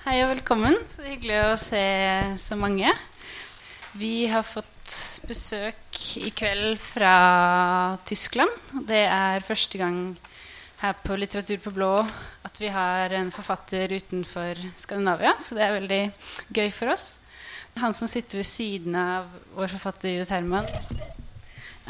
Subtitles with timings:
[0.00, 0.78] Hei og velkommen.
[0.88, 1.80] Så hyggelig å se
[2.40, 2.88] så mange.
[4.00, 4.94] Vi har fått
[5.28, 8.48] besøk i kveld fra Tyskland.
[8.88, 9.98] Det er første gang
[10.80, 11.90] her på Litteratur på blå
[12.48, 15.34] at vi har en forfatter utenfor Skandinavia.
[15.36, 16.02] Så det er veldig
[16.48, 17.06] gøy for oss.
[17.84, 20.72] Han som sitter ved siden av vår forfatter Judith Herman,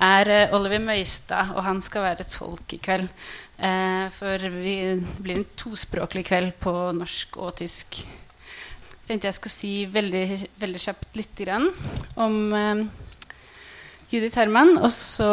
[0.01, 3.07] er eh, Oliver Møystad, og han skal være tolk i kveld.
[3.61, 4.75] Eh, for vi
[5.21, 8.01] blir en tospråklig kveld på norsk og tysk.
[8.01, 10.27] Jeg tenkte jeg skal si veldig,
[10.63, 11.43] veldig kjapt litt
[12.17, 12.85] om eh,
[14.11, 14.79] Judith Herman.
[14.81, 15.33] Og så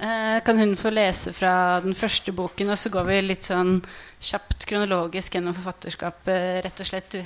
[0.00, 3.78] eh, kan hun få lese fra den første boken, og så går vi litt sånn
[4.22, 7.20] kjapt kronologisk gjennom forfatterskapet, rett og slett.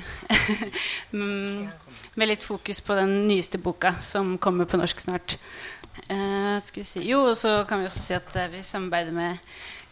[1.16, 1.68] Mm,
[2.18, 5.36] med litt fokus på den nyeste boka, som kommer på norsk snart.
[6.08, 7.02] Eh, skal vi si.
[7.08, 9.38] Jo, og så kan vi også si at eh, vi samarbeider med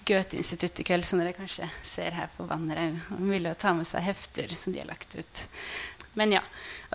[0.07, 3.01] Goethe-instituttet i kveld, som dere kanskje ser her på banneret.
[3.11, 5.45] De ville jo ta med seg hefter som de har lagt ut.
[6.15, 6.43] Men ja.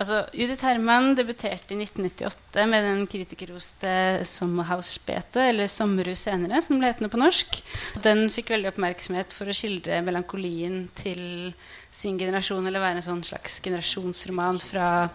[0.00, 3.92] altså Judith Herman debuterte i 1998 med den kritikerroste
[4.24, 7.60] 'Sommerhausbete', eller 'Sommerhus senere', som ble hetende på norsk.
[8.02, 11.52] Den fikk veldig oppmerksomhet for å skildre melankolien til
[11.92, 15.10] sin generasjon, eller være en sånn slags generasjonsroman fra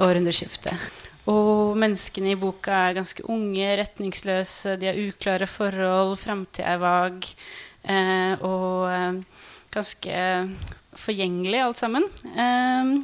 [0.00, 1.12] århundreskiftet.
[1.30, 7.28] Og menneskene i boka er ganske unge, retningsløse, de har uklare forhold, framtida er vag.
[7.84, 9.20] Eh, og eh,
[9.72, 10.18] ganske
[11.00, 12.08] forgjengelig, alt sammen.
[12.36, 12.94] Eh,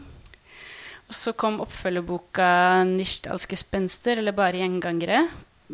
[1.10, 5.24] og så kom oppfølgerboka 'Nishdalske spenster', eller bare 'Gjengangere',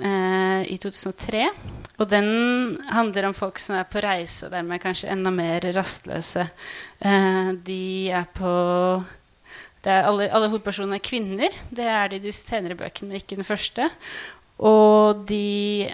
[0.01, 1.51] eh, i 2003.
[1.99, 6.49] Og den handler om folk som er på reise, og dermed kanskje enda mer rastløse.
[7.01, 9.05] Eh, de er på
[9.93, 11.61] alle, alle, hovedpersonene er kvinner.
[11.71, 13.89] Det er de i de senere bøkene, men ikke den første.
[14.59, 15.89] Og de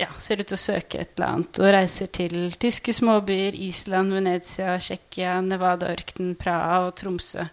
[0.00, 4.12] ja, ser ut til å søke et eller annet og reiser til tyske småbyer, Island,
[4.16, 7.46] Venezia, Tsjekkia, Nevada-ørkenen, Praha og Tromsø.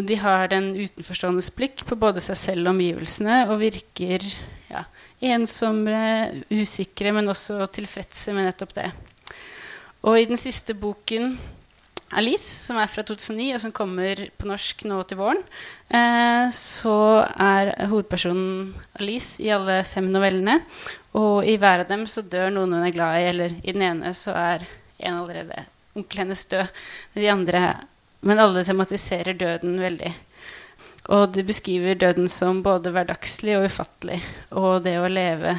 [0.00, 4.24] De har den utenforståendes blikk på både seg selv og omgivelsene og virker
[4.70, 4.84] ja,
[5.34, 6.00] ensomme,
[6.52, 8.88] usikre, men også tilfredse med nettopp det.
[10.08, 11.34] Og i den siste boken
[12.10, 15.42] Alice, som er fra 2009, og som kommer på norsk nå til våren,
[15.94, 20.56] eh, så er hovedpersonen Alice i alle fem novellene.
[21.18, 23.86] Og i hver av dem så dør noen hun er glad i, eller i den
[23.86, 24.66] ene så er
[24.98, 25.62] en allerede
[25.94, 26.66] onkel hennes død.
[27.14, 27.62] Men, de andre,
[28.26, 30.12] men alle tematiserer døden veldig.
[31.14, 34.20] Og de beskriver døden som både hverdagslig og ufattelig.
[34.50, 35.56] Og det å leve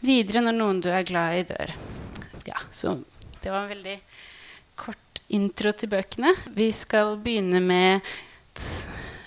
[0.00, 1.76] videre når noen du er glad i, dør.
[2.48, 2.96] Ja, så
[3.42, 4.00] det var en veldig
[5.32, 6.34] intro til bøkene.
[6.56, 8.00] Vi skal begynne med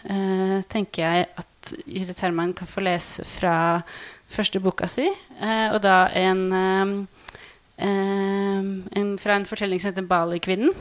[0.09, 3.81] uh, tenker jeg at Judith Herman kan få lese fra
[4.29, 5.07] første boka si.
[5.41, 10.75] Uh, og da en, uh, en, fra en fortelling som heter 'Bali-kvinnen'.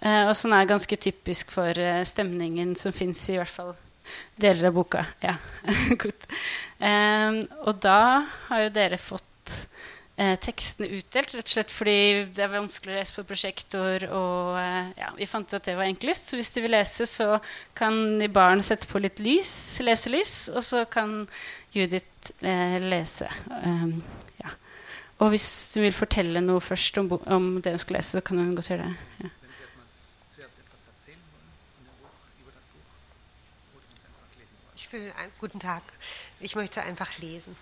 [0.00, 1.76] Og som er ganske typisk for
[2.08, 3.74] stemningen som fins i hvert fall
[4.40, 5.02] deler av boka.
[5.20, 5.34] Ja,
[6.80, 9.26] um, og da har jo dere fått
[10.20, 11.96] eh, tekstene utdelt, rett og slett fordi
[12.36, 14.06] det er vanskelig å lese på prosjektor.
[14.16, 16.30] Og eh, ja, vi fant ut at det var enklest.
[16.30, 17.40] Så hvis de vil lese, så
[17.78, 19.52] kan de barn sette på litt lys,
[19.84, 21.24] leselys, og så kan
[21.74, 23.30] Judith eh, lese.
[23.64, 24.00] Um,
[24.42, 24.52] ja.
[25.20, 28.40] Og hvis du vil fortelle noe først om, om, det hun skal lese, så kan
[28.40, 28.96] hun godt gjøre det.
[29.24, 29.36] Ja.
[34.74, 35.82] Ich will, guten Tag.
[36.40, 37.54] Ich möchte einfach lesen.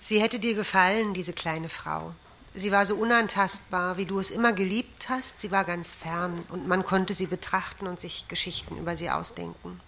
[0.00, 2.12] Sie hätte dir gefallen, diese kleine Frau.
[2.52, 5.40] Sie war so unantastbar, wie du es immer geliebt hast.
[5.40, 9.80] Sie war ganz fern und man konnte sie betrachten und sich Geschichten über sie ausdenken.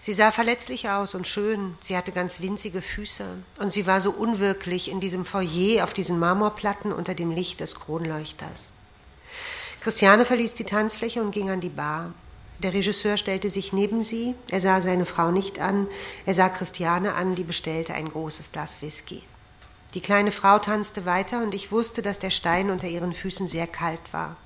[0.00, 1.76] Sie sah verletzlich aus und schön.
[1.80, 3.26] Sie hatte ganz winzige Füße
[3.58, 7.74] und sie war so unwirklich in diesem Foyer auf diesen Marmorplatten unter dem Licht des
[7.74, 8.70] Kronleuchters.
[9.80, 12.12] Christiane verließ die Tanzfläche und ging an die Bar.
[12.62, 15.88] Der Regisseur stellte sich neben sie, er sah seine Frau nicht an,
[16.26, 19.22] er sah Christiane an, die bestellte ein großes Glas Whisky.
[19.94, 23.66] Die kleine Frau tanzte weiter und ich wusste, dass der Stein unter ihren Füßen sehr
[23.66, 24.36] kalt war.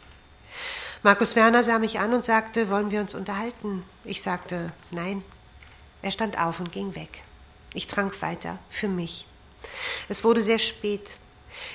[1.02, 3.84] Markus Werner sah mich an und sagte, wollen wir uns unterhalten?
[4.04, 5.22] Ich sagte, nein.
[6.00, 7.22] Er stand auf und ging weg.
[7.74, 9.26] Ich trank weiter, für mich.
[10.08, 11.16] Es wurde sehr spät.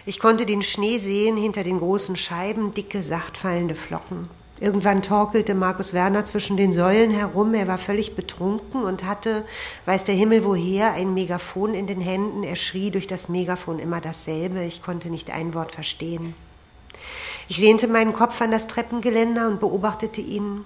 [0.06, 4.30] Ich konnte den Schnee sehen hinter den großen Scheiben, dicke, sacht fallende Flocken.
[4.62, 7.54] Irgendwann torkelte Markus Werner zwischen den Säulen herum.
[7.54, 9.46] Er war völlig betrunken und hatte,
[9.86, 12.44] weiß der Himmel woher, ein Megafon in den Händen.
[12.44, 14.64] Er schrie durch das Megafon immer dasselbe.
[14.64, 16.36] Ich konnte nicht ein Wort verstehen.
[17.48, 20.66] Ich lehnte meinen Kopf an das Treppengeländer und beobachtete ihn.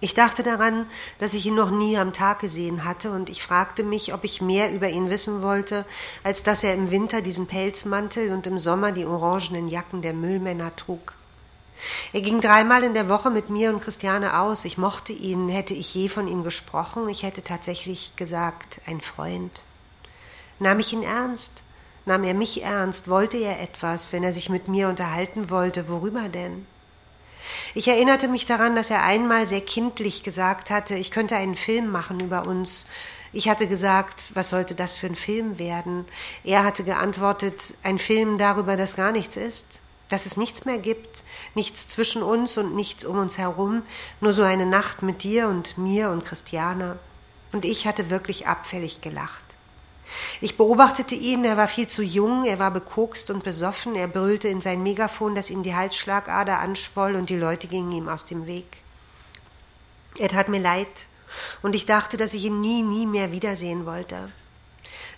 [0.00, 0.86] Ich dachte daran,
[1.18, 4.40] dass ich ihn noch nie am Tag gesehen hatte, und ich fragte mich, ob ich
[4.40, 5.84] mehr über ihn wissen wollte,
[6.22, 10.74] als dass er im Winter diesen Pelzmantel und im Sommer die orangenen Jacken der Müllmänner
[10.76, 11.17] trug.
[12.12, 14.64] Er ging dreimal in der Woche mit mir und Christiane aus.
[14.64, 19.62] Ich mochte ihn, hätte ich je von ihm gesprochen, ich hätte tatsächlich gesagt, ein Freund.
[20.58, 21.62] Nahm ich ihn ernst?
[22.04, 23.08] Nahm er mich ernst?
[23.08, 25.88] Wollte er etwas, wenn er sich mit mir unterhalten wollte?
[25.88, 26.66] Worüber denn?
[27.74, 31.90] Ich erinnerte mich daran, dass er einmal sehr kindlich gesagt hatte, ich könnte einen Film
[31.90, 32.86] machen über uns.
[33.32, 36.06] Ich hatte gesagt, was sollte das für ein Film werden?
[36.44, 41.22] Er hatte geantwortet, ein Film darüber, dass gar nichts ist, dass es nichts mehr gibt,
[41.54, 43.82] nichts zwischen uns und nichts um uns herum,
[44.20, 46.98] nur so eine Nacht mit dir und mir und Christiana.
[47.52, 49.42] Und ich hatte wirklich abfällig gelacht.
[50.40, 54.48] Ich beobachtete ihn, er war viel zu jung, er war bekokst und besoffen, er brüllte
[54.48, 58.46] in sein Megafon, dass ihm die Halsschlagader anschwoll und die Leute gingen ihm aus dem
[58.46, 58.78] Weg.
[60.18, 60.88] Er tat mir leid,
[61.62, 64.30] und ich dachte, dass ich ihn nie, nie mehr wiedersehen wollte.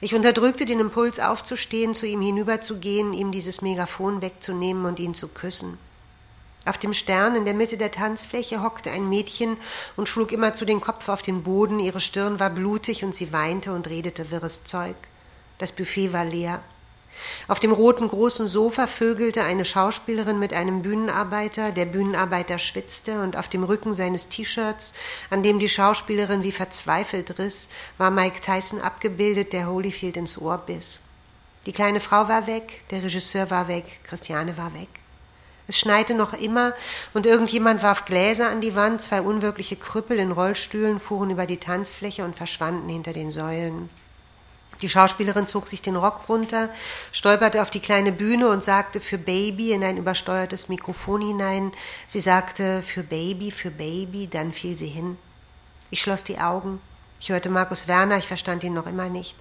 [0.02, 5.28] Ich unterdrückte den Impuls aufzustehen, zu ihm hinüberzugehen, ihm dieses Megafon wegzunehmen und ihn zu
[5.28, 5.78] küssen.
[6.64, 9.56] Auf dem Stern in der Mitte der Tanzfläche hockte ein Mädchen
[9.96, 13.72] und schlug immerzu den Kopf auf den Boden, ihre Stirn war blutig und sie weinte
[13.72, 14.96] und redete wirres Zeug.
[15.58, 16.62] Das Buffet war leer.
[17.48, 23.36] Auf dem roten großen Sofa vögelte eine Schauspielerin mit einem Bühnenarbeiter, der Bühnenarbeiter schwitzte, und
[23.36, 24.94] auf dem Rücken seines T-Shirts,
[25.30, 27.68] an dem die Schauspielerin wie verzweifelt riss,
[27.98, 31.00] war Mike Tyson abgebildet, der Holyfield ins Ohr biss.
[31.66, 34.88] Die kleine Frau war weg, der Regisseur war weg, Christiane war weg.
[35.68, 36.72] Es schneite noch immer
[37.14, 41.58] und irgendjemand warf Gläser an die Wand, zwei unwirkliche Krüppel in Rollstühlen fuhren über die
[41.58, 43.88] Tanzfläche und verschwanden hinter den Säulen.
[44.82, 46.70] Die Schauspielerin zog sich den Rock runter,
[47.12, 51.72] stolperte auf die kleine Bühne und sagte für Baby in ein übersteuertes Mikrofon hinein.
[52.06, 55.18] Sie sagte für Baby, für Baby, dann fiel sie hin.
[55.90, 56.80] Ich schloss die Augen.
[57.20, 59.36] Ich hörte Markus Werner, ich verstand ihn noch immer nicht.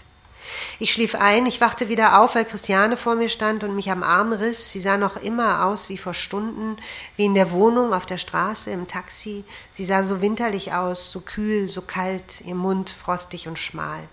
[0.79, 4.03] Ich schlief ein, ich wachte wieder auf, weil Christiane vor mir stand und mich am
[4.03, 4.71] Arm riss.
[4.71, 6.77] Sie sah noch immer aus wie vor Stunden,
[7.15, 9.43] wie in der Wohnung, auf der Straße, im Taxi.
[9.71, 14.07] Sie sah so winterlich aus, so kühl, so kalt, ihr Mund frostig und schmal.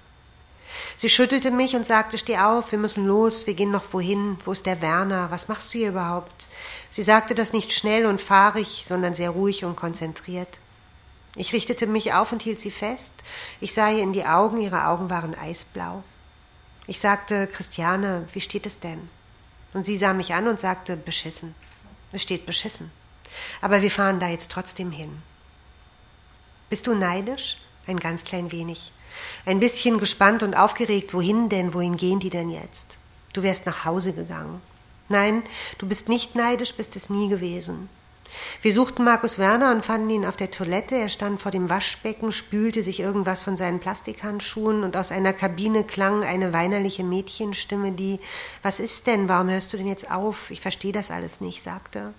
[0.97, 4.53] Sie schüttelte mich und sagte, steh auf, wir müssen los, wir gehen noch wohin, wo
[4.53, 6.47] ist der Werner, was machst du hier überhaupt?
[6.91, 10.59] Sie sagte das nicht schnell und fahrig, sondern sehr ruhig und konzentriert.
[11.35, 13.13] Ich richtete mich auf und hielt sie fest.
[13.61, 16.03] Ich sah ihr in die Augen, ihre Augen waren eisblau.
[16.87, 19.11] Ich sagte, Christiane, wie steht es denn?
[19.75, 21.55] Und sie sah mich an und sagte, beschissen.
[22.13, 22.91] Es steht beschissen.
[23.61, 25.23] Aber wir fahren da jetzt trotzdem hin.
[26.71, 27.59] Bist du neidisch?
[27.87, 28.93] Ein ganz klein wenig.
[29.45, 32.97] Ein bisschen gespannt und aufgeregt, wohin denn, wohin gehen die denn jetzt?
[33.33, 34.61] Du wärst nach Hause gegangen.
[35.09, 35.43] Nein,
[35.79, 37.89] du bist nicht neidisch, bist es nie gewesen.
[38.63, 40.97] Wir suchten Markus Werner und fanden ihn auf der Toilette.
[40.97, 45.85] Er stand vor dem Waschbecken, spülte sich irgendwas von seinen Plastikhandschuhen und aus einer Kabine
[45.85, 48.19] klang eine weinerliche Mädchenstimme, die
[48.63, 49.29] Was ist denn?
[49.29, 50.51] Warum hörst du denn jetzt auf?
[50.51, 52.13] Ich verstehe das alles nicht, sagte.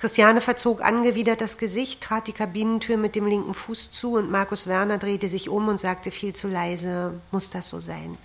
[0.00, 4.66] Christiane verzog angewidert das Gesicht, trat die Kabinentür mit dem linken Fuß zu und Markus
[4.66, 8.16] Werner drehte sich um und sagte viel zu leise Muss das so sein?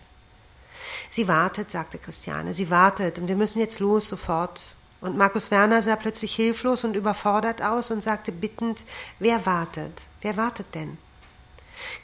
[1.10, 4.62] Sie wartet, sagte Christiane, sie wartet und wir müssen jetzt los, sofort.
[5.02, 8.84] Und Markus Werner sah plötzlich hilflos und überfordert aus und sagte bittend,
[9.20, 10.04] wer wartet?
[10.22, 10.98] Wer wartet denn?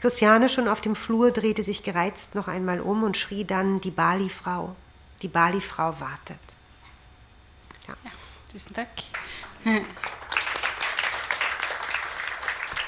[0.01, 3.91] Christiane schon auf dem Flur drehte sich gereizt noch einmal um und schrie dann, die
[3.91, 4.75] Bali-Frau,
[5.21, 6.39] die Bali-Frau wartet.
[7.87, 7.95] Ja.
[8.03, 8.11] ja,
[8.51, 9.03] tusen takk.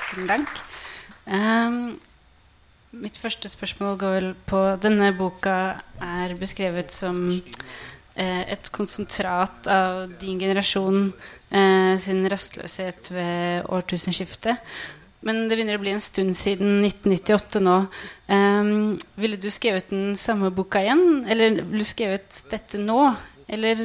[0.10, 0.64] Tusen takk.
[1.26, 1.94] Um,
[2.92, 5.58] mitt første spørsmål går vel på Denne boka
[6.02, 7.30] er beskrevet som
[8.12, 11.06] Eh, et konsentrat av din generasjon
[11.50, 14.60] eh, sin rastløshet ved årtusenskiftet.
[15.24, 17.76] Men det begynner å bli en stund siden 1998 nå.
[18.26, 21.22] Um, ville du skrevet den samme boka igjen?
[21.30, 22.98] Eller ville du skrevet dette nå?
[23.46, 23.78] Eller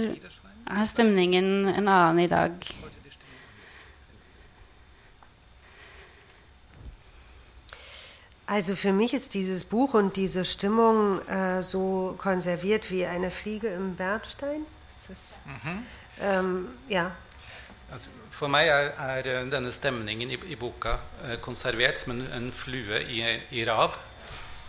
[0.67, 2.53] er stemningen en annen i dag?
[8.47, 13.69] Also für mich ist dieses Buch und diese Stimmung äh, so konserviert wie eine Fliege
[13.69, 14.65] im Bernstein.
[15.45, 15.87] Mhm.
[16.21, 17.13] Ähm, ja.
[17.91, 22.53] Altså, for meg er, er, denne stemningen i, i boka eh, konservert som en, en
[22.53, 23.95] flue i, i, rav.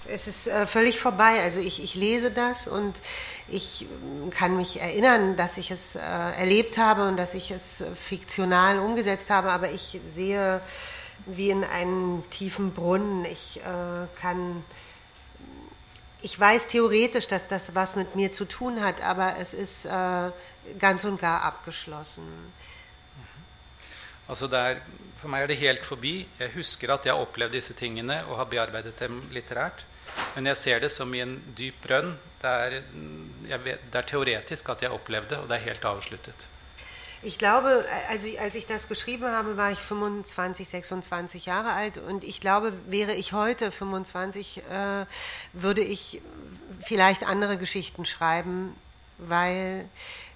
[0.10, 1.42] Es ist äh, völlig vorbei.
[1.42, 3.02] Also ich, ich, lese das und
[3.48, 3.88] ich
[4.32, 9.30] kann mich erinnern, dass ich es äh, erlebt habe und dass ich es fiktional umgesetzt
[9.30, 10.62] habe, aber ich sehe
[11.26, 13.26] wie in einen tiefen Brunnen.
[13.26, 14.64] Ich äh, kann,
[16.22, 20.32] ich weiß theoretisch, dass das was mit mir zu tun hat, aber es ist äh,
[20.80, 22.24] ganz und gar abgeschlossen.
[24.28, 24.76] Det er,
[25.16, 26.28] for meg er det helt forbi.
[26.40, 29.86] Jeg husker at jeg har opplevd disse tingene og har bearbeidet dem litterært.
[30.36, 32.14] Men jeg ser det som i en dyp brønn.
[32.42, 36.48] Det er, vet, det er teoretisk at jeg opplevde det, og det er helt avsluttet.
[37.24, 42.24] Ich glaube, also als ich das geschrieben habe, war ich 25, 26 Jahre alt und
[42.24, 45.06] ich glaube, wäre ich heute 25, äh,
[45.54, 46.22] würde ich
[46.80, 48.76] vielleicht andere Geschichten schreiben,
[49.18, 49.90] weil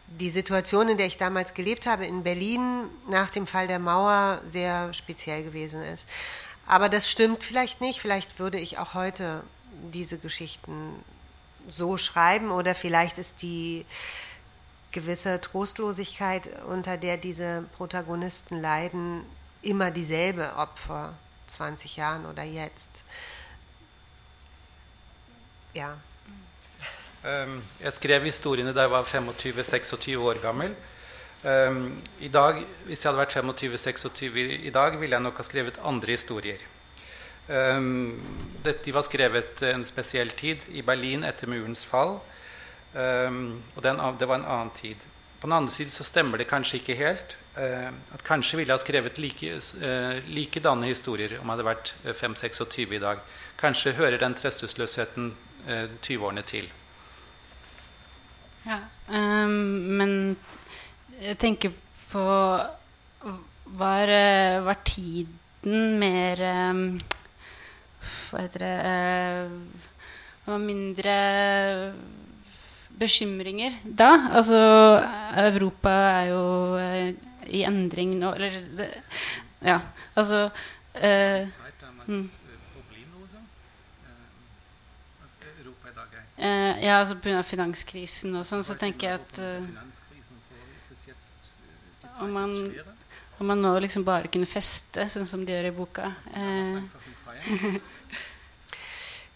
[0.07, 4.41] die Situation, in der ich damals gelebt habe, in Berlin nach dem Fall der Mauer
[4.50, 6.09] sehr speziell gewesen ist.
[6.65, 8.01] Aber das stimmt vielleicht nicht.
[8.01, 9.43] Vielleicht würde ich auch heute
[9.93, 11.03] diese Geschichten
[11.69, 13.85] so schreiben oder vielleicht ist die
[14.91, 19.23] gewisse Trostlosigkeit, unter der diese Protagonisten leiden,
[19.61, 21.13] immer dieselbe, vor
[21.47, 23.03] 20 Jahren oder jetzt.
[25.73, 25.97] Ja.
[27.23, 30.75] Um, jeg skrev historiene da jeg var 25-26 år gammel.
[31.43, 35.79] Um, i dag, Hvis jeg hadde vært 25-26 i dag, ville jeg nok ha skrevet
[35.83, 36.57] andre historier.
[37.51, 38.20] Um,
[38.63, 42.20] de var skrevet en spesiell tid, i Berlin etter murens fall.
[42.93, 44.96] og det var en annen tid.
[45.39, 47.38] På den andre side så stemmer det kanskje ikke helt.
[47.55, 53.00] at Kanskje ville ha skrevet like, uh, likedanne historier om jeg hadde vært 5-26 i
[53.00, 53.24] dag.
[53.58, 55.34] Kanskje hører den trøstesløsheten
[56.01, 56.70] 20-årene til.
[58.65, 58.77] Ja,
[59.10, 59.51] um,
[59.98, 60.38] men
[61.22, 61.74] jeg tenker
[62.12, 62.27] på
[63.72, 66.41] Var, eh, var tiden mer
[66.72, 67.00] um,
[68.31, 68.75] Hva heter det
[70.47, 71.15] uh, mindre
[73.01, 74.11] bekymringer da?
[74.31, 74.59] Altså
[75.43, 76.43] Europa er jo
[76.77, 78.91] uh, i endring nå Eller det,
[79.61, 79.81] Ja,
[80.15, 81.57] altså uh,
[86.41, 87.43] Uh, ja, altså Pga.
[87.45, 89.61] finanskrisen og sånn, så tenker jeg at uh,
[92.23, 92.55] om, man,
[93.38, 96.81] om man nå liksom bare kunne feste, sånn som de gjør i boka uh,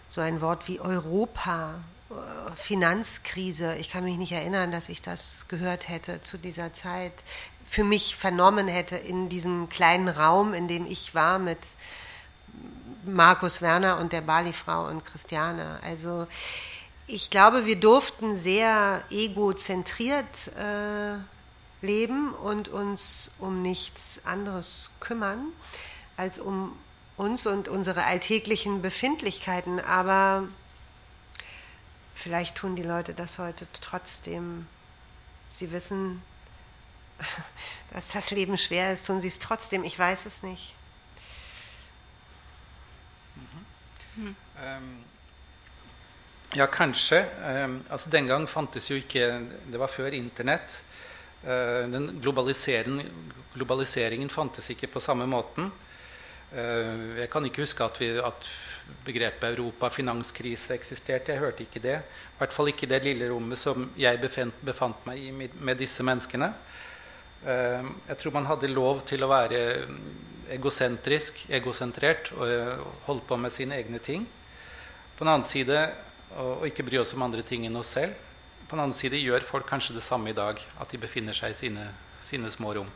[0.08, 1.74] so ein Wort wie Europa,
[2.10, 2.14] äh,
[2.56, 3.76] Finanzkrise.
[3.76, 7.12] Ich kann mich nicht erinnern, dass ich das gehört hätte zu dieser Zeit,
[7.66, 11.58] für mich vernommen hätte in diesem kleinen Raum, in dem ich war mit
[13.04, 15.80] Markus Werner und der Bali-Frau und Christiane.
[15.82, 16.26] Also
[17.06, 21.16] ich glaube, wir durften sehr egozentriert äh,
[21.84, 25.46] leben und uns um nichts anderes kümmern
[26.16, 26.76] als um
[27.16, 30.44] uns und unsere alltäglichen Befindlichkeiten, aber
[32.14, 34.66] vielleicht tun die Leute das heute trotzdem.
[35.48, 36.22] Sie wissen,
[37.92, 39.84] dass das Leben schwer ist, tun sie es trotzdem.
[39.84, 40.74] Ich weiß es nicht.
[44.14, 44.34] Mhm.
[44.62, 45.04] Um,
[46.54, 47.24] ja, kanskje.
[47.64, 50.82] Um, altså Den gang fantes jo ikke Det var før Internett.
[51.42, 55.72] Uh, den globaliseringen fantes ikke på samme måten.
[56.52, 58.50] Uh, jeg kan ikke huske at, vi, at
[59.06, 61.32] begrepet Europa finanskrise eksisterte.
[61.32, 61.96] Jeg hørte ikke det.
[62.02, 66.04] I hvert fall ikke det lille rommet som jeg befant, befant meg i med disse
[66.04, 66.52] menneskene.
[67.42, 69.62] Uh, jeg tror man hadde lov til å være
[70.50, 74.26] egosentrisk, egosentrert og eh, holde på med sine egne ting.
[75.16, 75.90] På den annen side,
[76.40, 78.16] og ikke bry oss om andre ting enn oss selv.
[78.66, 81.52] På den annen side gjør folk kanskje det samme i dag, at de befinner seg
[81.52, 81.86] i sine,
[82.24, 82.90] sine små rom.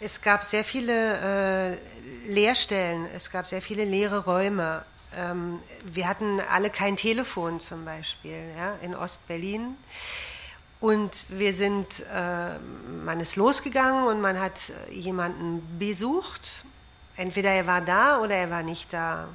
[0.00, 0.94] Es gab sehr viele
[1.74, 1.76] äh,
[2.28, 4.84] Lehrstellen, es gab sehr viele leere Räume.
[5.16, 9.76] Ähm, wir hatten alle kein Telefon zum Beispiel ja, in Ostberlin.
[10.80, 12.58] Und wir sind, äh,
[13.04, 16.62] man ist losgegangen und man hat jemanden besucht.
[17.16, 19.28] Entweder er war da oder er war nicht da.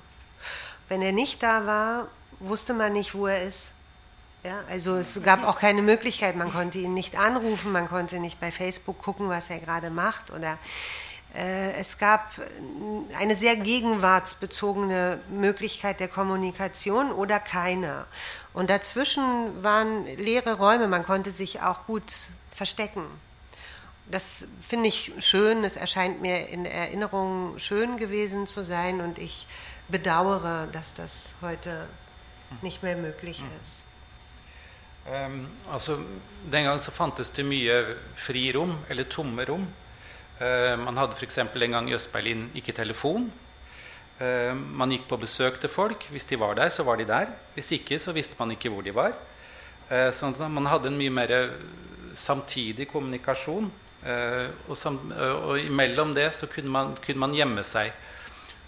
[0.87, 2.07] Wenn er nicht da war,
[2.39, 3.71] wusste man nicht, wo er ist.
[4.43, 8.41] Ja, also es gab auch keine Möglichkeit, man konnte ihn nicht anrufen, man konnte nicht
[8.41, 10.57] bei Facebook gucken, was er gerade macht oder äh,
[11.33, 12.31] es gab
[13.17, 18.05] eine sehr gegenwartsbezogene Möglichkeit der Kommunikation oder keine.
[18.53, 22.03] Und dazwischen waren leere Räume, man konnte sich auch gut
[22.51, 23.03] verstecken.
[24.11, 29.47] Das finde ich schön, es erscheint mir in Erinnerung schön gewesen zu sein und ich
[29.87, 31.87] bedauere, dass das heute
[32.61, 33.47] nicht mehr möglich hm.
[33.61, 33.85] ist.
[35.05, 35.97] Um, altså,
[36.49, 39.67] den gang så fantes det mye frirom, eller tomme rom.
[40.39, 41.39] Uh, man hadde f.eks.
[41.43, 43.29] en gang i Øst-Berlin ikke telefon.
[44.19, 46.07] Uh, man gikk på besøk til folk.
[46.09, 47.31] Hvis de var der, så var de der.
[47.53, 49.15] Hvis ikke, så visste man ikke hvor de var.
[49.91, 51.37] Uh, sånn at man hadde en mye mer
[52.13, 53.71] samtidig kommunikasjon.
[54.03, 57.93] Eh, og, sam, eh, og imellom det så kunne man, kunne man gjemme seg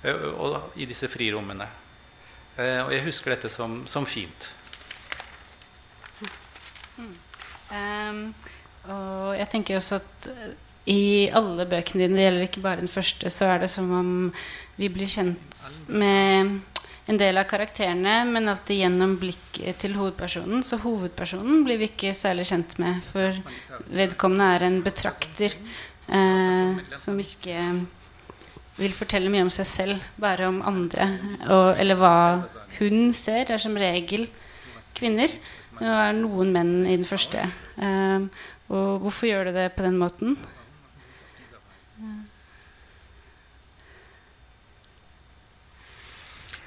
[0.08, 1.68] eh, i disse frirommene.
[2.56, 4.52] Eh, og jeg husker dette som, som fint.
[7.66, 8.30] Um,
[8.88, 10.54] og jeg tenker også at eh,
[10.86, 14.10] i alle bøkene dine, det gjelder ikke bare den første, så er det som om
[14.78, 16.60] vi blir kjent med
[17.06, 20.64] en del av karakterene, men alltid gjennom blikket til hovedpersonen.
[20.66, 23.38] Så hovedpersonen blir vi ikke særlig kjent med, for
[23.94, 27.60] vedkommende er en betrakter eh, som ikke
[28.80, 31.08] vil fortelle mye om seg selv, bare om andre.
[31.46, 32.16] Og, eller hva
[32.80, 33.46] hun ser.
[33.48, 34.28] Det er som regel
[34.98, 35.32] kvinner.
[35.78, 37.46] Det er noen menn i den første.
[37.78, 38.28] Eh,
[38.74, 40.40] og hvorfor gjør du det på den måten?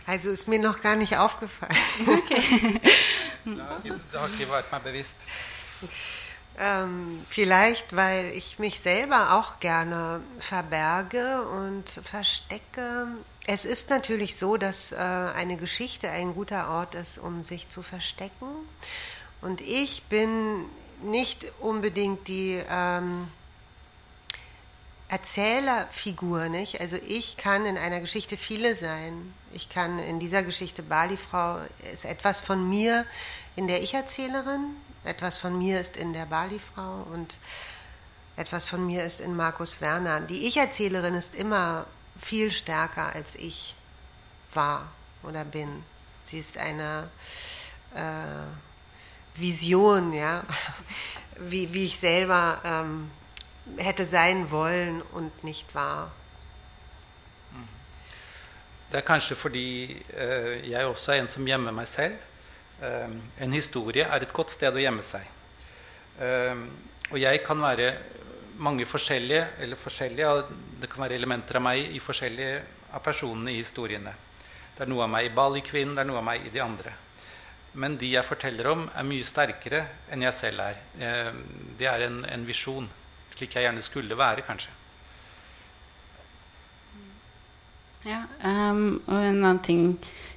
[0.09, 1.77] Also ist mir noch gar nicht aufgefallen.
[4.15, 5.17] Har ikke vært meg bevisst.
[6.59, 13.07] Ähm, vielleicht, weil ich mich selber auch gerne verberge und verstecke.
[13.47, 17.83] Es ist natürlich so, dass äh, eine Geschichte ein guter Ort ist, um sich zu
[17.83, 18.49] verstecken.
[19.43, 20.65] Und ich bin
[21.03, 23.29] nicht unbedingt die ähm,
[25.09, 26.81] Erzählerfigur, nicht?
[26.81, 29.35] Also ich kann in einer Geschichte viele sein.
[29.53, 31.61] Ich kann in dieser Geschichte Bali-Frau
[31.93, 33.07] ist etwas von mir
[33.57, 37.37] in der Ich-Erzählerin, etwas von mir ist in der Bali-Frau und
[38.37, 40.21] etwas von mir ist in Markus Werner.
[40.21, 41.87] Die Ich-Erzählerin ist immer
[42.21, 43.75] viel stärker als ich
[44.53, 44.89] war
[45.23, 45.83] oder bin.
[46.23, 47.09] Sie ist eine
[47.95, 50.45] äh, Vision, ja,
[51.39, 53.11] wie, wie ich selber ähm,
[53.77, 56.11] hätte sein wollen und nicht war.
[58.89, 59.69] Det er kanskje fordi
[60.17, 62.15] eh, jeg også er en som gjemmer meg selv.
[62.81, 65.27] Eh, en historie er et godt sted å gjemme seg.
[66.25, 66.63] Eh,
[67.11, 67.91] og jeg kan være
[68.65, 70.31] mange forskjellige, eller forskjellige
[70.81, 72.63] Det kan være elementer av meg i forskjellige
[72.97, 74.15] av personene i historiene.
[74.73, 76.95] Det er noe av meg i Bali-kvinnen, det er noe av meg i de andre.
[77.75, 80.81] Men de jeg forteller om, er mye sterkere enn jeg selv er.
[81.79, 82.89] Det er en, en visjon,
[83.35, 84.78] slik jeg gjerne skulle være, kanskje.
[88.07, 89.87] Ja, um, og en annen ting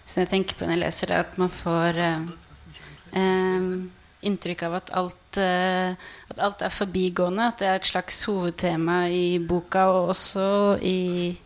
[0.05, 2.23] som jeg tenker på når jeg leser det, er at man får uh,
[3.13, 3.67] um,
[4.25, 5.93] inntrykk av at alt, uh,
[6.33, 7.51] at alt er forbigående.
[7.51, 10.47] At det er et slags hovedtema i boka, og også
[10.81, 11.37] i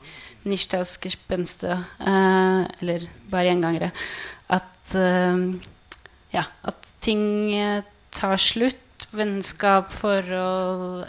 [0.48, 3.92] Nishtas gespenste, uh, eller bare gjengangere.
[4.48, 5.52] At, uh,
[6.32, 7.28] ja, at ting
[8.16, 8.82] tar slutt.
[9.16, 11.06] Vennskap, forhold,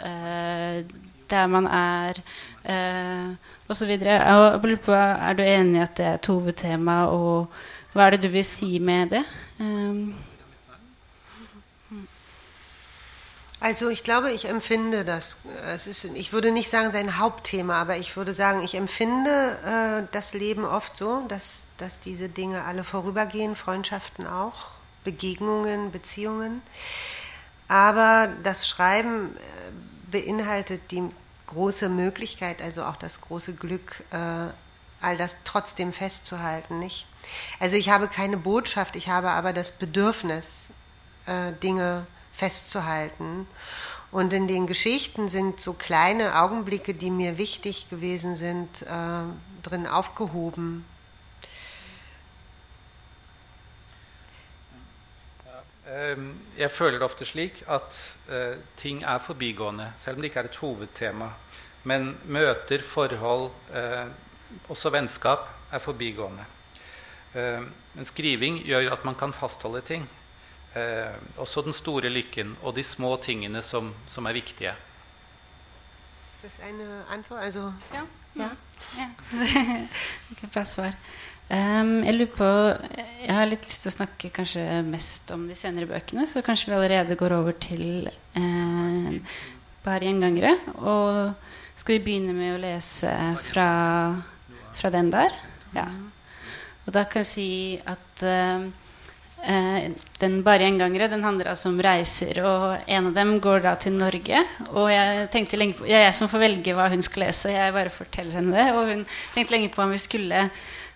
[1.27, 2.19] der man er.
[2.63, 3.35] Uh,
[3.67, 7.47] på, Er du enig i at det er et hovedtema, og
[7.93, 9.23] hva er det du vil si med det?
[9.59, 10.15] Um.
[13.59, 15.39] Also ich glaube, ich empfinde das,
[15.73, 20.07] es ist, ich würde nicht sagen sein Hauptthema, aber ich würde sagen, ich empfinde äh,
[20.11, 24.67] das Leben oft so, dass, dass diese Dinge alle vorübergehen, Freundschaften auch,
[25.03, 26.61] Begegnungen, Beziehungen.
[27.67, 29.71] Aber das Schreiben äh,
[30.11, 31.09] beinhaltet die
[31.47, 34.51] große Möglichkeit, also auch das große Glück, äh,
[35.01, 37.05] all das trotzdem festzuhalten, nicht?
[37.59, 40.71] Also ich habe keine Botschaft, ich habe aber das Bedürfnis,
[41.25, 43.47] äh, Dinge festzuhalten.
[44.11, 49.23] Und in den Geschichten sind so kleine Augenblicke, die mir wichtig gewesen sind, äh,
[49.63, 50.85] drin aufgehoben.
[56.57, 57.97] Jeg føler det ofte slik at
[58.27, 61.29] uh, ting er forbigående, selv om det ikke er et hovedtema.
[61.87, 64.09] Men møter, forhold, uh,
[64.69, 66.43] også vennskap, er forbigående.
[67.35, 70.09] Uh, men skriving gjør at man kan fastholde ting.
[71.37, 74.73] også den store lykken og de små tingene som, som er viktige.
[76.43, 76.81] Er det en
[77.13, 77.43] Antwort?
[77.43, 78.01] Altså, ja.
[78.35, 78.49] ja.
[78.97, 79.09] ja.
[80.53, 80.93] Bra svar.
[81.47, 82.47] Um, jeg lurer på
[83.23, 86.73] Jeg har litt lyst til å snakke kanskje mest om de senere bøkene, så kanskje
[86.73, 89.37] vi allerede går over til eh,
[89.85, 90.53] bare gjengangere.
[90.79, 93.13] Og skal vi begynne med å lese
[93.47, 93.69] fra,
[94.75, 95.35] fra den der?
[95.75, 95.87] Ja.
[96.85, 97.49] Og da kan jeg si
[97.87, 98.67] at eh,
[100.19, 103.95] den bare gjengangere den handler altså om reiser, og en av dem går da til
[103.99, 104.43] Norge.
[104.73, 107.75] Og jeg tenkte lenge på, jeg jeg som får velge hva hun skal lese, jeg
[107.75, 108.67] bare forteller henne det.
[108.75, 110.49] Og hun tenkte lenge på om vi skulle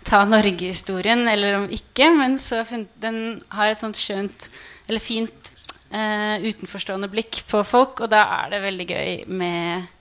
[0.07, 2.09] ta Norgehistorien eller om ikke.
[2.17, 2.63] Men så
[3.01, 4.49] den har et sånt skjønt
[4.87, 5.53] eller fint
[5.91, 9.99] eh, utenforstående blikk på folk, og da er det veldig gøy med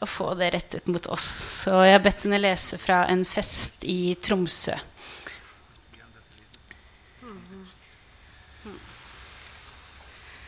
[0.00, 1.26] å få det rettet mot oss.
[1.64, 4.78] Så jeg har bedt henne lese fra en fest i Tromsø.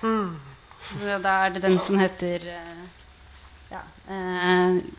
[0.02, 2.86] Så da er det den som heter eh,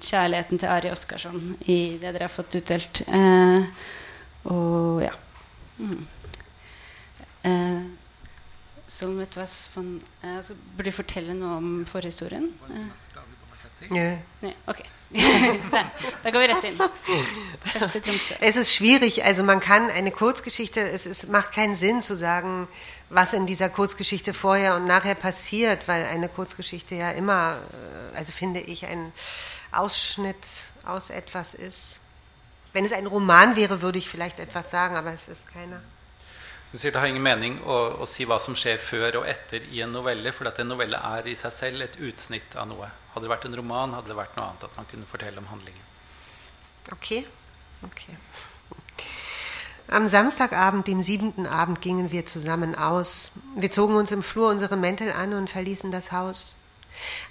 [0.02, 3.04] kjærligheten til Ari Oskarsson i det dere har fått utdelt.
[3.08, 3.66] Eh,
[4.52, 5.14] og ja.
[5.78, 6.08] Mm.
[7.44, 7.84] Eh,
[8.88, 9.36] Solmet
[9.76, 12.52] von, eh, altså, burde du fortelle noe om forhistorien?
[12.70, 12.84] Eh.
[13.90, 14.18] Nö.
[14.42, 14.86] Nee, okay.
[15.72, 15.84] da,
[16.24, 16.78] da gehen wir hin.
[18.04, 18.36] Tromsø.
[18.42, 22.68] Es ist schwierig, also man kann eine Kurzgeschichte, es, es macht keinen Sinn zu sagen,
[23.14, 27.60] was in dieser Kurzgeschichte vorher und nachher passiert, weil eine Kurzgeschichte ja immer,
[28.14, 29.14] äh, also finde ich, ein
[29.72, 30.46] Ausschnitt
[30.86, 32.00] aus etwas ist.
[32.74, 35.80] Wenn es ein Roman wäre, würde ich vielleicht etwas sagen, aber es ist keiner.
[36.72, 39.62] Du sier Det har ingen mening å, å, si hva som skjer før og etter
[39.70, 42.90] i en novelle, for at en novelle er i seg selv et utsnitt av noe.
[43.14, 44.66] Hadde det vært en roman, hadde det vært noe annet.
[44.66, 45.86] At man kunne fortelle om handlingen.
[46.98, 47.28] Okay.
[47.86, 48.18] okay.
[49.88, 53.32] Am Samstagabend, dem siebenten Abend, gingen wir zusammen aus.
[53.56, 56.56] Wir zogen uns im Flur unsere Mäntel an und verließen das Haus.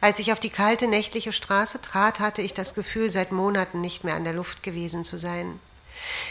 [0.00, 4.04] Als ich auf die kalte nächtliche Straße trat, hatte ich das Gefühl, seit Monaten nicht
[4.04, 5.58] mehr an der Luft gewesen zu sein.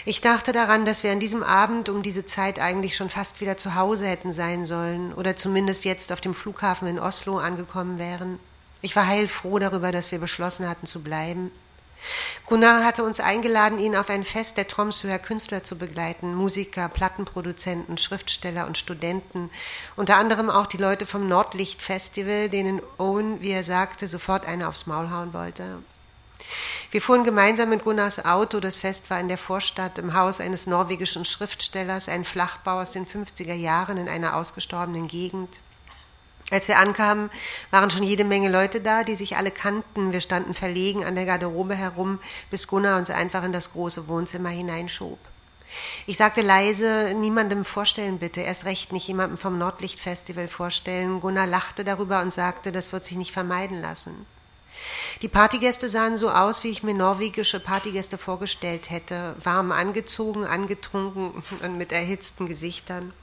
[0.05, 3.57] Ich dachte daran, dass wir an diesem Abend um diese Zeit eigentlich schon fast wieder
[3.57, 8.39] zu Hause hätten sein sollen oder zumindest jetzt auf dem Flughafen in Oslo angekommen wären.
[8.81, 11.51] Ich war heilfroh darüber, dass wir beschlossen hatten zu bleiben.
[12.45, 17.97] Gunnar hatte uns eingeladen, ihn auf ein Fest der Tromsøer Künstler zu begleiten, Musiker, Plattenproduzenten,
[17.97, 19.49] Schriftsteller und Studenten,
[19.95, 24.67] unter anderem auch die Leute vom Nordlicht Festival, denen Owen, wie er sagte, sofort eine
[24.67, 25.81] aufs Maul hauen wollte.
[26.89, 28.59] Wir fuhren gemeinsam mit Gunnars Auto.
[28.59, 33.05] Das Fest war in der Vorstadt im Haus eines norwegischen Schriftstellers, ein Flachbau aus den
[33.05, 35.59] 50er Jahren in einer ausgestorbenen Gegend.
[36.51, 37.31] Als wir ankamen,
[37.71, 40.11] waren schon jede Menge Leute da, die sich alle kannten.
[40.11, 44.49] Wir standen verlegen an der Garderobe herum, bis Gunnar uns einfach in das große Wohnzimmer
[44.49, 45.17] hineinschob.
[46.05, 51.21] Ich sagte leise, niemandem vorstellen bitte, erst recht nicht jemandem vom Nordlichtfestival vorstellen.
[51.21, 54.25] Gunnar lachte darüber und sagte, das wird sich nicht vermeiden lassen.
[55.21, 61.31] Die Partygäste sahen so aus, wie ich mir norwegische Partygäste vorgestellt hätte, warm angezogen, angetrunken
[61.63, 63.13] und mit erhitzten Gesichtern.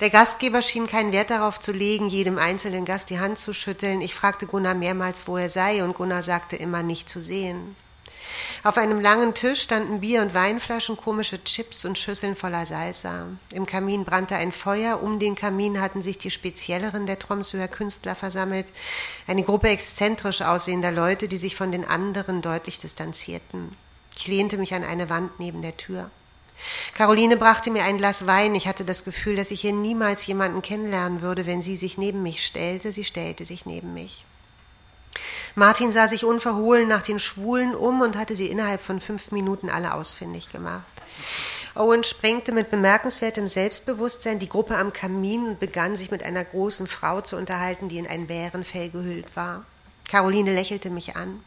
[0.00, 4.00] Der Gastgeber schien keinen Wert darauf zu legen, jedem einzelnen Gast die Hand zu schütteln.
[4.00, 7.76] Ich fragte Gunnar mehrmals, wo er sei, und Gunnar sagte immer nicht zu sehen.
[8.62, 13.26] Auf einem langen Tisch standen Bier- und Weinflaschen, komische Chips und Schüsseln voller Salsa.
[13.52, 15.02] Im Kamin brannte ein Feuer.
[15.02, 18.66] Um den Kamin hatten sich die spezielleren der Tromsøer Künstler versammelt.
[19.26, 23.74] Eine Gruppe exzentrisch aussehender Leute, die sich von den anderen deutlich distanzierten.
[24.16, 26.10] Ich lehnte mich an eine Wand neben der Tür.
[26.94, 28.54] Caroline brachte mir ein Glas Wein.
[28.54, 32.22] Ich hatte das Gefühl, dass ich hier niemals jemanden kennenlernen würde, wenn sie sich neben
[32.22, 32.92] mich stellte.
[32.92, 34.24] Sie stellte sich neben mich.
[35.54, 39.68] Martin sah sich unverhohlen nach den Schwulen um und hatte sie innerhalb von fünf Minuten
[39.68, 40.84] alle ausfindig gemacht.
[41.74, 46.86] Owen sprengte mit bemerkenswertem Selbstbewusstsein die Gruppe am Kamin und begann sich mit einer großen
[46.86, 49.64] Frau zu unterhalten, die in ein Bärenfell gehüllt war.
[50.08, 51.42] Caroline lächelte mich an.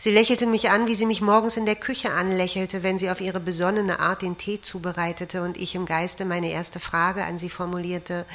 [0.00, 3.20] Sie lächelte mich an, wie sie mich morgens in der Küche anlächelte, wenn sie auf
[3.20, 7.50] ihre besonnene Art den Tee zubereitete und ich im Geiste meine erste Frage an sie
[7.50, 8.26] formulierte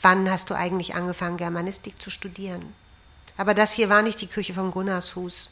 [0.00, 2.72] Wann hast du eigentlich angefangen, Germanistik zu studieren?
[3.36, 5.50] Aber das hier war nicht die Küche vom Gunnarshus.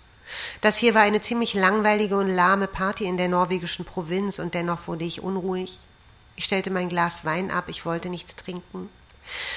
[0.61, 4.87] Das hier war eine ziemlich langweilige und lahme Party in der norwegischen Provinz und dennoch
[4.87, 5.81] wurde ich unruhig.
[6.37, 8.89] Ich stellte mein Glas Wein ab, ich wollte nichts trinken.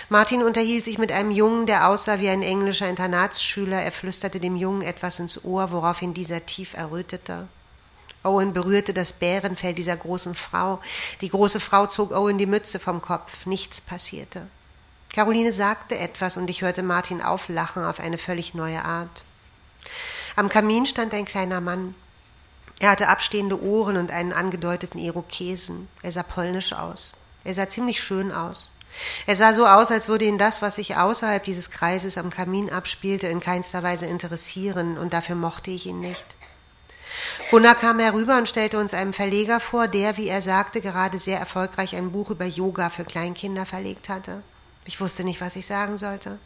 [0.09, 3.81] Martin unterhielt sich mit einem Jungen, der aussah wie ein englischer Internatsschüler.
[3.81, 7.47] Er flüsterte dem Jungen etwas ins Ohr, woraufhin dieser tief errötete.
[8.23, 10.79] Owen berührte das Bärenfell dieser großen Frau.
[11.21, 13.45] Die große Frau zog Owen die Mütze vom Kopf.
[13.45, 14.47] Nichts passierte.
[15.09, 19.23] Caroline sagte etwas und ich hörte Martin auflachen auf eine völlig neue Art.
[20.35, 21.95] Am Kamin stand ein kleiner Mann.
[22.79, 25.87] Er hatte abstehende Ohren und einen angedeuteten Irokesen.
[26.03, 27.13] Er sah polnisch aus.
[27.43, 28.69] Er sah ziemlich schön aus.
[29.25, 32.69] Er sah so aus, als würde ihn das, was sich außerhalb dieses Kreises am Kamin
[32.69, 36.25] abspielte, in keinster Weise interessieren, und dafür mochte ich ihn nicht.
[37.49, 41.39] Gunnar kam herüber und stellte uns einem Verleger vor, der, wie er sagte, gerade sehr
[41.39, 44.43] erfolgreich ein Buch über Yoga für Kleinkinder verlegt hatte.
[44.85, 46.39] Ich wusste nicht, was ich sagen sollte.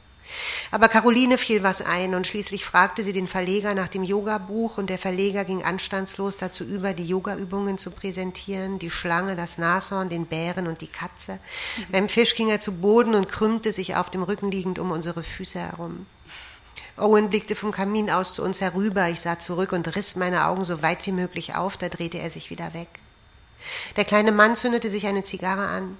[0.71, 4.89] Aber Caroline fiel was ein und schließlich fragte sie den Verleger nach dem Yoga-Buch und
[4.89, 10.25] der Verleger ging anstandslos dazu über, die Yoga-Übungen zu präsentieren, die Schlange, das Nashorn, den
[10.25, 11.33] Bären und die Katze.
[11.33, 11.91] Mhm.
[11.91, 15.23] Beim Fisch ging er zu Boden und krümmte sich auf dem Rücken liegend um unsere
[15.23, 16.05] Füße herum.
[16.97, 19.09] Owen blickte vom Kamin aus zu uns herüber.
[19.09, 22.29] Ich sah zurück und riss meine Augen so weit wie möglich auf, da drehte er
[22.29, 22.89] sich wieder weg.
[23.95, 25.97] Der kleine Mann zündete sich eine Zigarre an.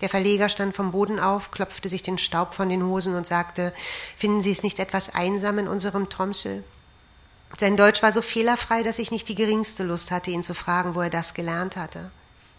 [0.00, 3.72] Der Verleger stand vom Boden auf, klopfte sich den Staub von den Hosen und sagte,
[4.16, 6.60] finden Sie es nicht etwas einsam in unserem Tromsø?
[7.56, 10.94] Sein Deutsch war so fehlerfrei, dass ich nicht die geringste Lust hatte, ihn zu fragen,
[10.94, 12.10] wo er das gelernt hatte.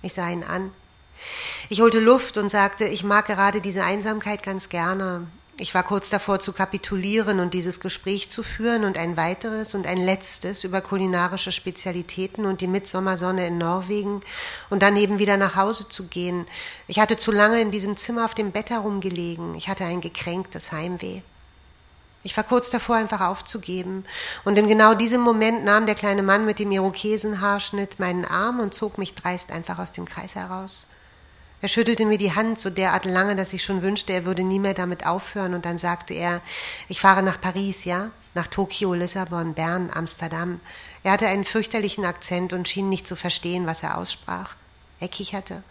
[0.02, 0.72] Ich sah ihn an.
[1.70, 5.28] Ich holte Luft und sagte, ich mag gerade diese Einsamkeit ganz gerne.
[5.62, 9.88] Ich war kurz davor zu kapitulieren und dieses Gespräch zu führen und ein weiteres und
[9.88, 14.22] ein letztes über kulinarische Spezialitäten und die Mitsommersonne in Norwegen
[14.70, 16.48] und dann eben wieder nach Hause zu gehen.
[16.88, 19.54] Ich hatte zu lange in diesem Zimmer auf dem Bett herumgelegen.
[19.54, 21.24] Ich hatte ein gekränktes Heimweh.
[22.24, 24.06] Ich war kurz davor, einfach aufzugeben.
[24.46, 28.74] Und in genau diesem Moment nahm der kleine Mann mit dem Irokesenhaarschnitt meinen Arm und
[28.74, 30.86] zog mich dreist einfach aus dem Kreis heraus.
[31.62, 34.60] Er schüttelte mir die Hand so derart lange, dass ich schon wünschte, er würde nie
[34.60, 35.54] mehr damit aufhören.
[35.54, 36.42] Und dann sagte er,
[36.88, 38.12] ich fahre nach Paris, ja?
[38.34, 40.62] Nach Tokio, Lissabon, Bern, Amsterdam.
[41.04, 44.56] Er hatte einen fürchterlichen Akzent und schien nicht zu verstehen, was er aussprach.
[45.02, 45.64] Er kicherte.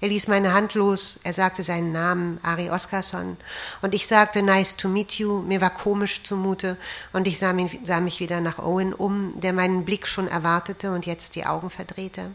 [0.00, 3.36] Er ließ meine Hand los, er sagte seinen Namen, Ari Oskarsson,
[3.82, 6.78] und ich sagte Nice to meet you, mir war komisch zumute,
[7.12, 10.90] und ich sah mich, sah mich wieder nach Owen um, der meinen Blick schon erwartete
[10.92, 12.30] und jetzt die Augen verdrehte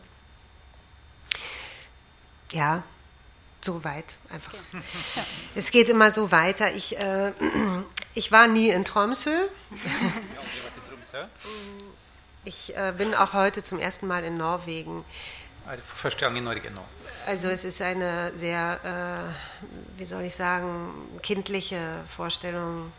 [2.55, 2.83] ja,
[3.61, 4.53] so weit einfach.
[4.53, 4.83] Okay.
[5.15, 5.25] Ja.
[5.55, 6.73] Es geht immer so weiter.
[6.73, 7.31] Ich, äh,
[8.15, 9.35] ich war nie in Tromsø.
[12.45, 15.03] Ich äh, bin auch heute zum ersten Mal in Norwegen.
[17.25, 22.91] Also es ist eine sehr, äh, wie soll ich sagen, kindliche Vorstellung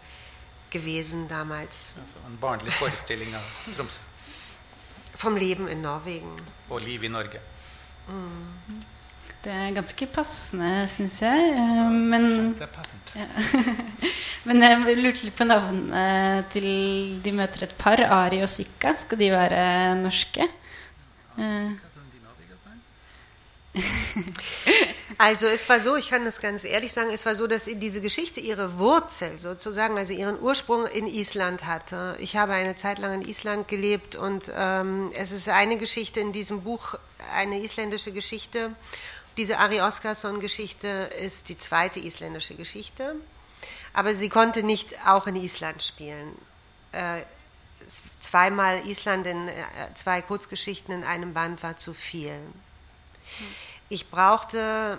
[0.71, 1.95] gewesen damals.
[2.01, 3.29] Also eine barnlig Vorstellung
[3.77, 4.01] Tromsø.
[5.17, 6.31] Vom Leben in Norwegen.
[6.69, 7.41] Og liv i Norge.
[8.09, 8.83] Mm.
[9.45, 11.51] Det er ganske passende, syns jeg.
[11.55, 12.57] Eh, men,
[13.15, 13.27] ja.
[14.47, 16.67] Men jeg lurte litt på navnet til
[17.25, 18.95] De møter et par, Ari og Sika.
[18.99, 20.49] Skal de være norske?
[21.39, 21.71] Eh.
[25.19, 28.01] Also es war so, ich kann das ganz ehrlich sagen, es war so, dass diese
[28.03, 32.17] Geschichte ihre Wurzel sozusagen, also ihren Ursprung in Island hatte.
[32.19, 36.33] Ich habe eine Zeit lang in Island gelebt und ähm, es ist eine Geschichte in
[36.33, 36.97] diesem Buch,
[37.35, 38.73] eine isländische Geschichte
[39.37, 40.87] diese Ari Oskarsson-Geschichte
[41.21, 43.15] ist die zweite isländische Geschichte,
[43.93, 46.37] aber sie konnte nicht auch in Island spielen.
[46.93, 47.23] Äh,
[48.21, 49.53] zweimal Island in äh,
[49.95, 52.39] zwei Kurzgeschichten in einem Band war zu viel.
[53.89, 54.99] Ich brauchte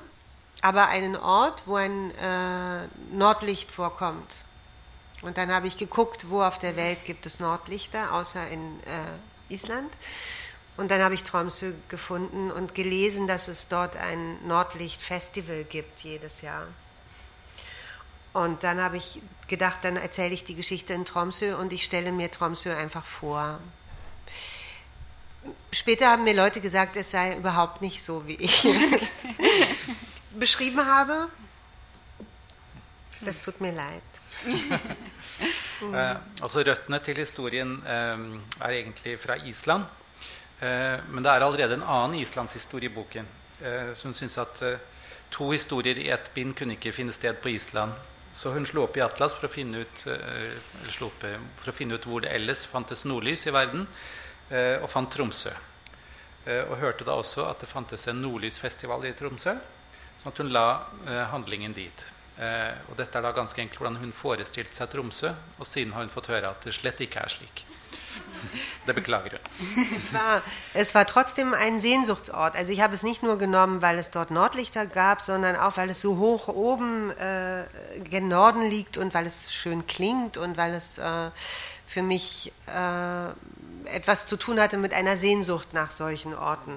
[0.62, 4.46] aber einen Ort, wo ein äh, Nordlicht vorkommt.
[5.22, 9.54] Und dann habe ich geguckt, wo auf der Welt gibt es Nordlichter, außer in äh,
[9.54, 9.92] Island.
[10.78, 16.42] Und dann habe ich Tromsø gefunden und gelesen, dass es dort ein Nordlicht-Festival gibt jedes
[16.42, 16.68] Jahr.
[18.34, 22.12] Und dann habe ich gedacht, dann erzähle ich die Geschichte in Tromsø und ich stelle
[22.12, 23.60] mir Tromsø einfach vor.
[25.72, 29.28] Später haben mir Leute gesagt, es sei überhaupt nicht so, wie ich es
[30.40, 31.28] beschrieben habe.
[33.22, 34.04] Das tut mir leid.
[34.46, 38.18] eh, altså Røttene til historien eh,
[38.62, 39.86] er egentlig fra Island.
[40.60, 44.82] Eh, men det er allerede en annen islandshistorie i boken så som syntes at eh,
[45.34, 47.94] to historier i ett bind kunne ikke finne sted på Island.
[48.38, 50.04] Så hun slo opp i Atlas for å finne ut,
[51.02, 51.24] opp,
[51.58, 53.88] for å finne ut hvor det ellers fantes nordlys i verden,
[54.84, 55.56] og fant Tromsø.
[56.46, 59.56] Og hørte da også at det fantes en nordlysfestival i Tromsø,
[60.22, 60.68] sånn at hun la
[61.34, 62.06] handlingen dit.
[62.38, 66.14] Og dette er da ganske enkelt hvordan hun forestilte seg Tromsø, og siden har hun
[66.14, 67.66] fått høre at det slett ikke er slik.
[68.86, 69.40] Der beklagere.
[69.96, 70.42] Es war,
[70.74, 72.56] es war trotzdem ein Sehnsuchtsort.
[72.56, 75.90] Also ich habe es nicht nur genommen, weil es dort Nordlichter gab, sondern auch, weil
[75.90, 77.66] es so hoch oben äh,
[78.10, 81.32] gen Norden liegt und weil es schön klingt und weil es äh,
[81.86, 86.76] für mich äh, etwas zu tun hatte mit einer Sehnsucht nach solchen Orten.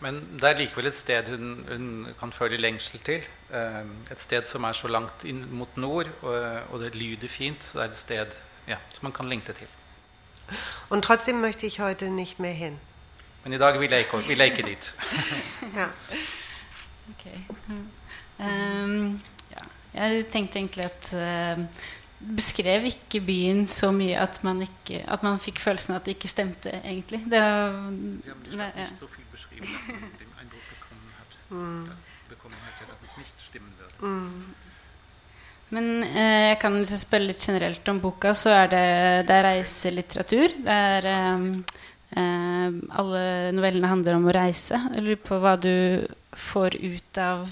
[0.00, 3.26] Men det er likevel et sted hun, hun kan føle lengsel til.
[3.52, 6.38] Eh, et sted som er så langt inn mot nord, og,
[6.72, 7.72] og det lyder fint.
[7.74, 9.68] Det er et sted ja, som man kan lengte til.
[10.88, 12.78] Und trotzdem möchte ich heute nicht mehr hin.
[13.44, 14.94] Men i dag vil jeg, vil jeg ikke dit.
[15.76, 15.86] ja.
[17.10, 17.38] Okay.
[18.38, 19.62] Um, ja.
[19.94, 21.64] Jeg tenkte egentlig at uh,
[22.36, 26.28] beskrev ikke byen så mye at man, ikke, at man fikk følelsen at det ikke
[26.28, 27.24] stemte, egentlig.
[27.30, 27.72] Det var,
[28.20, 31.88] Sie haben die Stadt nicht so viel beschrieben, dass man den Eindruck bekommen hat, mm.
[35.74, 38.84] Men eh, jeg kan liksom spørre litt generelt om boka, så er det,
[39.28, 40.56] det er reiselitteratur.
[40.66, 40.78] Det
[41.12, 41.46] eh,
[42.18, 44.80] eh, Alle novellene handler om å reise.
[44.96, 45.74] Jeg lurer på hva du
[46.34, 47.46] får ut av,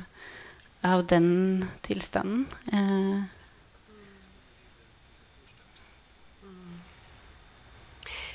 [0.86, 1.28] av den
[1.86, 2.46] tilstanden.
[2.72, 3.37] Eh.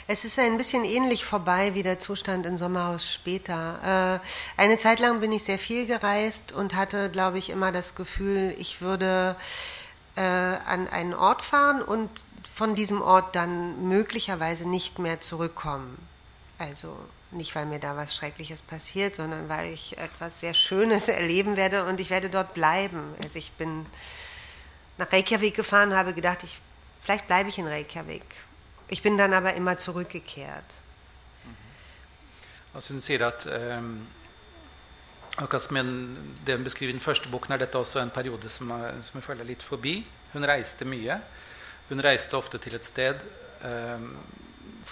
[0.06, 4.20] Es ist ein bisschen ähnlich vorbei wie der Zustand in Sommerhaus später.
[4.58, 7.96] Äh, eine Zeit lang bin ich sehr viel gereist und hatte, glaube ich, immer das
[7.96, 9.38] Gefühl, ich würde
[10.18, 12.10] äh, an einen Ort fahren und
[12.52, 15.98] von diesem Ort dann möglicherweise nicht mehr zurückkommen.
[16.60, 16.98] Also
[17.32, 21.86] nicht, weil mir da was Schreckliches passiert, sondern weil ich etwas sehr Schönes erleben werde
[21.86, 23.16] und ich werde dort bleiben.
[23.24, 23.86] Also ich bin
[24.98, 26.60] nach Reykjavik gefahren, habe gedacht, ich,
[27.02, 28.24] vielleicht bleibe ich in Reykjavik.
[28.89, 30.74] Ich bin dann aber immer zurückgekehrt.
[32.74, 34.08] Altså hun sier at um,
[35.38, 35.78] akkurat som
[36.46, 39.19] det hun beskriver i den første boken, er dette også en periode som, er, som
[39.19, 40.00] jeg føler er litt forbi.
[40.34, 41.19] Hun reiste mye.
[41.89, 43.22] Hun reiste ofte til et sted
[43.62, 44.10] um,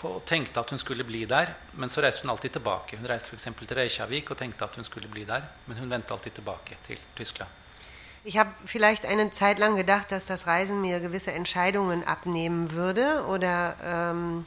[0.07, 2.97] og tenkte at hun skulle bli der, men så reiste hun alltid tilbake.
[2.97, 3.49] Hun reiste f.eks.
[3.59, 6.99] til Reykjavik og tenkte at hun skulle bli der, men hun vendte alltid tilbake til
[7.15, 7.60] Tyskland.
[8.23, 13.25] Ich habe vielleicht eine Zeit lang gedacht, dass das Reisen mir gewisse Entscheidungen abnehmen würde
[13.27, 14.45] oder ähm,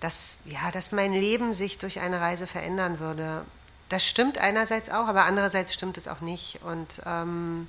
[0.00, 3.44] dass, ja, dass mein Leben sich durch eine Reise verändern würde.
[3.88, 6.60] Das stimmt einerseits auch, aber andererseits stimmt es auch nicht.
[6.62, 7.68] Und ähm,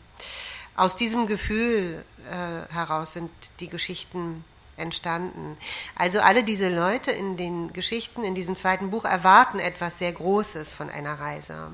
[0.76, 4.43] aus diesem Gefühl äh, heraus sind die Geschichten
[4.76, 5.58] entstanden.
[5.96, 10.74] Also alle diese Leute in den Geschichten in diesem zweiten Buch erwarten etwas sehr Großes
[10.74, 11.70] von einer Reise.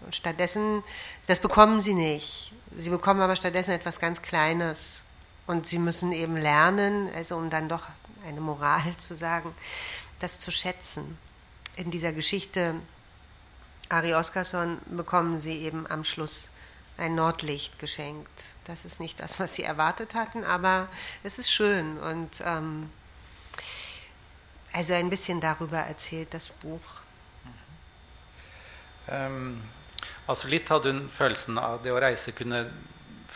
[0.00, 0.82] Und stattdessen,
[1.26, 2.52] das bekommen sie nicht.
[2.76, 5.02] Sie bekommen aber stattdessen etwas ganz Kleines.
[5.46, 7.86] Und sie müssen eben lernen, also um dann doch
[8.26, 9.54] eine Moral zu sagen,
[10.18, 11.18] das zu schätzen.
[11.76, 12.74] In dieser Geschichte
[13.88, 16.50] Ari Oskarsson bekommen sie eben am Schluss
[16.98, 18.42] ein Nordlicht geschenkt.
[18.64, 20.88] Das ist nicht das, was sie erwartet hatten, aber
[21.22, 22.90] es ist schön und ähm,
[24.72, 26.80] also ein bisschen darüber erzählt das Buch.
[29.06, 29.62] Um,
[30.26, 32.64] altså Litt hadde hun følelsen av det å reise kunne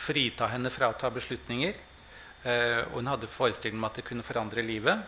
[0.01, 1.77] frita henne fra å ta beslutninger.
[2.43, 5.03] Eh, og hun hadde forestillingen om at det kunne forandre livet.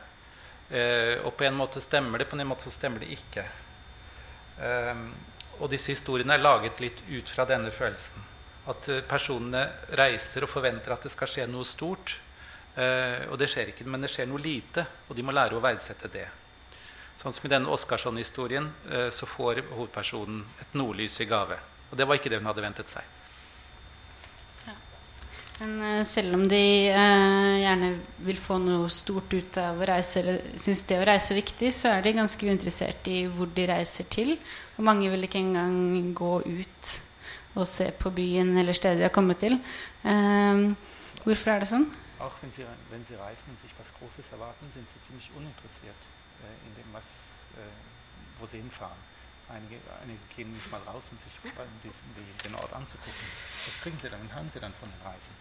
[0.69, 3.45] Eh, og på en måte stemmer det, på en måte så stemmer det ikke.
[4.61, 5.07] Eh,
[5.59, 8.29] og disse historiene er laget litt ut fra denne følelsen.
[8.69, 9.65] At personene
[9.99, 12.19] reiser og forventer at det skal skje noe stort.
[12.73, 16.09] og det skjer ikke, men det skjer noe lite, og de må lære å verdsette
[16.09, 16.25] det.
[17.19, 18.65] Sånn som I denne Oscarsson-historien
[19.13, 21.59] så får hovedpersonen et nordlys i gave.
[21.91, 23.05] Og det var ikke det hun hadde ventet seg.
[25.59, 27.91] Men uh, selv om de eh, gjerne
[28.25, 31.69] vil få noe stort ut av å reise, eller syns det å reise er viktig,
[31.75, 34.33] så er de ganske uinteressert i hvor de reiser til.
[34.77, 36.93] Og mange vil ikke engang gå ut
[37.53, 39.59] og se på byen eller stedet de har kommet til.
[40.09, 40.65] Eh,
[41.21, 41.85] hvorfor er det sånn?
[42.23, 46.12] Auch wenn sie, wenn sie reisen und sich was Großes erwarten, sind sie ziemlich uninteressiert
[46.67, 47.05] in dem, was,
[47.55, 48.97] äh, wo sie hinfahren.
[49.49, 51.33] Einige, einige, gehen nicht mal raus, um sich
[52.43, 53.27] den Ort anzugucken.
[53.65, 54.33] Was kriegen sie dann?
[54.33, 55.31] Hören sie dann von den Reisen?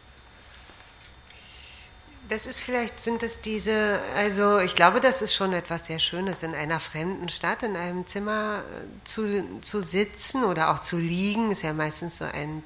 [2.29, 6.43] Das ist vielleicht, sind es diese, also ich glaube, das ist schon etwas sehr Schönes,
[6.43, 11.51] in einer fremden Stadt, in einem Zimmer äh, zu, zu sitzen oder auch zu liegen,
[11.51, 12.63] ist ja meistens so ein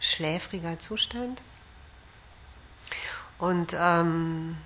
[0.00, 1.42] schläfriger Zustand.
[3.38, 4.56] Und ähm,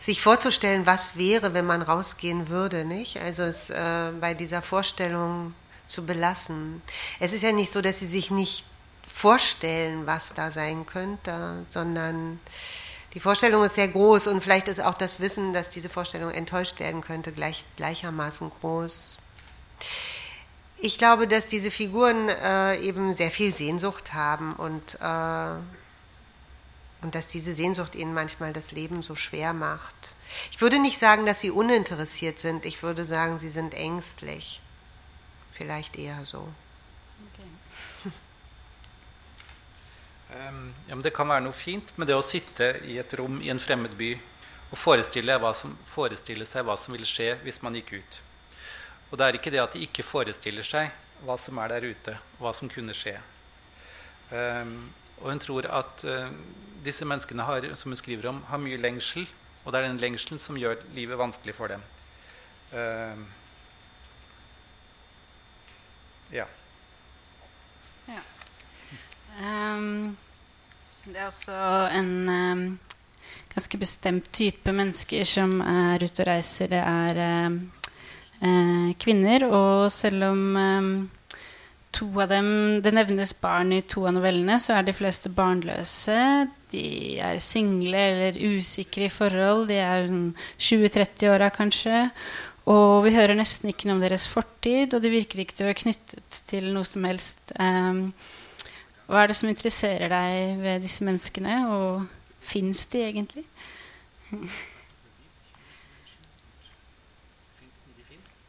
[0.00, 3.18] sich vorzustellen, was wäre, wenn man rausgehen würde, nicht?
[3.18, 5.54] Also es äh, bei dieser Vorstellung
[5.86, 6.82] zu belassen.
[7.18, 8.64] Es ist ja nicht so, dass sie sich nicht
[9.06, 12.38] vorstellen, was da sein könnte, sondern
[13.14, 16.78] die Vorstellung ist sehr groß und vielleicht ist auch das Wissen, dass diese Vorstellung enttäuscht
[16.78, 19.18] werden könnte, gleich, gleichermaßen groß.
[20.80, 25.77] Ich glaube, dass diese Figuren äh, eben sehr viel Sehnsucht haben und, äh,
[27.02, 30.16] und dass diese Sehnsucht ihnen manchmal das Leben so schwer macht.
[30.50, 34.60] Ich würde nicht sagen, dass sie uninteressiert sind, ich würde sagen, sie sind ängstlich.
[35.52, 36.48] Vielleicht eher so.
[40.28, 43.48] Um, ja, det kan være noe fint med det å sitte i et rom i
[43.48, 44.10] en fremmed by
[44.68, 48.20] og forestille, som, forestille, seg hva som ville skje hvis man gikk ut.
[49.08, 50.92] Og det er ikke det at de ikke forestiller seg
[51.24, 53.16] hva som er der ute, hva som kunne skje.
[54.30, 56.30] Um, og hun tror at uh,
[56.84, 59.26] disse menneskene har, som hun skriver om, har mye lengsel.
[59.64, 61.82] Og det er den lengselen som gjør livet vanskelig for dem.
[62.72, 63.18] Uh,
[66.32, 66.44] ja.
[68.08, 68.22] ja.
[69.40, 70.16] Um,
[71.08, 71.58] det er også
[71.96, 72.64] en um,
[73.54, 76.72] ganske bestemt type mennesker som er ute og reiser.
[76.72, 77.20] Det er
[78.42, 79.48] uh, kvinner.
[79.48, 80.92] Og selv om um,
[81.92, 86.48] to av dem Det nevnes barn i to av novellene, så er de fleste barnløse.
[86.72, 86.84] De
[87.24, 89.68] er single eller usikre i forhold.
[89.70, 92.08] De er 20-30-åra kanskje.
[92.68, 95.70] Og vi hører nesten ikke noe om deres fortid, og de virker ikke til å
[95.70, 97.54] være knyttet til noe som helst.
[97.56, 98.12] Um,
[99.08, 102.04] hva er det som interesserer deg ved disse menneskene, og
[102.44, 103.46] fins de egentlig?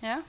[0.04, 0.20] ja.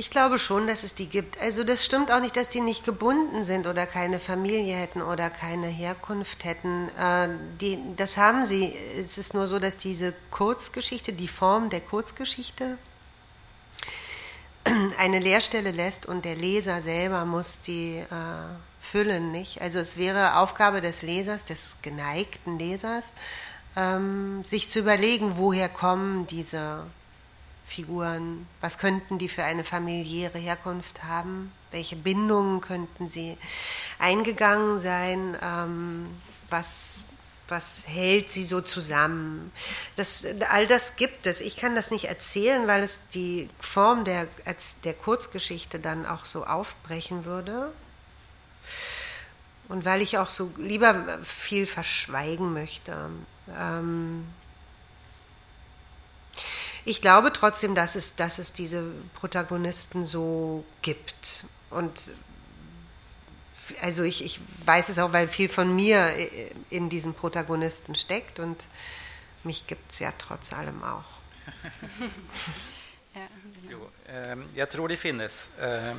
[0.00, 1.38] Ich glaube schon, dass es die gibt.
[1.42, 5.28] Also das stimmt auch nicht, dass die nicht gebunden sind oder keine Familie hätten oder
[5.28, 6.88] keine Herkunft hätten.
[6.98, 7.28] Äh,
[7.60, 8.72] die, das haben sie.
[8.98, 12.78] Es ist nur so, dass diese Kurzgeschichte, die Form der Kurzgeschichte,
[14.96, 18.04] eine Leerstelle lässt und der Leser selber muss die äh,
[18.80, 19.60] füllen, nicht?
[19.60, 23.04] Also es wäre Aufgabe des Lesers, des geneigten Lesers,
[23.76, 26.84] ähm, sich zu überlegen, woher kommen diese
[27.70, 33.38] Figuren, was könnten die für eine familiäre Herkunft haben, welche Bindungen könnten sie
[34.00, 36.08] eingegangen sein, ähm,
[36.48, 37.04] was,
[37.46, 39.52] was hält sie so zusammen.
[39.94, 41.40] Das, all das gibt es.
[41.40, 44.26] Ich kann das nicht erzählen, weil es die Form der,
[44.84, 47.72] der Kurzgeschichte dann auch so aufbrechen würde.
[49.68, 53.10] Und weil ich auch so lieber viel verschweigen möchte.
[53.56, 54.26] Ähm,
[56.90, 58.82] ich glaube trotzdem, dass es, dass es diese
[59.14, 61.44] Protagonisten so gibt.
[61.70, 62.10] Und
[63.80, 66.12] also ich, ich weiß es auch, weil viel von mir
[66.70, 68.64] in diesen Protagonisten steckt und
[69.44, 71.04] mich gibt es ja trotz allem auch.
[73.14, 73.26] ja,
[73.62, 73.70] genau.
[73.70, 75.50] jo, eh, jeg tror de finnes.
[75.60, 75.90] Eh,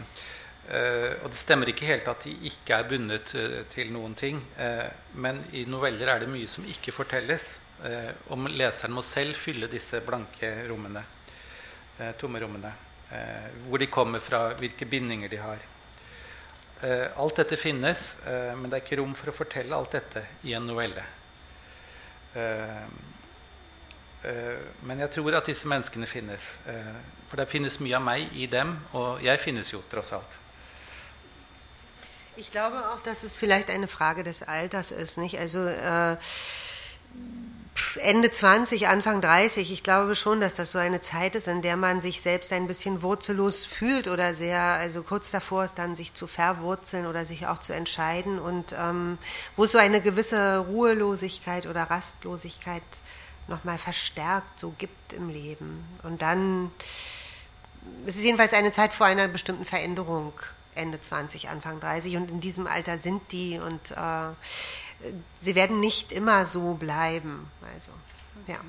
[0.70, 4.44] eh, og det stemmer ikke helt at de ikke er bundet eh, til noen ting.
[4.58, 7.62] Eh, men i noveller er det mye som ikke fortelles.
[7.86, 11.04] Eh, om leseren må selv fylle disse blanke rommene,
[11.98, 12.74] eh, tomme rommene.
[13.12, 15.68] Eh, hvor de kommer fra, hvilke bindinger de har.
[16.82, 18.00] Alt dette finnes,
[18.58, 21.04] men det er ikke rom for å fortelle alt dette i en novelle.
[24.82, 26.58] Men jeg tror at disse menneskene finnes.
[27.30, 30.40] for det finnes mye av meg i dem, og jeg finnes jo tross alt.
[32.36, 35.18] Ich glaube auch, dass es vielleicht eine Frage des Alters ist.
[35.18, 35.38] Nicht?
[35.38, 36.18] Also äh,
[37.98, 41.78] Ende 20, Anfang 30, ich glaube schon, dass das so eine Zeit ist, in der
[41.78, 46.14] man sich selbst ein bisschen wurzellos fühlt oder sehr, also kurz davor ist dann, sich
[46.14, 48.40] zu verwurzeln oder sich auch zu entscheiden.
[48.40, 49.18] Und ähm,
[49.56, 52.84] wo es so eine gewisse Ruhelosigkeit oder Rastlosigkeit
[53.48, 55.84] nochmal verstärkt so gibt im Leben.
[56.04, 56.72] Und dann
[58.06, 60.34] es ist jedenfalls eine Zeit vor einer bestimmten Veränderung,
[60.76, 64.30] Ende 20, Anfang 30 und in diesem Alter sind die und äh,
[65.40, 67.48] sie werden nicht immer so bleiben.
[67.74, 67.92] Altså,
[68.48, 68.60] ja.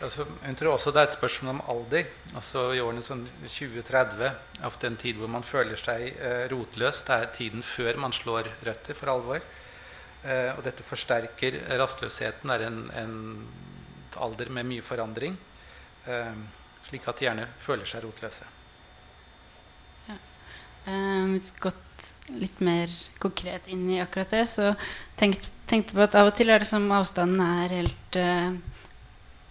[0.00, 2.08] altså, jeg tror også det er et spørsmål om alder.
[2.34, 4.32] Altså I årene sånn 20-30,
[4.64, 8.50] av den tid hvor man føler seg eh, rotløs, det er tiden før man slår
[8.66, 9.46] røtter for alvor.
[10.24, 12.50] Eh, og dette forsterker rastløsheten.
[12.50, 13.16] Det er en, en,
[14.14, 15.34] alder med mye forandring.
[16.06, 16.36] Eh,
[16.86, 18.46] slik at de gjerne føler seg rotløse.
[20.06, 20.20] Ja.
[20.86, 21.93] Um, godt
[22.32, 24.72] litt mer konkret inn i akkurat det, så
[25.20, 28.56] tenkte tenkt på at av og til er det som avstanden er helt uh,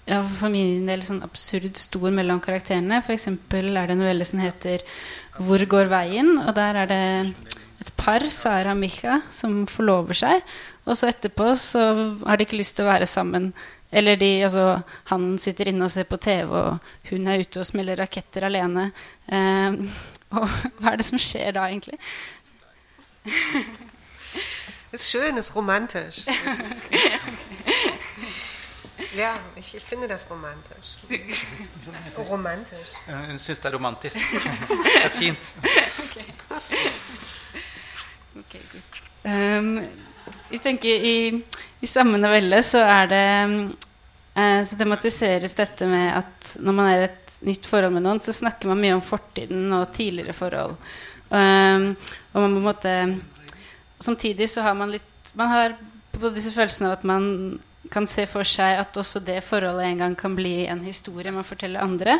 [0.10, 3.00] ja, For min del sånn absurd stor mellom karakterene.
[3.00, 3.30] F.eks.
[3.32, 4.84] er det en novelle som heter
[5.38, 7.36] 'Hvor går veien?' Og der er det
[7.82, 10.44] et par, Sara og Micha, som forlover seg.
[10.86, 13.54] Og så etterpå så har de ikke lyst til å være sammen.
[13.92, 17.66] Eller de, altså, han sitter inne og ser på TV, og hun er ute og
[17.66, 18.92] smeller raketter alene.
[19.28, 19.72] Eh,
[20.36, 20.48] og
[20.80, 22.00] hva er det som skjer da, egentlig?
[24.92, 26.28] ist schön, ist romantisch.
[26.28, 26.86] ist,
[29.18, 30.98] ja, ich, ich, finde das romantisch.
[32.30, 32.92] romantisch.
[33.08, 34.16] Hun syns det er romantisk.
[34.16, 35.52] Det er fint.
[36.10, 36.26] Okay.
[38.34, 38.62] Okay,
[39.30, 39.78] um,
[40.50, 41.44] jeg tenker i,
[41.82, 43.74] i, samme novelle så er det
[44.34, 48.22] uh, Så tematiseres dette med at når man er i et nytt forhold med noen,
[48.24, 50.74] så snakker man mye om fortiden og tidligere forhold.
[51.34, 51.94] Um,
[52.34, 52.92] og man på en måte
[54.04, 55.72] Samtidig så har man litt Man har
[56.14, 57.24] på disse følelsene av at man
[57.94, 61.46] kan se for seg at også det forholdet en gang kan bli en historie man
[61.46, 62.16] forteller andre.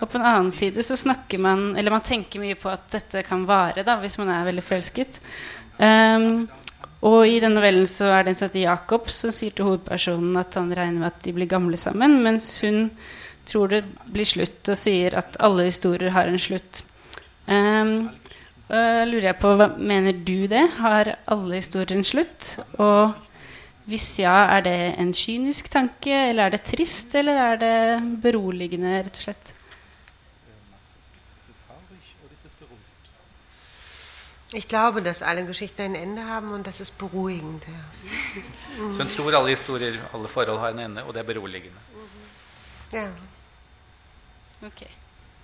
[0.00, 3.22] Og på en annen side så snakker man Eller man tenker mye på at dette
[3.26, 5.20] kan vare, da, hvis man er veldig forelsket.
[5.78, 6.46] Um,
[7.04, 10.38] og i den novellen så er det en som heter Jakob, som sier til hovedpersonen
[10.40, 12.86] at han regner med at de blir gamle sammen, mens hun
[13.44, 16.80] tror det blir slutt, og sier at alle historier har en slutt.
[17.44, 18.08] Um,
[18.64, 20.62] Uh, lurer jeg på, hva Mener du det?
[20.78, 22.54] Har alle historier en slutt?
[22.80, 23.12] Og
[23.84, 27.76] hvis ja, er det en kynisk tanke, eller er det trist, eller er det
[28.24, 29.52] beroligende, rett og slett?
[34.54, 37.64] Ich glaube, dass alle Geschichten ein Ende haben und das ist beruhigend.
[37.66, 38.92] Ja.
[38.92, 41.78] Så hun tror alle historier, alle forhold har en ende, og det er beroligende.
[42.92, 43.08] Ja.
[44.62, 44.82] Ok.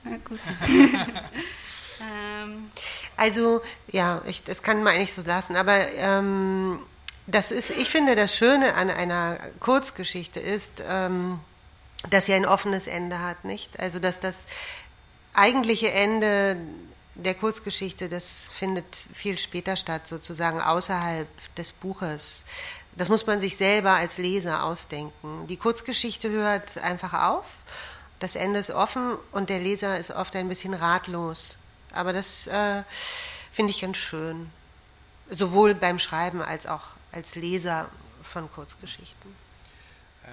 [0.04, 0.10] Ja.
[2.00, 2.70] Ähm.
[3.16, 6.80] Also, ja, ich, das kann man eigentlich so lassen, aber ähm,
[7.26, 11.38] das ist, ich finde, das Schöne an einer Kurzgeschichte ist, ähm,
[12.08, 13.78] dass sie ein offenes Ende hat, nicht?
[13.78, 14.46] Also, dass das
[15.34, 16.56] eigentliche Ende
[17.14, 22.44] der Kurzgeschichte, das findet viel später statt, sozusagen außerhalb des Buches.
[22.96, 25.46] Das muss man sich selber als Leser ausdenken.
[25.48, 27.56] Die Kurzgeschichte hört einfach auf,
[28.18, 31.56] das Ende ist offen und der Leser ist oft ein bisschen ratlos.
[31.92, 32.82] Aber das äh,
[33.52, 34.50] finde ich ganz schön,
[35.28, 37.88] sowohl beim Schreiben als auch als Leser
[38.22, 39.34] von Kurzgeschichten.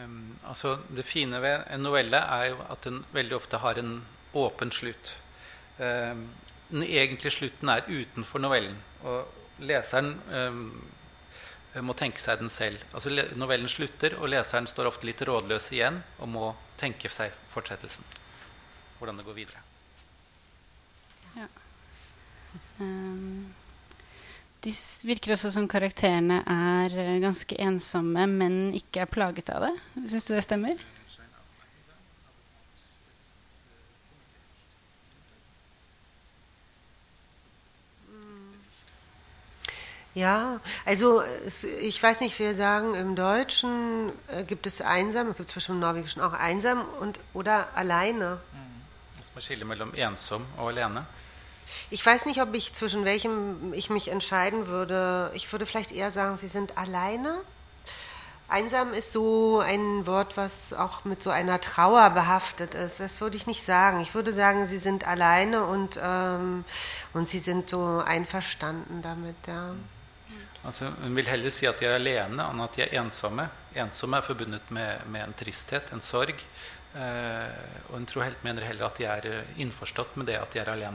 [0.03, 4.05] Um, altså det fine ved en novelle er jo at den veldig ofte har en
[4.33, 5.17] åpen slutt.
[5.79, 6.29] Um,
[6.69, 8.77] den egentlige slutten er utenfor novellen.
[9.03, 9.25] Og
[9.59, 10.83] leseren um,
[11.81, 12.81] må tenke seg den selv.
[12.93, 18.05] Altså Novellen slutter, og leseren står ofte litt rådløs igjen og må tenke seg fortsettelsen.
[18.97, 19.66] Hvordan det går videre.
[22.79, 24.73] De
[25.07, 29.73] virker også som karakterene er ganske ensomme, men ikke er plaget av det.
[30.09, 30.87] Syns du det stemmer?
[40.17, 41.21] Ja, also
[41.79, 45.79] ich weiß nicht, wir sagen im Deutschen äh, gibt es einsam, es gibt zwischen im
[45.79, 48.39] Norwegischen auch einsam und oder alleine.
[51.89, 55.31] Ich weiß nicht, ob ich zwischen welchem ich mich entscheiden würde.
[55.33, 57.37] Ich würde vielleicht eher sagen, sie sind alleine.
[58.49, 63.01] Einsam ist so ein Wort, was auch mit so einer Trauer behaftet ist.
[63.01, 63.99] Das würde ich nicht sagen.
[63.99, 66.63] Ich würde sagen, sie sind alleine und, ähm,
[67.13, 69.35] und sie sind so einverstanden damit.
[69.47, 69.71] Ja.
[70.63, 73.49] Altså, hun vil heller si at de er alene enn at de er ensomme.
[73.75, 76.41] Ensomme er forbundet med, med en tristhet, en sorg.
[76.95, 77.51] Eh,
[77.89, 80.91] og hun tror helt, mener heller at de er eh, innforstått med det at de.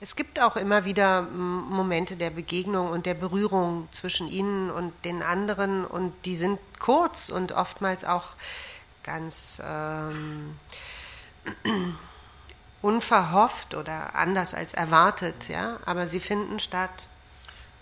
[0.00, 5.22] Es gibt auch immer wieder Momente der Begegnung und der Berührung zwischen ihnen und den
[5.22, 8.36] anderen und die sind kurz und oftmals auch
[9.02, 10.58] ganz ähm,
[12.82, 17.08] unverhofft oder anders als erwartet, ja, aber sie finden statt.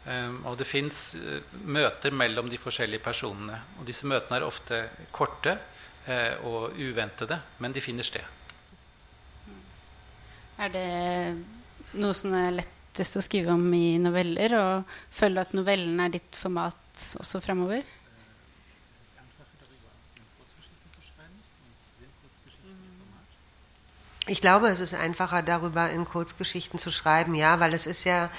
[0.07, 3.57] Um, og det fins uh, møter mellom de forskjellige personene.
[3.81, 4.83] Og disse møtene er ofte
[5.17, 5.55] korte
[6.05, 8.21] uh, og uventede, men de finner sted.
[10.59, 11.45] Er det
[11.99, 14.57] noe som er lettest å skrive om i noveller?
[14.61, 17.83] Og føle at novellen er ditt format også fremover?
[24.27, 28.31] Ich glaube, es ist einfacher, darüber in Kurzgeschichten zu schreiben, ja, weil es ist ja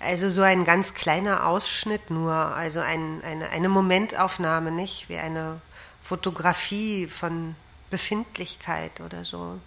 [0.00, 5.60] also so ein ganz kleiner Ausschnitt nur, also ein, eine, eine Momentaufnahme, nicht wie eine
[6.02, 7.54] Fotografie von
[7.90, 9.60] Befindlichkeit oder so.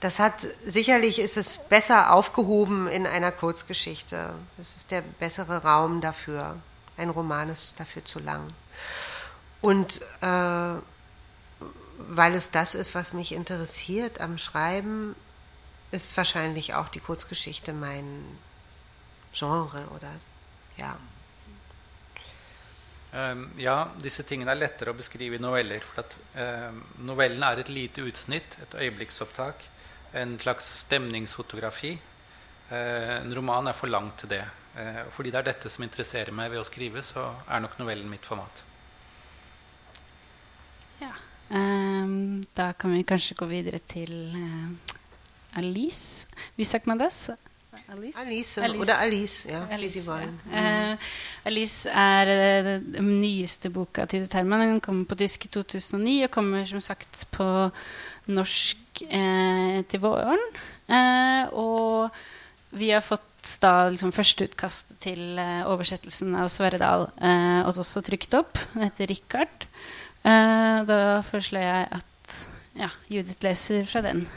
[0.00, 4.32] Das hat sicherlich ist es besser aufgehoben in einer Kurzgeschichte.
[4.60, 6.56] Es ist der bessere Raum dafür.
[6.96, 8.52] Ein Roman ist dafür zu lang.
[9.60, 10.80] Und äh,
[11.98, 15.16] weil es das ist, was mich interessiert am Schreiben,
[15.90, 18.24] ist wahrscheinlich auch die Kurzgeschichte mein
[19.32, 20.10] Genre oder
[20.76, 20.96] ja.
[23.10, 25.80] Um, ja, disse tingene er lettere å beskrive i noveller.
[25.80, 29.64] For at, um, novellen er et lite utsnitt, et øyeblikksopptak,
[30.12, 31.92] en slags stemningsfotografi.
[32.70, 34.44] Uh, en roman er for lang til det.
[34.78, 38.10] Uh, fordi det er dette som interesserer meg ved å skrive, så er nok novellen
[38.10, 38.64] mitt format.
[41.48, 46.26] Um, da kan vi kanskje gå videre til uh, Alice.
[46.84, 47.08] Man det
[47.88, 48.18] Alice?
[48.20, 48.90] Alice, Alice.
[48.90, 49.62] er Alice, ja.
[49.70, 50.26] Alice, ja.
[50.26, 50.92] Mm.
[50.92, 50.98] Uh,
[51.44, 54.60] Alice er uh, den nyeste boka til Terman.
[54.60, 57.70] Den kom på tysk i 2009 og kommer som sagt på
[58.26, 60.44] norsk uh, til våren.
[61.52, 62.08] og
[62.78, 63.24] vi har fått
[63.60, 67.04] da liksom førsteutkastet til oversettelsen av Sverre Dahl
[67.68, 68.56] og også trykt opp.
[68.72, 69.68] Den heter Richard.
[70.24, 72.38] Uh, da foreslår jeg at
[72.78, 74.28] ja, Judith leser fra den.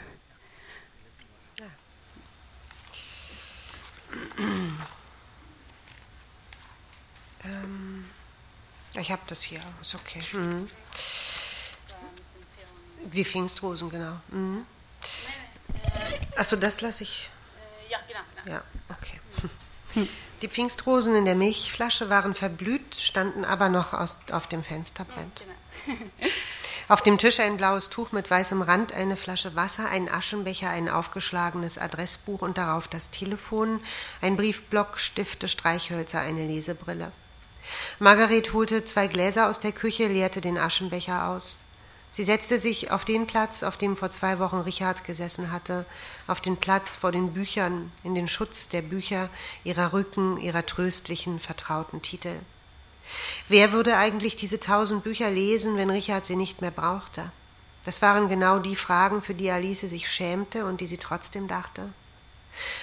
[7.44, 8.06] Ähm,
[8.94, 10.22] ich habe das hier, ist okay.
[10.32, 10.68] Mhm.
[13.04, 14.16] Die Pfingstrosen, genau.
[14.28, 14.66] Mhm.
[16.36, 17.30] Achso, das lasse ich.
[17.90, 18.20] Ja, genau.
[18.44, 18.56] genau.
[18.56, 20.08] Ja, okay.
[20.42, 25.44] Die Pfingstrosen in der Milchflasche waren verblüht, standen aber noch aus, auf dem Fensterbrett.
[25.86, 26.30] Ja, genau.
[26.88, 30.90] Auf dem Tisch ein blaues Tuch mit weißem Rand, eine Flasche Wasser, ein Aschenbecher, ein
[30.90, 33.80] aufgeschlagenes Adressbuch und darauf das Telefon,
[34.20, 37.12] ein Briefblock, Stifte, Streichhölzer, eine Lesebrille.
[37.98, 41.56] Margaret holte zwei Gläser aus der Küche, leerte den Aschenbecher aus.
[42.12, 45.86] Sie setzte sich auf den Platz, auf dem vor zwei Wochen Richard gesessen hatte,
[46.26, 49.30] auf den Platz vor den Büchern, in den Schutz der Bücher,
[49.64, 52.34] ihrer Rücken, ihrer tröstlichen, vertrauten Titel.
[53.48, 57.32] Wer würde eigentlich diese tausend Bücher lesen, wenn Richard sie nicht mehr brauchte?
[57.86, 61.88] Das waren genau die Fragen, für die Alice sich schämte und die sie trotzdem dachte.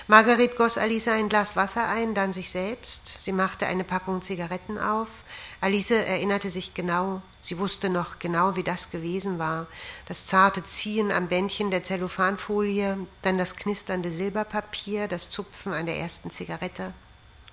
[0.07, 3.21] Marguerite goss Alice ein Glas Wasser ein, dann sich selbst.
[3.21, 5.23] Sie machte eine Packung Zigaretten auf.
[5.61, 9.67] Alice erinnerte sich genau, sie wusste noch genau, wie das gewesen war.
[10.07, 15.97] Das zarte Ziehen am Bändchen der Zellophanfolie, dann das knisternde Silberpapier, das Zupfen an der
[15.97, 16.93] ersten Zigarette.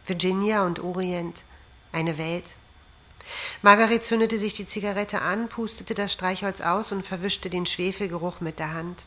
[0.06, 1.42] Virginia und Orient,
[1.92, 2.54] eine Welt.
[3.62, 8.60] Margaret zündete sich die Zigarette an, pustete das Streichholz aus und verwischte den Schwefelgeruch mit
[8.60, 9.02] der Hand.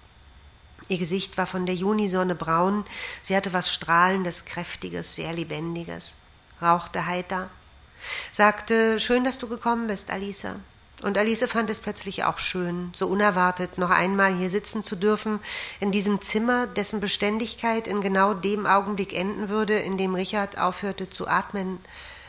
[0.87, 2.85] Ihr Gesicht war von der Junisonne braun,
[3.21, 6.15] sie hatte was Strahlendes, Kräftiges, sehr Lebendiges,
[6.61, 7.49] rauchte heiter,
[8.31, 10.55] sagte, schön, dass du gekommen bist, Alisa.
[11.01, 15.39] Und Alice fand es plötzlich auch schön, so unerwartet noch einmal hier sitzen zu dürfen,
[15.79, 21.09] in diesem Zimmer, dessen Beständigkeit in genau dem Augenblick enden würde, in dem Richard aufhörte
[21.09, 21.79] zu atmen.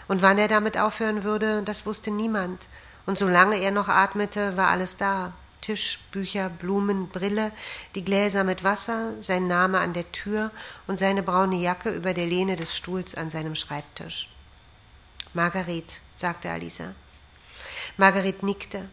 [0.06, 2.66] Und wann er damit aufhören würde, das wusste niemand.
[3.06, 5.32] Und solange er noch atmete, war alles da.
[5.60, 7.52] Tisch, Bücher, Blumen, Brille,
[7.94, 10.50] die Gläser mit Wasser, sein Name an der Tür
[10.86, 14.30] und seine braune Jacke über der Lehne des Stuhls an seinem Schreibtisch.
[15.32, 16.94] Margaret, sagte Alisa.
[17.96, 18.88] Margaret nickte.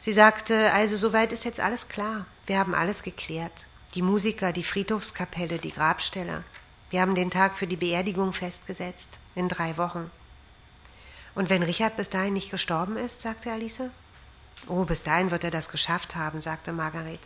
[0.00, 2.26] Sie sagte, also soweit ist jetzt alles klar.
[2.46, 3.66] Wir haben alles geklärt.
[3.94, 6.44] Die Musiker, die Friedhofskapelle, die Grabstelle.
[6.90, 9.18] Wir haben den Tag für die Beerdigung festgesetzt.
[9.34, 10.10] In drei Wochen.
[11.34, 13.90] Und wenn Richard bis dahin nicht gestorben ist, sagte Alice.
[14.72, 17.20] Oh, bis dahin wird er das geschafft haben, sagte Margaret.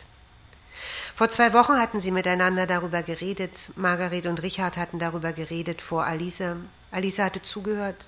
[1.15, 3.71] Vor zwei Wochen hatten sie miteinander darüber geredet.
[3.77, 6.43] Margaret und Richard hatten darüber geredet vor Alice.
[6.91, 8.07] Alice hatte zugehört.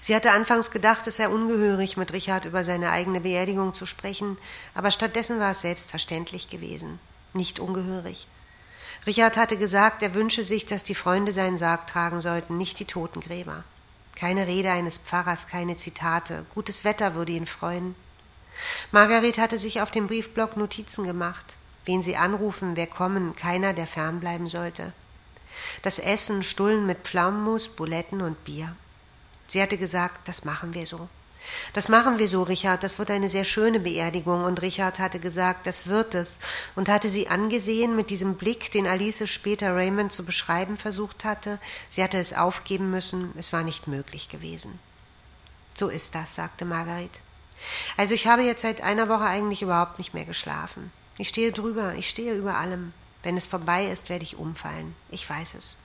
[0.00, 4.38] Sie hatte anfangs gedacht, es sei ungehörig, mit Richard über seine eigene Beerdigung zu sprechen,
[4.74, 6.98] aber stattdessen war es selbstverständlich gewesen,
[7.32, 8.26] nicht ungehörig.
[9.06, 12.86] Richard hatte gesagt, er wünsche sich, dass die Freunde seinen Sarg tragen sollten, nicht die
[12.86, 13.62] Totengräber.
[14.16, 16.44] Keine Rede eines Pfarrers, keine Zitate.
[16.54, 17.94] Gutes Wetter würde ihn freuen.
[18.92, 21.56] Margaret hatte sich auf dem Briefblock Notizen gemacht.
[21.84, 24.92] Wen sie anrufen, wer kommen, keiner, der fernbleiben sollte.
[25.82, 28.74] Das Essen, Stullen mit Pflaumenmus, Buletten und Bier.
[29.46, 31.08] Sie hatte gesagt, das machen wir so.
[31.74, 34.44] Das machen wir so, Richard, das wird eine sehr schöne Beerdigung.
[34.44, 36.38] Und Richard hatte gesagt, das wird es,
[36.74, 41.58] und hatte sie angesehen mit diesem Blick, den Alice später Raymond zu beschreiben versucht hatte.
[41.88, 44.78] Sie hatte es aufgeben müssen, es war nicht möglich gewesen.
[45.74, 47.20] So ist das, sagte Margaret.
[47.96, 50.92] Also ich habe jetzt seit einer Woche eigentlich überhaupt nicht mehr geschlafen.
[51.18, 52.92] Ich stehe drüber, ich stehe über allem.
[53.22, 54.94] Wenn es vorbei ist, werde ich umfallen.
[55.10, 55.76] Ich weiß es.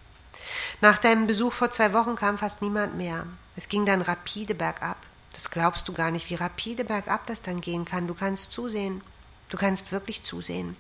[0.82, 3.26] Nach deinem Besuch vor zwei Wochen kam fast niemand mehr.
[3.55, 4.97] Es ging dann rapide bergab.
[5.34, 8.07] Das glaubst du gar nicht, wie rapide bergab das dann gehen kann.
[8.07, 9.01] Du kannst zusehen.
[9.49, 10.76] Du kannst wirklich zusehen.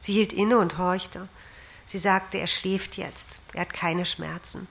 [0.00, 1.28] Sie hielt inne und horchte.
[1.84, 3.38] Sie sagte, er schläft jetzt.
[3.54, 4.68] Er hat keine Schmerzen.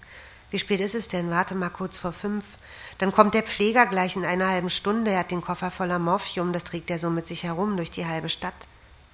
[0.49, 1.29] Wie spät ist es denn?
[1.29, 2.57] Warte mal kurz vor fünf.
[2.99, 5.11] Dann kommt der Pfleger gleich in einer halben Stunde.
[5.11, 6.53] Er hat den Koffer voller Morphium.
[6.53, 8.55] Das trägt er so mit sich herum durch die halbe Stadt.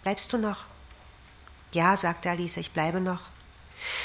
[0.04, 0.66] Bleibst du noch?
[1.72, 3.22] Ja, sagte Alice, ich bleibe noch.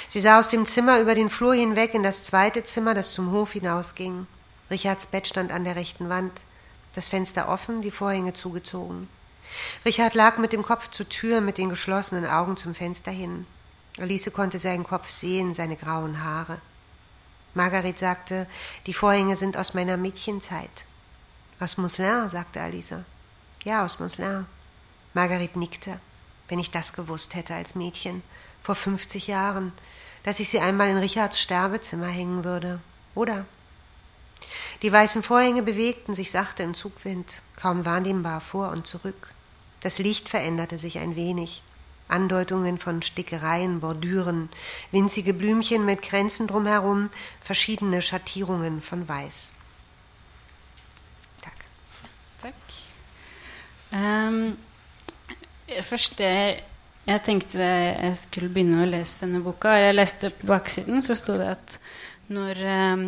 [0.09, 3.31] Sie sah aus dem Zimmer über den Flur hinweg in das zweite Zimmer, das zum
[3.31, 4.27] Hof hinausging.
[4.71, 6.33] Richards Bett stand an der rechten Wand,
[6.95, 9.09] das Fenster offen, die Vorhänge zugezogen.
[9.85, 13.47] Richard lag mit dem Kopf zur Tür, mit den geschlossenen Augen zum Fenster hin.
[13.99, 16.61] Alice konnte seinen Kopf sehen, seine grauen Haare.
[17.59, 18.47] Margaret sagte,
[18.87, 20.85] die Vorhänge sind aus meiner Mädchenzeit.
[21.59, 22.95] Aus Mousselin, sagte Alice.
[23.65, 24.47] Ja, aus Mousselin.
[25.13, 25.99] Margaret nickte.
[26.47, 28.23] Wenn ich das gewusst hätte als Mädchen,
[28.63, 29.73] vor 50 Jahren,
[30.23, 32.79] dass ich sie einmal in Richards Sterbezimmer hängen würde.
[33.17, 33.45] Oder?
[34.83, 39.35] Die weißen Vorhänge bewegten sich sachte im Zugwind, kaum wahrnehmbar vor und zurück.
[39.81, 41.65] Das Licht veränderte sich ein wenig.
[42.09, 44.49] Andeutungen von Stickereien, Bordüren,
[44.91, 49.51] winzige Blümchen mit Kränzen drumherum, verschiedene Schattierungen von Weiß.
[51.43, 51.55] Takk.
[52.43, 52.55] Takk.
[53.93, 54.57] Um,
[55.83, 56.63] først det
[57.09, 59.73] Jeg tenkte jeg skulle begynne å lese denne boka.
[59.81, 61.79] Jeg leste på baksiden, så sto det at
[62.29, 62.61] når
[62.93, 63.05] um,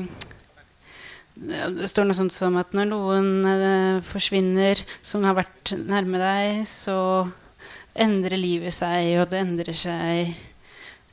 [1.40, 6.64] Det står noe sånt som at når noen uh, forsvinner som har vært nærme deg,
[6.68, 6.96] så
[7.94, 10.34] endrer livet seg, og det endrer seg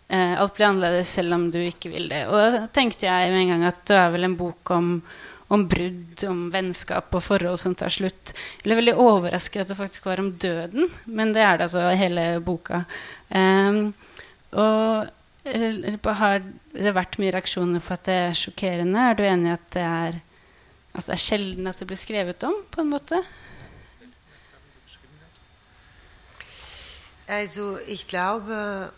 [0.08, 2.22] Eh, Alt blir annerledes selv om du ikke vil det.
[2.32, 5.02] Og da tenkte jeg med en gang at det er vel en bok om
[5.48, 8.34] om brudd, om vennskap og forhold som tar slutt.
[8.34, 11.86] Jeg ble veldig overrasket at det faktisk var om døden, men det er det altså
[11.88, 12.82] i hele boka.
[13.32, 13.80] Eh,
[14.60, 16.44] og har
[16.76, 19.06] det vært mye reaksjoner på at det er sjokkerende?
[19.08, 20.20] Er du enig i at det er,
[20.92, 23.24] altså det er sjelden at det blir skrevet om, på en måte?
[27.28, 28.92] Also ich glaube,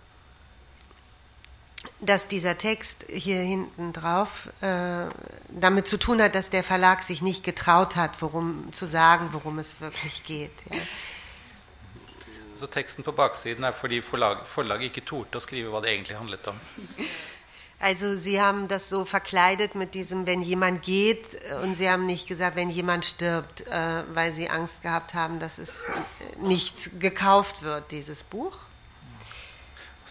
[2.01, 5.07] dass dieser Text hier hinten drauf äh,
[5.49, 9.59] damit zu tun hat, dass der Verlag sich nicht getraut hat, worum zu sagen, worum
[9.59, 10.51] es wirklich geht.
[10.71, 10.77] Ja.
[12.55, 16.17] Så teksten på baksiden er fordi forlag, forlaget ikke torde å skrive hva det egentlig
[16.19, 16.57] handlet om.
[17.80, 22.27] Also Sie haben das so verkleidet mit diesem, wenn jemand geht, und Sie haben nicht
[22.27, 25.88] gesagt, wenn jemand stirbt, äh, weil Sie Angst gehabt haben, dass es
[26.41, 28.57] nicht gekauft wird, dieses Buch.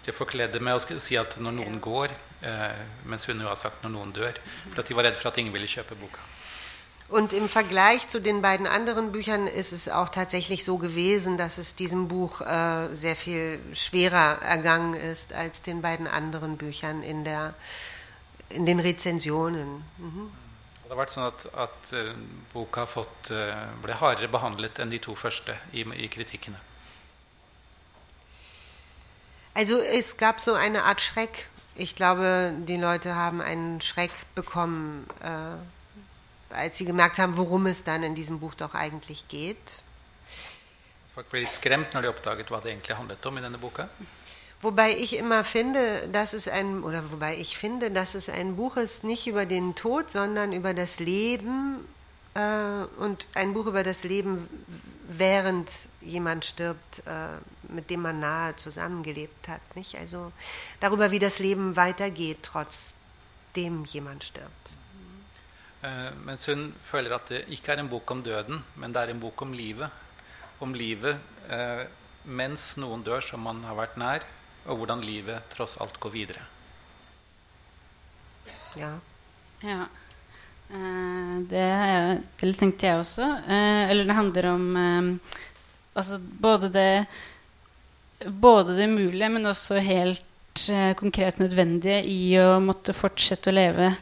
[0.08, 2.12] De forkledde med å si at når noen går,
[3.04, 4.38] mens hun jo har sagt når noen dør,
[4.70, 6.22] for at de var redd for at ingen ville kjøpe boka.
[7.08, 11.56] Und im Vergleich zu den beiden anderen Büchern ist es auch tatsächlich so gewesen, dass
[11.56, 17.24] es diesem Buch äh, sehr viel schwerer ergangen ist als den beiden anderen Büchern in,
[17.24, 17.54] der,
[18.50, 19.84] in den Rezensionen.
[19.96, 20.30] Mhm.
[20.88, 22.12] Det har vært sånn at, at uh,
[22.54, 26.56] boka fått, uh, ble hardere behandlet enn de to første i, i kritikkene.
[29.52, 31.44] Also es gab so eine Art Schreck.
[31.76, 35.04] Ich glaube, die Leute haben einen Schreck bekommen.
[35.20, 35.60] Äh,
[36.50, 39.82] als sie gemerkt haben, worum es dann in diesem Buch doch eigentlich geht.
[41.14, 43.88] Folk ble litt skremt når de oppdaget hva det egentlig handlet om i denne boka.
[44.60, 48.76] Wobei ich immer finde, dass es ein oder wobei ich finde, dass es ein Buch
[48.76, 51.84] ist nicht über den Tod, sondern über das Leben
[52.34, 54.48] äh, und ein Buch über das Leben,
[55.08, 55.70] während
[56.00, 59.96] jemand stirbt, äh, mit dem man nahe zusammengelebt hat, nicht?
[59.96, 60.32] Also
[60.80, 64.57] darüber, wie das Leben weitergeht, trotzdem jemand stirbt.
[65.86, 69.12] Eh, mens hun føler at det ikke er en bok om døden, men det er
[69.12, 69.90] en bok om livet.
[70.64, 71.18] Om livet
[71.54, 71.84] eh,
[72.24, 74.26] mens noen dør som man har vært nær,
[74.68, 76.42] og hvordan livet tross alt går videre.
[78.76, 78.92] Ja.
[79.64, 79.86] ja.
[80.68, 81.64] Eh, det,
[82.42, 83.30] det, tenkte jeg også.
[83.46, 85.34] Eh, eller det handler om eh,
[85.94, 86.92] altså både det
[88.26, 90.24] både det mulige, men også helt
[90.66, 93.92] Eh, konkret nødvendige i å måtte fortsette å leve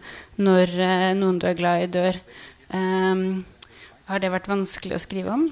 [0.40, 2.16] når eh, noen du er glad i, dør.
[2.72, 3.44] Um,
[4.09, 5.44] har det vært vanskelig å skrive om?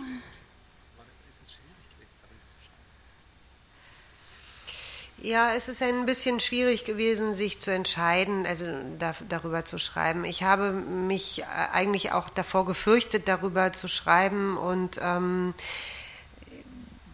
[5.25, 8.67] Ja, es ist ein bisschen schwierig gewesen, sich zu entscheiden, also
[8.99, 10.25] da, darüber zu schreiben.
[10.25, 15.55] Ich habe mich äh, eigentlich auch davor gefürchtet, darüber zu schreiben und ähm,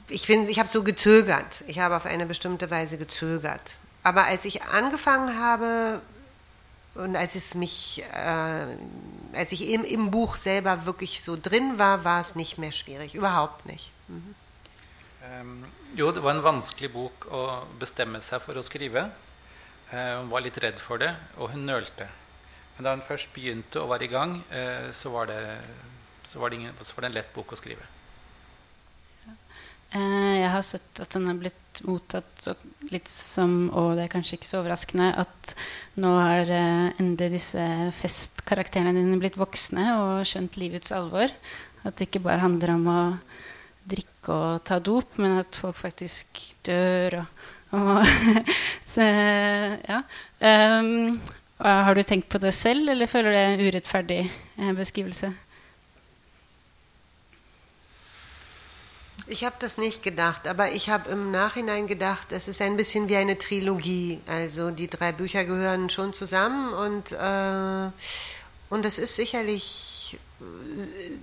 [0.09, 1.65] ich, ich habe so gezögert.
[1.67, 3.80] Ich habe auf eine bestimmte Weise gezögert.
[4.03, 6.01] Aber als ich angefangen habe
[6.95, 12.05] und als es mich, äh, als ich im, im, Buch selber wirklich so drin war,
[12.05, 13.15] war es nicht mehr schwierig.
[13.15, 13.91] Überhaupt nicht.
[14.09, 14.35] Mhm.
[15.41, 17.41] Um, jo, det var en vanskelig bok å
[17.79, 19.05] bestemme seg for å skrive.
[19.93, 22.09] Uh, hun var litt redd for det, og hun nølte.
[22.75, 25.39] Men da hun først begynte og var i gang, uh, så, var det,
[26.25, 27.87] så, var det ingen, så var det en lett bok å skrive.
[29.93, 32.49] Uh, jeg har sett at den har blitt mottatt
[32.91, 35.55] litt som Og det er kanskje ikke så overraskende at
[36.01, 37.65] nå har eh, endelig disse
[37.97, 41.33] festkarakterene dine blitt voksne og skjønt livets alvor.
[41.85, 43.01] At det ikke bare handler om å
[43.91, 47.45] drikke og ta dop, men at folk faktisk dør og,
[47.79, 47.93] og
[48.93, 49.07] så,
[49.87, 50.03] ja.
[50.41, 51.21] Um,
[51.61, 55.33] har du tenkt på det selv, eller føler du det er en urettferdig eh, beskrivelse?
[59.31, 63.09] Ich habe das nicht gedacht, aber ich habe im Nachhinein gedacht, es ist ein bisschen
[63.09, 64.21] wie eine Trilogie.
[64.27, 67.91] Also die drei Bücher gehören schon zusammen und, äh,
[68.71, 70.19] und es ist sicherlich,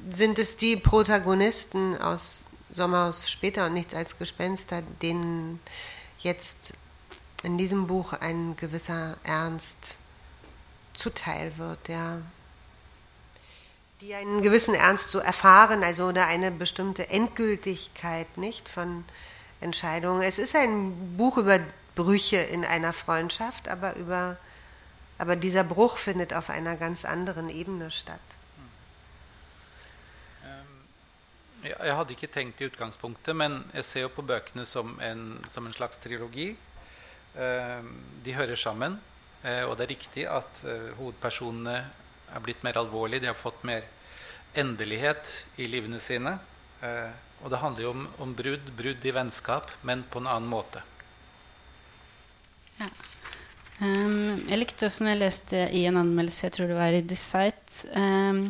[0.10, 5.60] sind es die Protagonisten aus Sommerhaus später und nichts als Gespenster, denen
[6.20, 6.76] jetzt
[7.44, 9.98] in diesem Buch ein gewisser Ernst
[10.94, 12.22] zuteil wird, ja
[14.02, 19.04] die einen gewissen Ernst so erfahren, also oder eine bestimmte Endgültigkeit nicht von
[19.60, 20.22] Entscheidungen.
[20.22, 21.60] Es ist ein Buch über
[21.96, 24.38] Brüche in einer Freundschaft, aber über
[25.18, 28.20] aber dieser Bruch findet auf einer ganz anderen Ebene statt.
[31.64, 35.66] Jeg hadde ikke tenkt i utgangspunktet, men jeg ser jo på bøkene som en, som
[35.66, 36.56] en slags trilogi.
[37.34, 39.02] De hører sammen,
[39.44, 41.82] eh, og det er riktig at eh, hovedpersonene
[42.34, 43.86] er blitt mer alvorlige, de har fått mer
[44.58, 46.38] endelighet i livene sine.
[46.82, 47.10] Eh,
[47.44, 50.82] og det handler jo om, om brudd, brudd i vennskap, men på en annen måte.
[52.78, 52.90] Ja.
[53.78, 57.04] Um, jeg likte også når jeg leste i en anmeldelse, jeg tror det var i
[57.06, 58.48] Decite, um,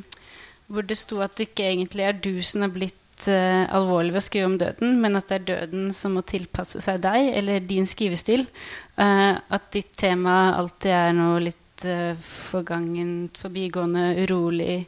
[0.71, 4.21] hvor det sto at det ikke egentlig er du som er blitt uh, alvorlig ved
[4.21, 7.67] å skrive om døden, men at det er døden som må tilpasse seg deg eller
[7.67, 8.47] din skrivestil.
[8.95, 14.87] Uh, at ditt tema alltid er noe litt uh, forgangent, forbigående, urolig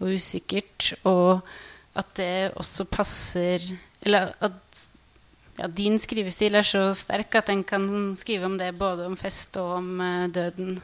[0.00, 0.94] og usikkert.
[1.04, 1.40] Og
[1.98, 3.64] at det også passer
[4.00, 4.52] Eller at
[5.58, 9.56] ja, din skrivestil er så sterk at en kan skrive om det både om fest
[9.60, 10.80] og om uh, døden.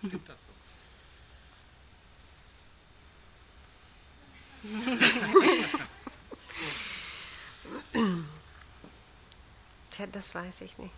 [10.00, 10.94] Ja, das weiß ich nicht.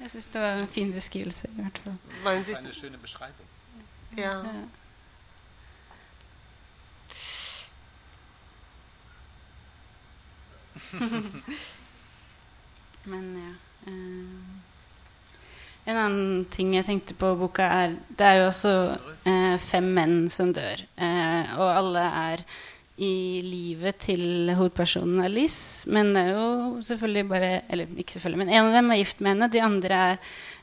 [0.00, 1.48] Jeg syns det var en fin beskrivelse.
[1.48, 1.96] i hvert fall.
[2.24, 3.46] Das ist Eine schöne Beschreibung.
[4.16, 4.22] Ja.
[4.22, 4.42] Ja.
[13.04, 13.52] Men ja
[13.90, 14.26] eh,
[15.84, 19.84] En annen ting jeg tenkte på i boka, er Det er jo også eh, fem
[19.84, 20.84] menn som dør.
[20.96, 22.44] Eh, og alle er
[23.00, 25.88] i livet til hovedpersonen Alice.
[25.90, 29.20] Men det er jo selvfølgelig bare Eller ikke selvfølgelig, men en av dem er gift
[29.20, 29.52] med henne.
[29.52, 30.18] De andre er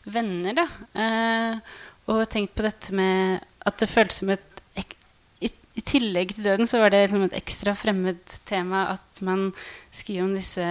[0.09, 0.67] venner, da.
[0.93, 1.77] Eh,
[2.09, 6.67] og tenkt på dette med at det føltes som et i, I tillegg til døden
[6.67, 8.19] så var det liksom et ekstra fremmed
[8.49, 9.49] tema at man
[9.91, 10.65] skriver om disse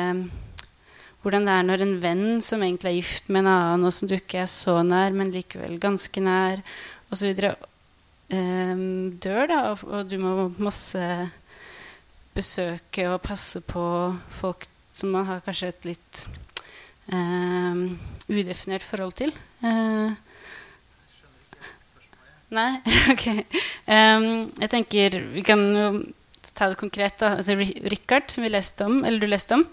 [1.22, 4.08] hvordan det er når en venn som egentlig er gift med en annen, og som
[4.08, 6.62] du ikke er så nær, men likevel ganske nær,
[7.12, 8.84] osv., eh,
[9.24, 11.02] dør, da, og, og du må masse
[12.38, 13.84] besøke og passe på
[14.40, 14.68] folk
[14.98, 16.22] som man har kanskje et litt
[17.12, 17.82] eh,
[18.30, 19.34] udefinert forhold til.
[19.62, 20.16] Eh,
[22.54, 22.70] nei?
[23.14, 23.26] ok.
[23.88, 24.28] Um,
[24.58, 25.88] jeg tenker Vi kan jo
[26.58, 27.18] ta det konkret.
[27.20, 27.54] da altså,
[27.92, 29.66] Richard, som vi leste om, eller du leste om,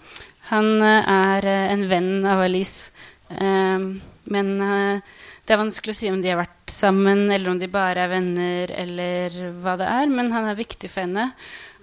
[0.52, 2.92] han eh, er eh, en venn av Alice.
[3.26, 3.96] Um,
[4.30, 5.02] men uh,
[5.46, 8.12] det er vanskelig å si om de har vært sammen, eller om de bare er
[8.12, 10.10] venner, eller hva det er.
[10.10, 11.30] Men han er viktig for henne.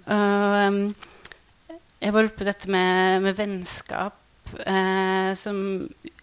[0.04, 0.94] Og
[2.04, 4.18] jeg var oppe på dette med, med vennskap
[4.66, 5.58] eh, som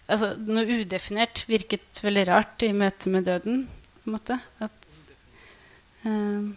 [0.05, 3.63] altså, Noe udefinert virket veldig rart i møte med døden.
[4.03, 4.37] på en måte.
[4.61, 4.99] At,
[6.05, 6.51] eh,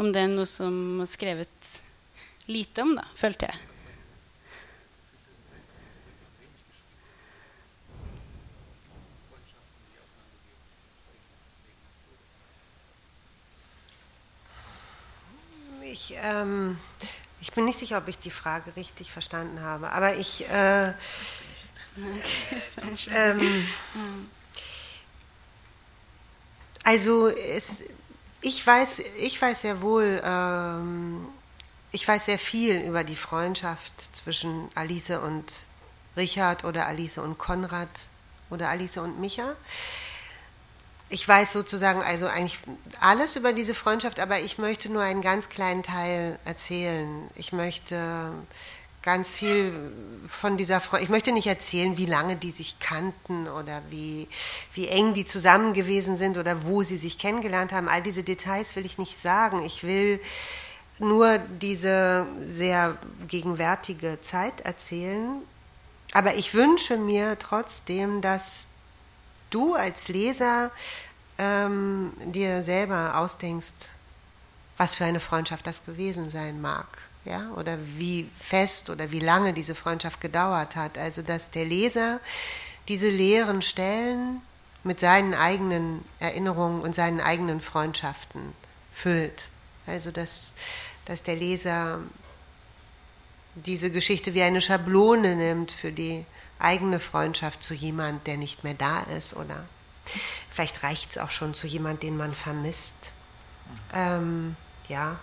[0.00, 1.74] om det er noe som er skrevet
[2.50, 3.69] lite om, da, følte jeg.
[16.00, 16.78] Ich, ähm,
[17.42, 20.48] ich bin nicht sicher, ob ich die Frage richtig verstanden habe, aber ich.
[20.48, 20.94] Äh,
[23.14, 23.66] ähm,
[26.84, 27.84] also es,
[28.40, 31.26] ich weiß, ich weiß sehr wohl, ähm,
[31.92, 35.44] ich weiß sehr viel über die Freundschaft zwischen Alice und
[36.16, 37.90] Richard oder Alice und Konrad
[38.48, 39.54] oder Alice und Micha.
[41.12, 42.58] Ich weiß sozusagen also eigentlich
[43.00, 47.28] alles über diese Freundschaft, aber ich möchte nur einen ganz kleinen Teil erzählen.
[47.34, 48.30] Ich möchte
[49.02, 49.72] ganz viel
[50.28, 54.28] von dieser Freundschaft, ich möchte nicht erzählen, wie lange die sich kannten oder wie,
[54.74, 57.88] wie eng die zusammen gewesen sind oder wo sie sich kennengelernt haben.
[57.88, 59.64] All diese Details will ich nicht sagen.
[59.64, 60.20] Ich will
[61.00, 65.42] nur diese sehr gegenwärtige Zeit erzählen.
[66.12, 68.69] Aber ich wünsche mir trotzdem, dass
[69.50, 70.70] du als Leser
[71.38, 73.90] ähm, dir selber ausdenkst,
[74.76, 76.86] was für eine Freundschaft das gewesen sein mag.
[77.26, 80.96] Ja, oder wie fest oder wie lange diese Freundschaft gedauert hat.
[80.96, 82.18] Also, dass der Leser
[82.88, 84.40] diese leeren Stellen
[84.84, 88.54] mit seinen eigenen Erinnerungen und seinen eigenen Freundschaften
[88.90, 89.50] füllt.
[89.86, 90.54] Also, dass,
[91.04, 91.98] dass der Leser
[93.54, 96.24] diese Geschichte wie eine Schablone nimmt für die
[96.60, 99.64] eigene Freundschaft zu jemand, der nicht mehr da ist oder
[100.50, 103.10] vielleicht reicht es auch schon zu jemand, den man vermisst.
[103.94, 104.56] Ähm,
[104.88, 105.18] ja.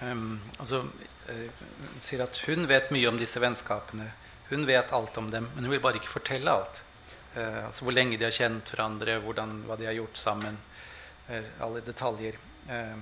[0.00, 0.84] Um, altså,
[1.26, 1.48] eh,
[1.92, 4.12] hun sier at hun vet mye om disse vennskapene.
[4.50, 6.82] Hun vet alt om dem, men hun vil bare ikke fortelle alt.
[7.36, 10.58] Eh, altså Hvor lenge de har kjent hverandre, hvordan, hva de har gjort sammen.
[11.28, 12.38] eh, alle detaljer.
[12.68, 12.96] Eh,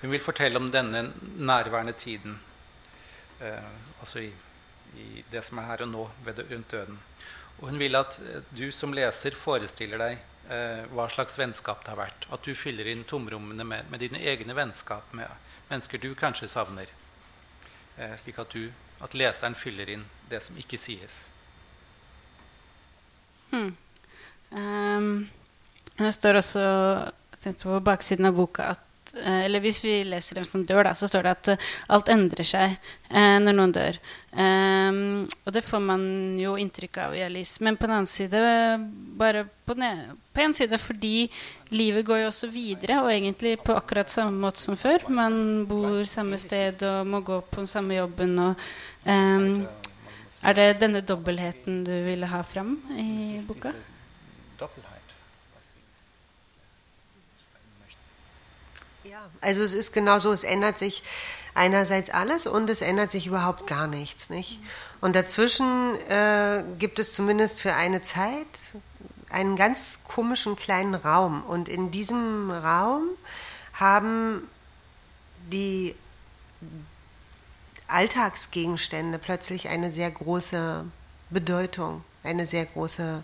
[0.00, 2.40] hun vil fortelle om denne nærværende tiden.
[4.00, 4.32] altså i,
[4.96, 6.98] i det som er her og nå, rundt døden.
[7.60, 10.18] Og hun vil at eh, du som leser forestiller deg
[10.52, 12.28] eh, hva slags vennskap det har vært.
[12.32, 15.30] At du fyller inn tomrommene med, med dine egne vennskap med
[15.70, 16.92] mennesker du kanskje savner.
[17.96, 21.24] Eh, slik at, du, at leseren fyller inn det som ikke sies.
[24.50, 25.28] Um,
[25.96, 26.64] det står også
[27.62, 28.85] på baksiden av boka at
[29.24, 32.46] eller hvis vi leser dem som dør, da, så står det at eh, alt endrer
[32.46, 33.98] seg eh, når noen dør.
[34.36, 36.02] Um, og det får man
[36.36, 37.56] jo inntrykk av i Alice.
[37.64, 38.42] Men på den annen side
[39.16, 40.04] bare på, den,
[40.36, 41.30] på en side fordi
[41.72, 45.08] livet går jo også videre, og egentlig på akkurat samme måte som før.
[45.08, 48.38] Man bor samme sted og må gå på den samme jobben.
[48.50, 48.70] Og,
[49.08, 49.66] um,
[50.46, 53.72] Er det denne dobbeltheten du ville ha fram i boka?
[59.40, 61.02] Also es ist genau so, es ändert sich
[61.54, 64.30] einerseits alles und es ändert sich überhaupt gar nichts.
[64.30, 64.60] Nicht?
[65.00, 68.46] Und dazwischen äh, gibt es zumindest für eine Zeit
[69.30, 71.42] einen ganz komischen kleinen Raum.
[71.42, 73.08] Und in diesem Raum
[73.74, 74.48] haben
[75.50, 75.94] die
[77.88, 80.84] Alltagsgegenstände plötzlich eine sehr große
[81.30, 83.22] Bedeutung, eine sehr große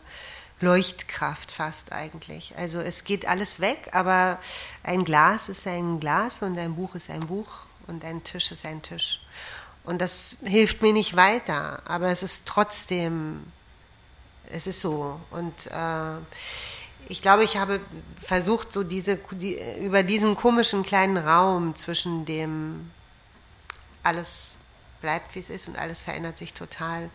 [0.62, 2.54] Leuchtkraft fast eigentlich.
[2.56, 4.38] Also es geht alles weg, aber
[4.84, 7.48] ein Glas ist ein Glas und ein Buch ist ein Buch
[7.88, 9.20] und ein Tisch ist ein Tisch.
[9.84, 13.44] Und das hilft mir nicht weiter, aber es ist trotzdem,
[14.50, 15.20] es ist so.
[15.32, 16.16] Und äh,
[17.08, 17.80] ich glaube, ich habe
[18.20, 22.92] versucht, so diese, die, über diesen komischen kleinen Raum zwischen dem
[24.04, 24.58] alles
[25.00, 27.10] bleibt, wie es ist und alles verändert sich total,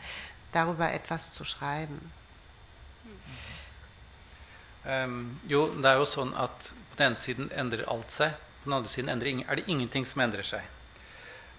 [0.52, 2.12] darüber etwas zu schreiben.
[4.88, 8.36] Um, jo, det er jo sånn at på den ene siden endrer alt seg.
[8.62, 10.64] På den andre siden er det ingenting som endrer seg.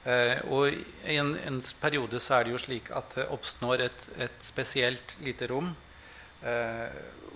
[0.09, 4.07] Uh, og i en, en, periode så er det jo slik at det oppstår et,
[4.17, 6.89] et spesielt lite rom uh,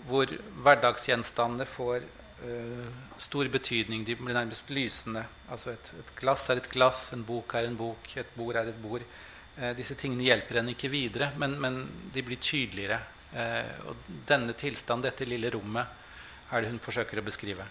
[0.09, 0.31] hvor
[0.65, 2.07] hverdagsgjenstandene får
[2.47, 2.89] uh,
[3.21, 4.07] stor betydning.
[4.07, 5.27] De blir nærmest lysende.
[5.53, 8.73] Altså et, et, glass er et glass, en bok er en bok, et bord er
[8.73, 9.05] et bord.
[9.77, 11.83] disse tingene hjelper en ikke videre, men, men
[12.15, 13.03] de blir tydeligere.
[13.33, 16.01] Eh, og denne tilstanden, dette lille rommet,
[16.53, 17.65] er det hun forsøker å beskrive.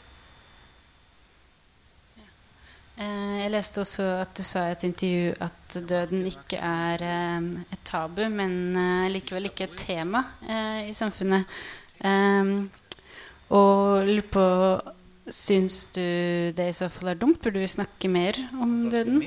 [2.98, 7.52] Eh, jeg leste også at du sa i et intervju at døden ikke er eh,
[7.78, 8.74] et tabu, men
[9.14, 11.46] likevel ikke et tema i samfunnet.
[13.52, 14.48] og lurer på
[15.32, 16.02] Syns du
[16.58, 17.38] det i så fall er dumt?
[17.44, 19.22] Burde vi snakke mer om døden?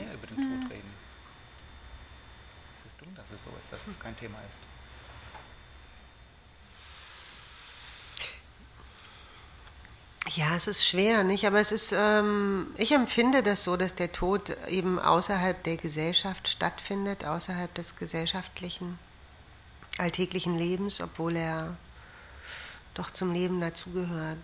[10.30, 11.46] Ja, es ist schwer, nicht?
[11.46, 16.48] Aber es ist, ähm, ich empfinde das so, dass der Tod eben außerhalb der Gesellschaft
[16.48, 18.98] stattfindet, außerhalb des gesellschaftlichen,
[19.98, 21.76] alltäglichen Lebens, obwohl er
[22.94, 24.38] doch zum Leben dazugehört.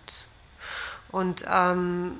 [1.09, 2.13] Und ähm,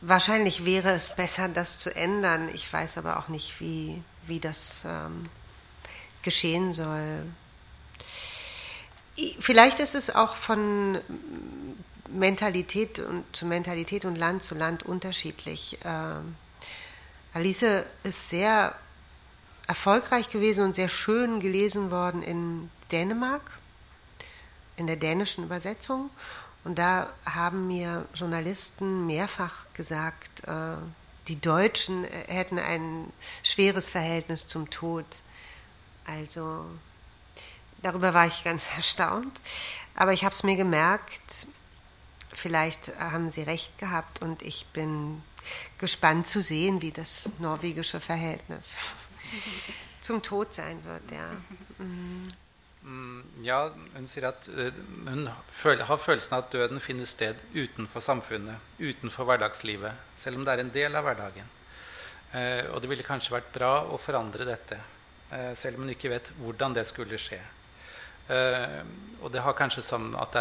[0.00, 2.48] wahrscheinlich wäre es besser, das zu ändern.
[2.52, 5.26] Ich weiß aber auch nicht, wie, wie das ähm,
[6.22, 7.24] geschehen soll.
[9.38, 10.98] Vielleicht ist es auch von
[12.12, 15.78] Mentalität und zu Mentalität und Land zu Land unterschiedlich.
[15.84, 16.20] Äh,
[17.32, 18.74] Alice ist sehr
[19.66, 23.58] erfolgreich gewesen und sehr schön gelesen worden in Dänemark,
[24.76, 26.10] in der dänischen Übersetzung.
[26.64, 30.76] Und da haben mir Journalisten mehrfach gesagt, äh,
[31.28, 33.12] die Deutschen hätten ein
[33.44, 35.04] schweres Verhältnis zum Tod.
[36.04, 36.64] Also
[37.82, 39.40] darüber war ich ganz erstaunt.
[39.94, 41.46] Aber ich habe es mir gemerkt,
[42.32, 45.22] vielleicht haben Sie recht gehabt und ich bin
[45.78, 48.76] gespannt zu sehen, wie das norwegische Verhältnis
[50.00, 51.10] zum Tod sein wird.
[51.10, 51.84] Ja.
[51.84, 52.28] Mm.
[53.42, 54.70] Ja, hun sier at uh,
[55.04, 60.54] hun har følelsen av at døden finner sted utenfor samfunnet, utenfor hverdagslivet, selv om det
[60.54, 61.52] er en del av hverdagen.
[62.32, 64.80] Uh, og det ville kanskje vært bra å forandre dette,
[65.28, 67.38] uh, selv om hun ikke vet hvordan det skulle skje.
[68.30, 68.82] Uh,
[69.20, 70.36] og det har kanskje sammen at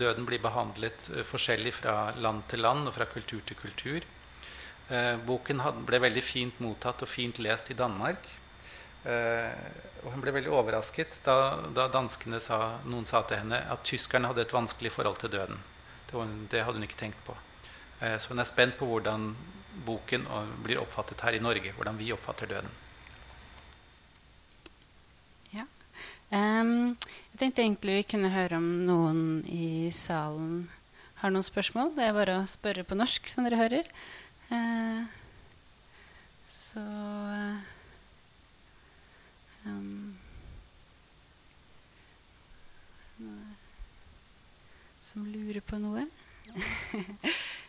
[0.00, 4.06] døden blir behandlet uh, forskjellig fra land til land og fra kultur til kultur.
[4.88, 8.24] Uh, boken ble veldig fint mottatt og fint lest i Danmark.
[9.06, 14.26] og hun ble veldig overrasket da, da danskene sa, noen sa til henne at tyskerne
[14.26, 15.60] hadde et vanskelig forhold til døden.
[16.10, 17.36] Det, det hadde hun ikke tenkt på.
[18.00, 19.28] så hun er spent på hvordan
[19.86, 20.26] boken
[20.66, 21.70] blir oppfattet her i Norge.
[21.78, 22.74] Hvordan vi oppfatter døden.
[26.36, 26.96] Um,
[27.32, 30.66] jeg tenkte egentlig vi kunne høre om noen i salen
[31.22, 31.94] har noen spørsmål.
[31.96, 33.88] Det er bare å spørre på norsk, som dere hører.
[34.50, 35.08] Uh,
[36.44, 36.84] så
[39.64, 40.14] um,
[45.06, 46.02] Som lurer på noe?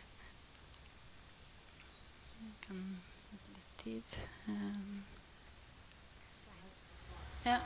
[2.68, 2.80] kan
[3.54, 4.16] litt tid.
[4.48, 5.04] Um,
[7.44, 7.60] ja.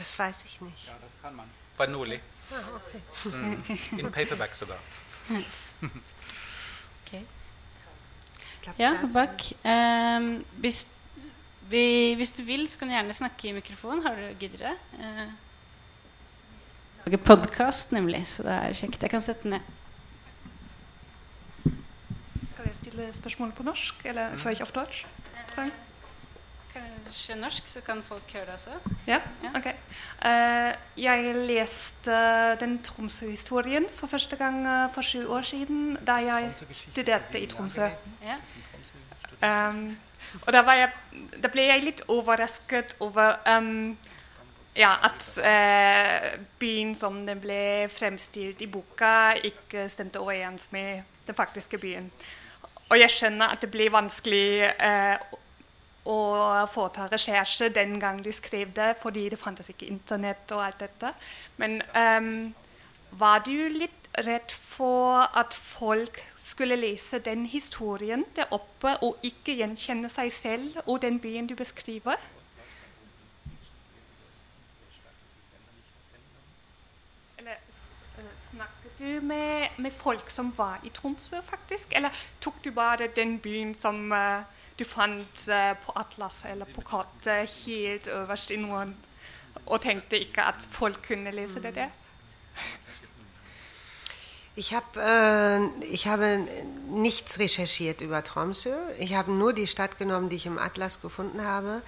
[0.00, 0.86] Das weiß ich nicht.
[0.86, 1.48] Ja, das kann man.
[1.76, 2.20] Bei Noli.
[2.50, 3.00] Ah, okay.
[3.28, 3.98] Mm.
[3.98, 4.78] In Paperback sogar.
[7.06, 7.26] okay.
[8.78, 9.42] Ja, Bak.
[9.62, 10.96] Um, hvis,
[11.68, 14.02] vi, hvis, du vil, så kan du gjerne snakke i mikrofonen.
[14.06, 14.76] Har du, gidder det?
[14.98, 15.32] Uh,
[17.10, 18.22] lage podkast, nemlig.
[18.26, 19.02] Så det er kjekt.
[19.02, 19.60] Jeg kan sette den ned.
[22.52, 25.06] Skal jeg stille spørsmål på norsk, eller før jeg auf Deutsch?
[25.54, 25.72] Frank?
[26.70, 28.76] Kanskje norsk, så kan folk høre det også.
[29.08, 29.18] Ja?
[29.42, 29.50] Ja.
[29.58, 29.66] Ok.
[30.22, 32.20] Uh, jeg leste
[32.60, 37.90] den Tromsø-historien for første gang eh, for sju år siden, da jeg studerte i Tromsø.
[38.22, 38.38] Ja.
[39.42, 39.96] Um,
[40.46, 40.90] og da, var jeg,
[41.42, 43.96] da ble jeg litt overrasket over um,
[44.76, 51.34] ja, at eh, byen som den ble fremstilt i boka, ikke stemte overens med den
[51.34, 52.10] faktiske byen.
[52.90, 55.36] Og jeg skjønner at det blir vanskelig eh,
[56.10, 56.18] å
[56.70, 61.12] foreta recherche den gang du skrev det, fordi det fantes ikke Internett og alt dette.
[61.58, 62.30] Men eh,
[63.18, 63.96] var du litt
[64.26, 70.80] redd for at folk skulle lese den historien der oppe og ikke gjenkjenne seg selv
[70.86, 72.18] og den byen du beskriver?
[79.00, 81.92] Du med, med folk som var i Tromsø, faktisk?
[81.96, 84.42] Eller tok du bare den byen som eh,
[84.78, 88.96] du fant eh, på atlas eller på kartet helt øverst i Norden,
[89.66, 91.88] og tenkte ikke at folk kunne lese det der?
[94.56, 96.44] Ich, hab, äh, ich habe
[96.90, 98.74] nichts recherchiert über Tromsø.
[98.98, 101.82] Ich habe nur die Stadt genommen, die ich im Atlas gefunden habe.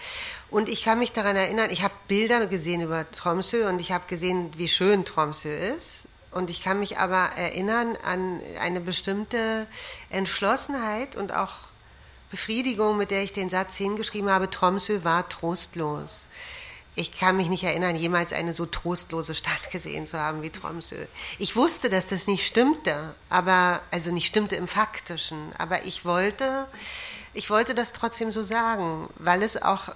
[0.49, 4.05] Und ich kann mich daran erinnern, ich habe Bilder gesehen über Tromsø und ich habe
[4.07, 6.07] gesehen, wie schön Tromsø ist.
[6.33, 9.67] Und ich kann mich aber erinnern an eine bestimmte
[10.11, 11.53] Entschlossenheit und auch
[12.31, 16.29] Befriedigung, mit der ich den Satz hingeschrieben habe, Tromsø war trostlos.
[16.95, 21.07] Ich kann mich nicht erinnern, jemals eine so trostlose Stadt gesehen zu haben wie Tromsø.
[21.39, 26.67] Ich wusste, dass das nicht stimmte, aber also nicht stimmte im Faktischen, aber ich wollte,
[27.35, 29.95] ich wollte das trotzdem so sagen, weil es auch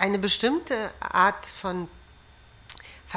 [0.00, 1.88] eine bestimmte Art von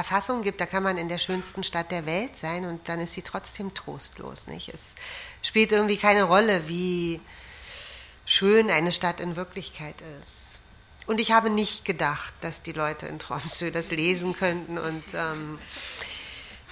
[0.04, 3.14] Verfassung gibt, da kann man in der schönsten Stadt der Welt sein und dann ist
[3.14, 4.70] sie trotzdem trostlos, nicht?
[4.70, 4.93] Es
[5.41, 7.20] spielt irgendwie keine Rolle, wie
[8.26, 10.60] schön eine Stadt in Wirklichkeit ist.
[11.06, 15.60] Und ich habe nicht gedacht, dass die Leute in Tromsø das lesen könnten und ähm,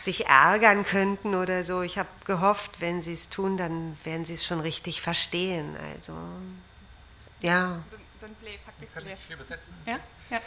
[0.02, 1.82] sich ärgern könnten oder so.
[1.82, 5.76] Ich habe gehofft, wenn sie es tun, dann werden sie es schon richtig verstehen.
[5.94, 6.14] Also,
[7.42, 7.84] ja.
[8.22, 9.70] Den, ble faktisk lest.
[9.86, 10.00] Ja?
[10.32, 10.40] Ja,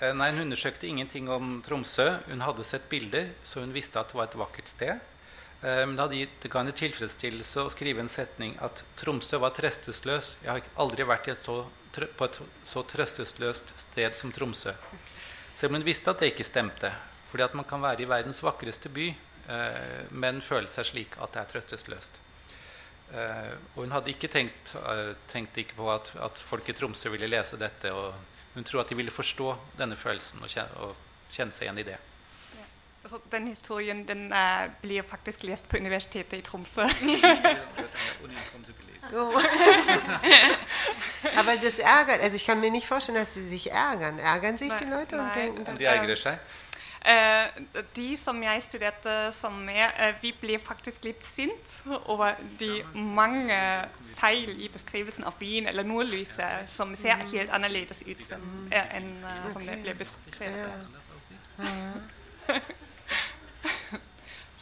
[0.00, 2.08] eh, nei, Hun undersøkte ingenting om Tromsø.
[2.26, 4.98] Hun hadde sett bilder, så hun visste at det var et vakkert sted.
[5.62, 9.54] Eh, Men det, gitt, det ga henne tilfredsstillelse å skrive en setning at Tromsø var
[9.54, 10.36] trøstesløs.
[10.42, 11.60] Jeg har aldri vært i et så,
[11.94, 14.74] på et så trøstesløst sted som Tromsø.
[15.54, 16.90] Selv om hun visste at det ikke stemte.
[17.30, 19.08] Fordi at man kan være i verdens vakreste by,
[19.48, 22.18] eh, men føle seg slik at det er trøstesløst.
[23.12, 27.12] Eh, og hun hadde ikke tenkt, eh, tenkte ikke på at, at folk i Tromsø
[27.12, 27.92] ville lese dette.
[27.92, 28.14] og
[28.54, 30.96] Hun tror at de ville forstå denne følelsen og kjenne, og
[31.30, 31.98] kjenne seg igjen i det.
[33.02, 36.86] Altså, den historien den uh, blir faktisk lest på Universitetet i Tromsø.
[39.10, 39.32] So.
[41.38, 44.20] Aber das ärgert, also ich kann mir nicht vorstellen, dass sie sich ärgern.
[44.20, 45.34] Ärgern sich die Nein, Leute und nein.
[45.34, 46.38] denken, Om de ergrer seg?
[47.04, 47.62] Eh,
[47.96, 53.88] de som jeg studerte sammen med, eh, vi ble faktisk litt sint over de mange
[54.14, 59.50] feil i beskrivelsen av byen, eller nordlyset, som ser helt annerledes ut enn eh, eh,
[59.50, 60.86] som det ble beskrevet.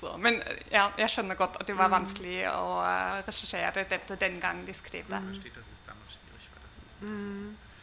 [0.01, 4.41] Så, men ja, jeg skjønner godt at det var vanskelig å eh, recherchere dette den
[4.41, 5.20] gang de skrev det.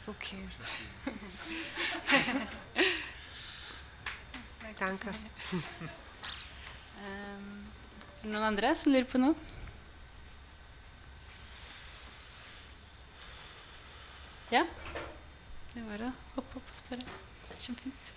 [0.07, 0.41] okay.
[4.79, 5.13] Danke.
[6.97, 7.65] Um,
[8.29, 9.33] noen andre som lurer på noe?
[14.53, 14.63] Ja?
[15.73, 17.05] Det var å hoppe opp og spørre.
[17.57, 18.11] Kjempefint.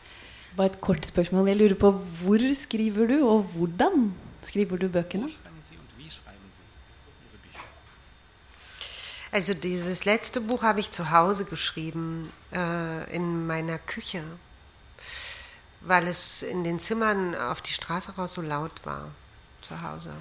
[0.57, 1.49] Bare et kort spørsmål.
[1.49, 1.93] Jeg lurer på
[2.23, 4.11] hvor skriver du, og hvordan
[4.45, 5.31] skriver du bøkene?
[9.32, 14.24] Also dieses letzte Buch habe ich zu Hause geschrieben, äh, in meiner Küche,
[15.81, 19.11] weil es in den Zimmern auf die Straße raus so laut war
[19.61, 20.12] zu Hause.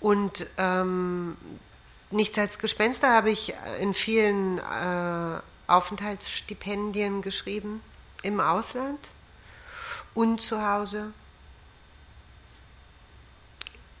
[0.00, 1.36] Und ähm,
[2.10, 7.82] Nichts als Gespenster habe ich in vielen äh, Aufenthaltsstipendien geschrieben,
[8.22, 9.10] im Ausland
[10.14, 11.12] und zu Hause.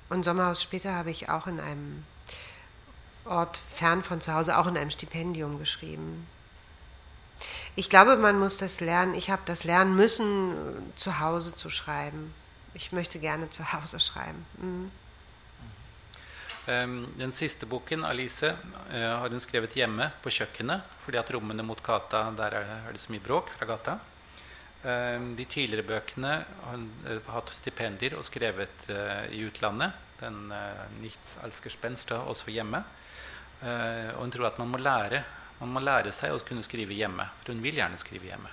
[0.08, 2.04] Und Sommerhaus später habe ich auch in einem
[3.26, 6.26] Ort fern von zu Hause, auch in einem Stipendium geschrieben.
[7.78, 9.14] Ich glaube, man muss das lernen.
[9.14, 10.52] Ich habe das lernen müssen,
[10.96, 12.34] zu Hause zu schreiben.
[12.74, 14.44] Ich möchte gerne zu Hause schreiben.
[16.66, 18.42] Um, Den siste boken, 'Alice',
[18.90, 20.82] eh, har hun skrevet hjemme på kjøkkenet.
[21.04, 23.98] fordi at rommene mot gata, der er, det så mye bråk fra gata.
[24.84, 29.92] Eh, De tidligere bøkene har hun eh, hatt stipendier og skrevet eh, i utlandet.
[30.20, 30.52] Den
[31.00, 32.82] 'Nichts als Gespenster' også hjemme.
[33.62, 35.24] Og hun tror at man må lære
[35.60, 37.26] man må lære seg å kunne skrive hjemme.
[37.42, 38.52] For hun vil gjerne skrive hjemme.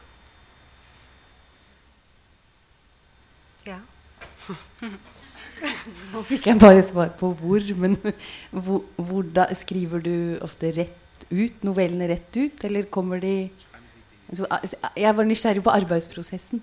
[3.65, 3.79] Ja.
[6.11, 7.95] Nå fikk jeg bare svar på hvor, men
[8.51, 10.15] hvor, hvor da, skriver du
[10.45, 11.63] ofte rett ut?
[11.65, 13.49] Novellene rett ut, eller kommer de
[14.97, 16.61] Jeg var nysgjerrig på arbeidsprosessen.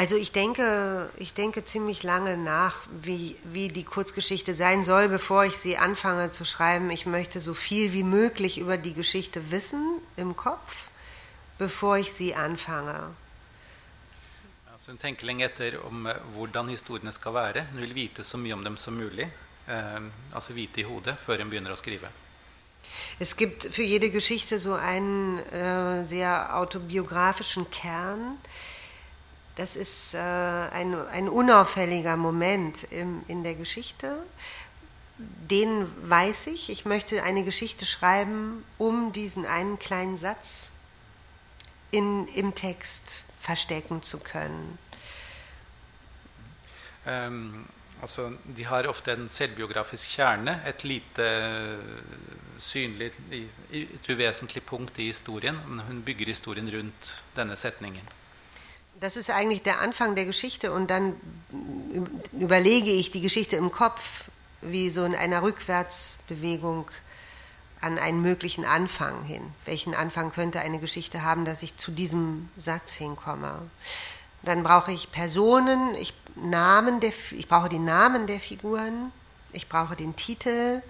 [0.00, 5.44] Also ich denke, ich denke ziemlich lange nach, wie, wie die Kurzgeschichte sein soll, bevor
[5.44, 6.88] ich sie anfange zu schreiben.
[6.88, 10.88] Ich möchte so viel wie möglich über die Geschichte wissen im Kopf,
[11.58, 12.98] bevor ich sie anfange.
[14.72, 17.66] Altså hun tenker lenge etter om eh, hvordan historiene skal være.
[17.72, 19.28] Hun vil vite så mye om dem som mulig.
[19.68, 20.00] Eh,
[20.32, 22.08] altså vite i hodet før hun begynner å skrive.
[23.18, 28.38] Es gibt für jede Geschichte so einen äh, sehr autobiografischen Kern.
[29.56, 34.16] Das ist äh, ein, ein unauffälliger Moment im, in der Geschichte.
[35.18, 36.70] Den weiß ich.
[36.70, 40.70] Ich möchte eine Geschichte schreiben, um diesen einen kleinen Satz
[41.90, 44.78] in, im Text verstecken zu können.
[47.06, 47.66] Um,
[48.02, 51.78] altså, de har ofte en selvbiografisk kjerne, et lite eh,
[52.58, 53.12] synlig,
[53.72, 55.58] et uvesentlig punkt i historien.
[55.66, 58.08] Men hun bygger historien rundt denne setningen.
[59.00, 61.16] Das ist eigentlich der Anfang der Geschichte und dann
[62.38, 64.24] überlege ich die Geschichte im Kopf
[64.60, 66.90] wie so in einer Rückwärtsbewegung
[67.80, 69.42] an einen möglichen Anfang hin.
[69.64, 73.62] Welchen Anfang könnte eine Geschichte haben, dass ich zu diesem Satz hinkomme?
[74.42, 79.12] Dann brauche ich Personen, ich, Namen der, ich brauche die Namen der Figuren,
[79.52, 80.82] ich brauche den Titel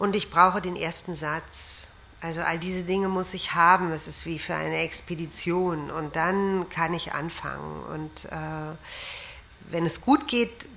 [0.00, 1.89] und ich brauche den ersten Satz.
[2.20, 3.92] Also all diese Dinge muss ich haben.
[3.92, 5.90] Es ist wie für eine Expedition.
[5.90, 7.82] Und dann kann ich anfangen.
[7.84, 8.76] Und äh,
[9.70, 10.68] wenn es gut geht,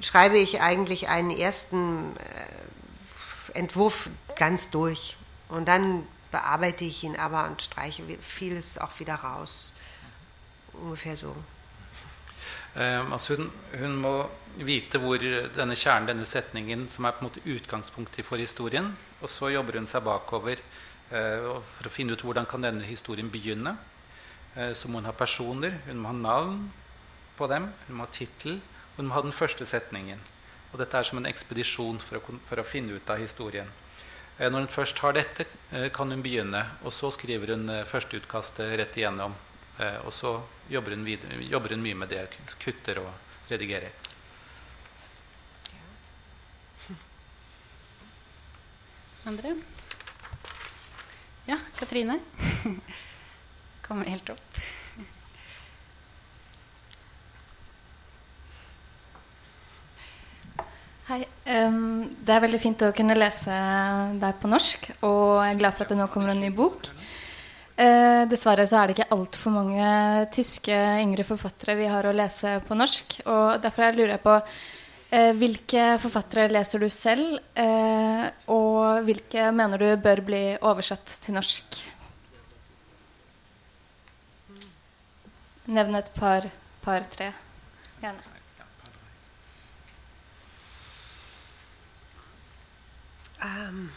[0.00, 5.16] schreibe ich eigentlich einen ersten äh, Entwurf ganz durch.
[5.48, 9.70] Und dann bearbeite ich ihn aber und streiche vieles auch wieder raus.
[10.72, 11.34] Ungefähr so.
[12.76, 13.50] Eh, altså hun,
[13.80, 18.36] hun må vite hvor denne kjernen, denne setningen, som er på en måte utgangspunktet for
[18.36, 18.96] historien.
[19.18, 20.60] Og så jobber hun seg bakover
[21.10, 23.74] eh, for å finne ut hvordan kan denne historien begynne.
[24.54, 26.68] Eh, så må hun ha personer, hun må ha navn
[27.38, 28.60] på dem, hun må ha tittel,
[28.92, 30.22] og hun må ha den første setningen.
[30.70, 33.70] Og dette er som en ekspedisjon for å, for å finne ut av historien.
[34.38, 35.48] Eh, når hun først har dette,
[35.94, 36.62] kan hun begynne.
[36.86, 39.34] Og så skriver hun førsteutkastet rett igjennom.
[39.78, 40.32] Og så
[40.66, 42.24] jobber hun, videre, jobber hun mye med det,
[42.58, 43.12] kutter og
[43.46, 44.07] redigerer.
[49.28, 49.50] Andre?
[51.44, 52.18] Ja, Katrine?
[53.86, 54.60] Kommer helt opp.
[61.10, 61.18] Hei.
[61.44, 63.58] Um, det er veldig fint å kunne lese
[64.16, 66.88] deg på norsk, og jeg er glad for at det nå kommer en ny bok.
[67.76, 69.92] Uh, dessverre så er det ikke altfor mange
[70.32, 73.20] tyske yngre forfattere vi har å lese på norsk.
[73.28, 74.40] Og derfor lurer jeg på
[75.10, 81.36] eh, hvilke forfattere leser du selv, eh, og hvilke mener du bør bli oversatt til
[81.38, 81.78] norsk?
[85.68, 86.48] Nevn et par,
[86.82, 87.32] par tre.
[88.00, 88.22] Gjerne.
[93.44, 93.90] Ähm,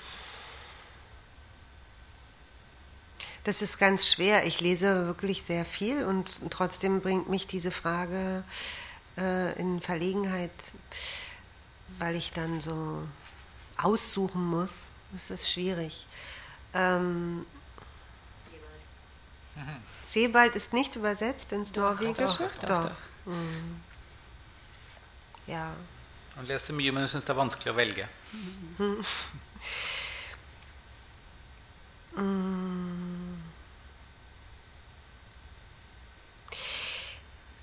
[3.44, 4.46] das ist ganz schwer.
[4.46, 8.81] Ich lese wirklich sehr viel und trotzdem bringt mich diese Frage äh,
[9.58, 10.52] in Verlegenheit,
[12.00, 13.04] weil ich dann so
[13.78, 14.92] aussuchen muss.
[15.12, 16.06] Das ist schwierig.
[16.74, 17.46] Ähm,
[20.08, 22.50] Sebald ist nicht übersetzt ins Norwegische?
[22.60, 23.32] doch, doch, doch.
[23.32, 23.80] Mm.
[25.48, 25.72] Ja.
[26.36, 28.08] Hun leser mye, men hun syns det er vanskelig å velge.
[32.12, 32.91] Mm.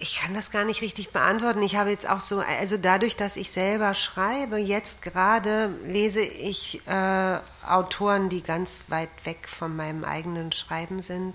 [0.01, 1.61] Ich kann das gar nicht richtig beantworten.
[1.62, 6.81] Ich habe jetzt auch so, also dadurch, dass ich selber schreibe, jetzt gerade lese ich
[6.87, 11.35] äh, Autoren, die ganz weit weg von meinem eigenen Schreiben sind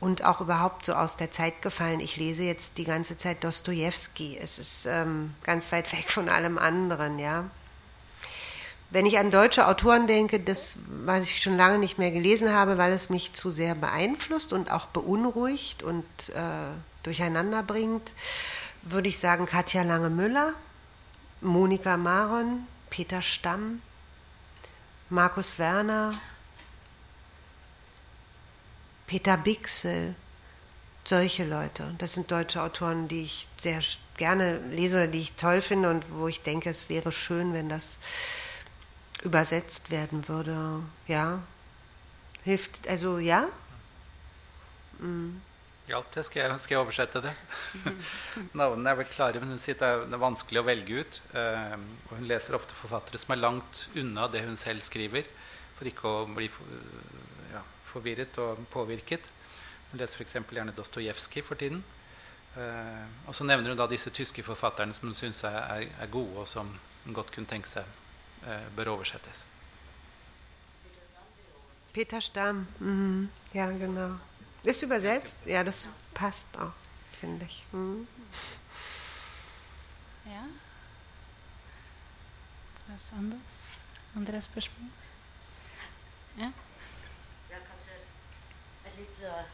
[0.00, 2.00] und auch überhaupt so aus der Zeit gefallen.
[2.00, 4.36] Ich lese jetzt die ganze Zeit Dostoevsky.
[4.36, 7.44] Es ist ähm, ganz weit weg von allem anderen, ja.
[8.90, 12.78] Wenn ich an deutsche Autoren denke, das, was ich schon lange nicht mehr gelesen habe,
[12.78, 16.70] weil es mich zu sehr beeinflusst und auch beunruhigt und äh,
[17.02, 18.12] durcheinander bringt,
[18.82, 20.52] würde ich sagen Katja Lange-Müller,
[21.40, 23.82] Monika Maron, Peter Stamm.
[25.10, 26.18] Markus Werner,
[29.06, 30.14] Peter Bixel,
[31.04, 31.94] solche Leute.
[31.98, 33.80] Das sind deutsche Autoren, die ich sehr
[34.16, 37.68] gerne lese oder die ich toll finde und wo ich denke, es wäre schön, wenn
[37.68, 37.98] das
[39.24, 40.82] übersetzt werden würde.
[41.08, 41.42] Ja.
[42.44, 43.48] Hilft, also ja?
[44.98, 45.40] Mm.
[45.86, 47.32] Ja, det skal jeg, skal jeg oversette det.
[48.58, 51.18] Navnene er vel klare, men hun sier det er, vanskelig å velge ut.
[51.36, 51.74] Eh,
[52.08, 55.28] og hun leser ofte forfattere som er langt unna det hun selv skriver,
[55.76, 56.48] for ikke å bli
[57.52, 57.60] ja,
[57.90, 59.28] forvirret og påvirket.
[59.90, 60.38] Hun leser f.eks.
[60.40, 61.84] gjerne Dostojevskij for tiden.
[62.56, 66.12] Eh, og så nevner hun da disse tyske forfatterne som hun syns er, er, er,
[66.12, 66.72] gode, og som
[67.04, 67.84] hun godt kunne tenke seg
[68.76, 69.46] bør oversettes.
[71.94, 73.30] Peter Stamm, mhm.
[73.54, 74.18] ja genau.
[74.64, 75.36] Ist übersetzt?
[75.46, 76.72] Ja, das passt auch,
[77.20, 77.64] finde ich.
[77.72, 78.08] Mhm.
[80.26, 80.44] Ja.
[82.88, 83.40] Was anderes?
[84.16, 84.90] Andre spørsmål?
[86.36, 86.52] Ja.
[87.50, 87.56] Ja,
[88.96, 89.44] litt uh,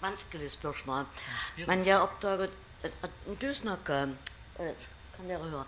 [0.00, 1.04] vanskelig spørsmål.
[1.66, 2.50] Men jeg oppdaget
[2.82, 3.10] at, at
[3.40, 4.14] du snakker
[4.60, 4.86] uh,
[5.16, 5.64] Kan dere høre?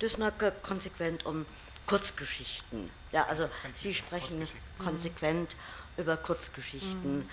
[0.00, 1.46] Du snakker konsequent um
[1.86, 2.90] Kurzgeschichten.
[3.12, 4.46] Ja, also Sie sprechen
[4.78, 5.56] konsequent
[5.96, 7.18] über Kurzgeschichten.
[7.18, 7.28] Mhm.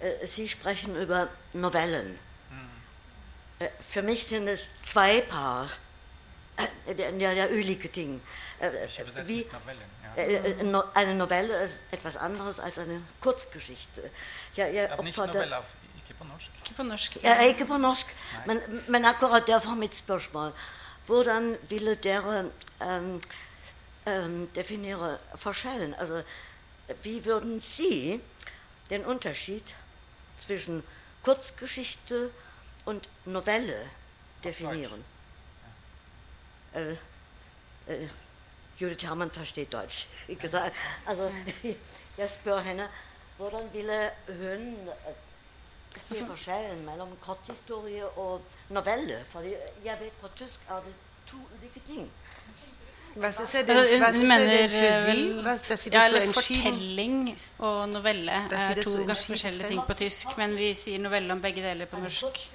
[0.00, 2.18] Äh, Sie sprechen über Novellen.
[2.50, 3.68] Mhm.
[3.80, 5.68] Für mich sind es zwei Paar.
[6.86, 8.20] Äh, der, der ölige Ding.
[9.24, 10.84] Wie, Novellen, ja.
[10.94, 14.10] Eine Novelle ist etwas anderes als eine Kurzgeschichte.
[14.54, 15.62] Ja, oppfatter
[16.08, 16.50] Ikke på norsk.
[16.58, 17.22] Ikke på norsk.
[17.22, 18.06] Ja, norsk.
[18.46, 20.52] Men, men akkurat derfor mitt spørsmål.
[21.06, 22.50] Hvordan ville dere
[22.80, 23.20] ähm,
[24.08, 25.94] ähm, definiere Forskellen?
[25.94, 26.22] Also,
[27.02, 28.20] wie würden Sie
[28.90, 29.74] den Unterschied
[30.38, 30.82] zwischen
[31.22, 32.30] Kurzgeschichte
[32.84, 33.90] und Novelle
[34.44, 35.04] definieren.
[36.74, 36.92] Äh,
[37.92, 38.08] äh,
[38.78, 40.06] Judith Herrmann versteht Deutsch.
[40.28, 40.72] Ikke sant?
[41.04, 41.30] Altså,
[42.18, 42.88] jeg spør henne
[43.36, 44.88] hvordan ville hun
[46.08, 49.24] se forskjellen mellom korthistorie og novelle?
[49.24, 49.40] For
[49.84, 50.94] jeg vet på tysk er det
[51.26, 52.10] to ulike ting.
[53.20, 58.82] Was ist er also, was mener, er Sie das ja, eller fortelling og novelle er
[58.82, 62.50] to ganske forskjellige ting på tysk, men vi sier novelle om begge deler på norsk.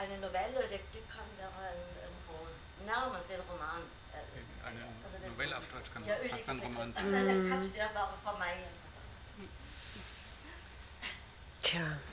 [0.00, 3.82] En Novelle, det, det kan være en, en, nærmest en roman.
[4.66, 7.10] Eine Novelle auf Deutsch kann ja, fast ein Roman sein.
[7.10, 7.50] Mm.
[7.50, 8.56] Kanskje det var for meg.
[11.62, 12.09] Tja.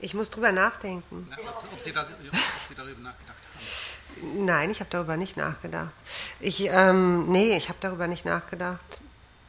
[0.00, 1.26] Ich muss drüber nachdenken.
[1.28, 1.36] Na,
[1.72, 2.14] ob, Sie das, ob,
[2.68, 4.44] Sie darüber nachgedacht haben?
[4.44, 5.94] Nein, ich habe darüber nicht nachgedacht.
[6.40, 9.00] Ich, ähm, nee, ich habe darüber nicht nachgedacht.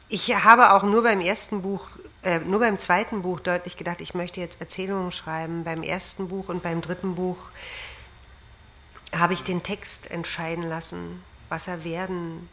[0.08, 1.88] Ich habe auch nur beim ersten Buch,
[2.22, 5.62] äh, nur beim zweiten Buch deutlich gedacht, ich möchte jetzt Erzählungen schreiben.
[5.62, 7.38] Beim ersten Buch und beim dritten Buch
[9.14, 12.48] habe ich den Text entscheiden lassen, was er werden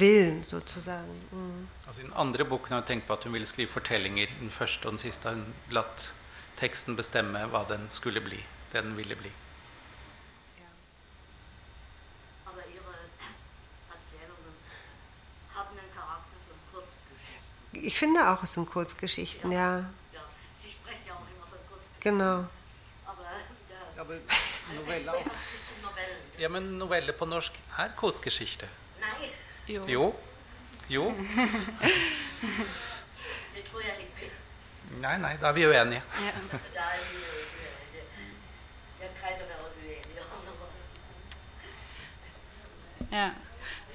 [0.00, 1.20] will, sozusagen.
[1.32, 1.66] Mm.
[1.86, 4.22] Also in andere boken har jeg tenkt på at hun ville skrive fortellinger.
[4.22, 6.14] I den første og den siste har hun latt
[6.56, 9.32] teksten bestemme hva den skulle bli, det den ville bli.
[17.72, 19.78] Ich finde auch, es sind Kurzgeschichten, ja.
[20.12, 20.20] ja.
[20.62, 22.18] Sie sprechen ja auch immer von Kurzgeschichten.
[22.18, 22.46] Genau.
[23.04, 23.24] Aber,
[23.68, 24.00] ja.
[24.00, 24.14] aber
[24.74, 25.26] Novelle auch.
[26.38, 28.68] Ja, men novelle på norsk er kurzgeschichte.
[29.66, 29.84] Jo.
[29.88, 30.14] Jo.
[30.88, 31.04] jo.
[33.54, 34.28] det tror jeg ikke.
[35.00, 36.02] Nei, nei, da er vi uenige.
[36.20, 36.32] Ja.
[43.16, 43.30] ja.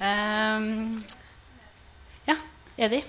[0.00, 1.02] Um,
[2.26, 2.36] ja,
[2.76, 3.04] Edi?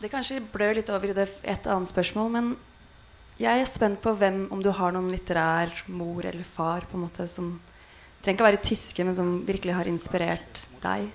[0.00, 2.56] Det kanskje blør litt over i det et annet spørsmål, men
[3.38, 7.04] jeg er spent på hvem, om du har noen litterær mor eller far på en
[7.06, 7.60] måte som
[8.24, 11.10] trenger ikke å være tyske, men som virkelig har inspirert deg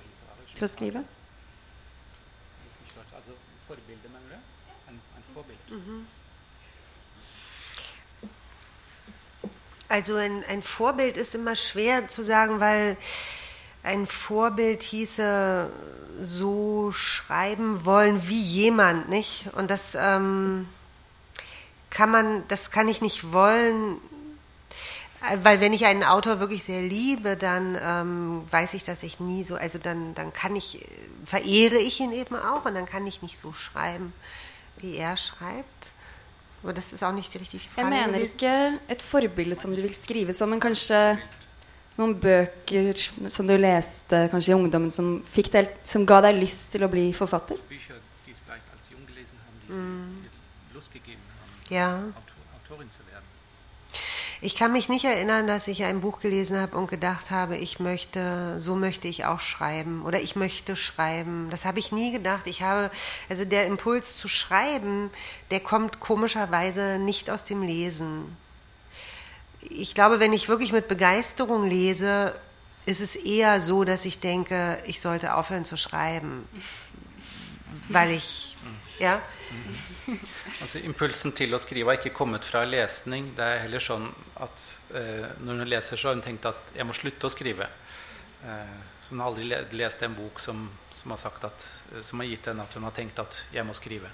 [0.54, 1.04] til å skrive.
[5.70, 6.06] Mhm.
[9.88, 12.96] Also ein, ein Vorbild ist immer schwer zu sagen, weil
[13.82, 15.70] ein Vorbild hieße
[16.22, 19.50] so schreiben wollen wie jemand, nicht?
[19.54, 20.68] Und das ähm,
[21.90, 23.98] kann man, das kann ich nicht wollen,
[25.44, 29.44] weil wenn ich einen Autor wirklich sehr liebe, dann ähm, weiß ich, dass ich nie
[29.44, 30.86] so, also dann, dann kann ich,
[31.26, 34.14] verehre ich ihn eben auch und dann kann ich nicht so schreiben,
[34.78, 35.92] wie er schreibt.
[36.64, 37.90] Aber das ist auch nicht die richtige Frage.
[37.96, 41.18] Jeg mener ikke et forbilde som du vil skrive som, men kanskje
[41.96, 43.00] noen bøker
[43.32, 45.22] som du leste kanskje i ungdommen som,
[45.54, 47.60] deg, som ga deg lyst til å bli forfatter?
[47.70, 50.76] Bücher, die es vielleicht als jung gelesen haben, die mm.
[50.76, 51.90] Lust gegeben haben, ja.
[52.60, 53.09] Autorin zu werden?
[54.42, 57.80] Ich kann mich nicht erinnern, dass ich ein Buch gelesen habe und gedacht habe, ich
[57.82, 61.50] möchte, so möchte ich auch schreiben oder ich möchte schreiben.
[61.50, 62.48] Das habe ich nie gedacht.
[62.48, 62.90] Ich habe,
[63.28, 65.10] also der Impuls zu schreiben,
[65.52, 68.38] der kommt komischerweise nicht aus dem Lesen.
[69.60, 72.34] Ich glaube, wenn ich wirklich mit Begeisterung lese,
[72.86, 76.48] ist es eher so, dass ich denke, ich sollte aufhören zu schreiben,
[77.90, 78.58] weil ich,
[79.00, 79.22] ja.
[80.62, 83.30] Altså, impulsen til å skrive har ikke kommet fra lesning.
[83.36, 84.08] Det er heller sånn
[84.40, 87.68] at eh, når hun leser, så har hun tenkt at jeg må slutte å skrive.
[88.46, 92.22] Eh, så hun har aldri le lest en bok som, som, har at, eh, som,
[92.22, 94.12] har gitt henne at hun har tenkt at jeg må skrive.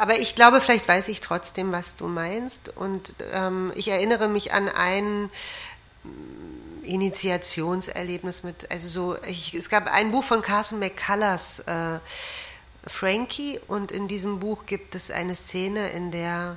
[0.00, 2.68] Aber ich glaube, vielleicht weiß ich trotzdem, was du meinst.
[2.68, 5.24] Und ähm, ich erinnere mich an ein
[6.04, 11.98] mm, Initiationserlebnis mit, also so, ich, es gab ein Buch von Carson McCullers, äh,
[12.86, 16.56] Frankie und in diesem Buch gibt es eine Szene, in der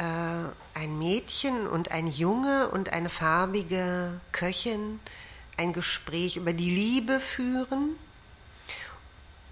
[0.00, 4.98] äh, ein Mädchen und ein Junge und eine farbige Köchin
[5.56, 7.96] ein Gespräch über die Liebe führen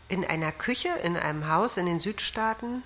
[0.09, 2.83] in einer Küche in einem Haus in den Südstaaten.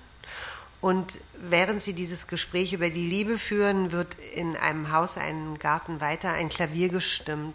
[0.80, 6.00] Und während sie dieses Gespräch über die Liebe führen, wird in einem Haus, einen Garten
[6.00, 7.54] weiter, ein Klavier gestimmt.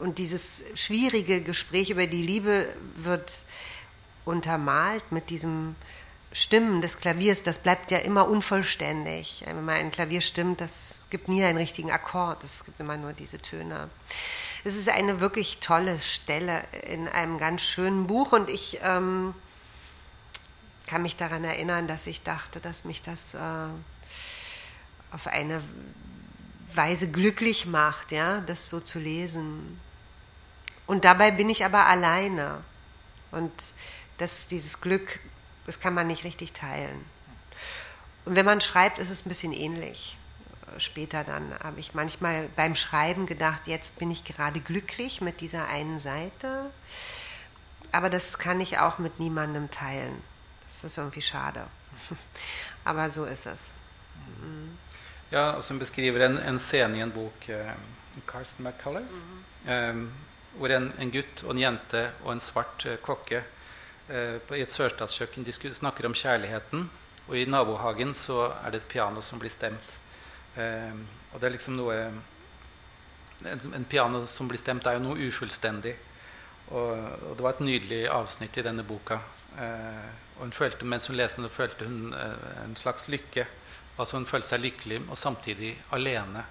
[0.00, 2.66] Und dieses schwierige Gespräch über die Liebe
[2.96, 3.34] wird
[4.24, 5.76] untermalt mit diesem
[6.36, 9.44] Stimmen des Klaviers, das bleibt ja immer unvollständig.
[9.46, 13.12] Wenn man ein Klavier stimmt, das gibt nie einen richtigen Akkord, es gibt immer nur
[13.12, 13.88] diese Töne.
[14.64, 19.32] Es ist eine wirklich tolle Stelle in einem ganz schönen Buch und ich ähm,
[20.88, 23.38] kann mich daran erinnern, dass ich dachte, dass mich das äh,
[25.12, 25.62] auf eine
[26.74, 29.78] Weise glücklich macht, ja, das so zu lesen.
[30.88, 32.60] Und dabei bin ich aber alleine.
[33.30, 33.52] Und
[34.18, 35.20] das, dieses Glück,
[35.66, 37.04] das kann man nicht richtig teilen.
[38.24, 40.16] Und wenn man schreibt, ist es ein bisschen ähnlich.
[40.78, 45.68] Später dann habe ich manchmal beim Schreiben gedacht, jetzt bin ich gerade glücklich mit dieser
[45.68, 46.70] einen Seite.
[47.92, 50.20] Aber das kann ich auch mit niemandem teilen.
[50.66, 51.66] Das ist irgendwie schade.
[52.84, 53.70] Aber so ist es.
[54.40, 54.78] Mhm.
[55.30, 57.72] Ja, altså Hun beskriver en, en scene i en bok, uh,
[58.26, 59.90] Carsten McCullers, mm -hmm.
[59.90, 60.12] um,
[60.58, 63.53] hvor en, en, gutt og en jente og en svart kokke Eh,
[64.04, 66.88] I et sørstatskjøkken snakker om kjærligheten.
[67.28, 69.98] Og i nabohagen så er det et piano som blir stemt.
[70.60, 70.92] Eh,
[71.32, 71.98] og det er liksom noe
[73.44, 75.92] En piano som blir stemt, er jo noe ufullstendig.
[76.70, 79.18] Og, det var et nydelig avsnitt i denne boka.
[79.60, 80.06] Eh,
[80.36, 83.44] og hun følte, mens hun leste den, følte hun en slags lykke.
[83.98, 86.44] Altså Hun følte seg lykkelig og samtidig alene.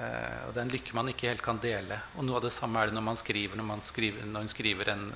[0.00, 2.00] Og det er en lykke man ikke helt kan dele.
[2.16, 4.52] Og noe av det samme er det når man skriver, når, man skriver, når hun
[4.52, 5.06] skriver en,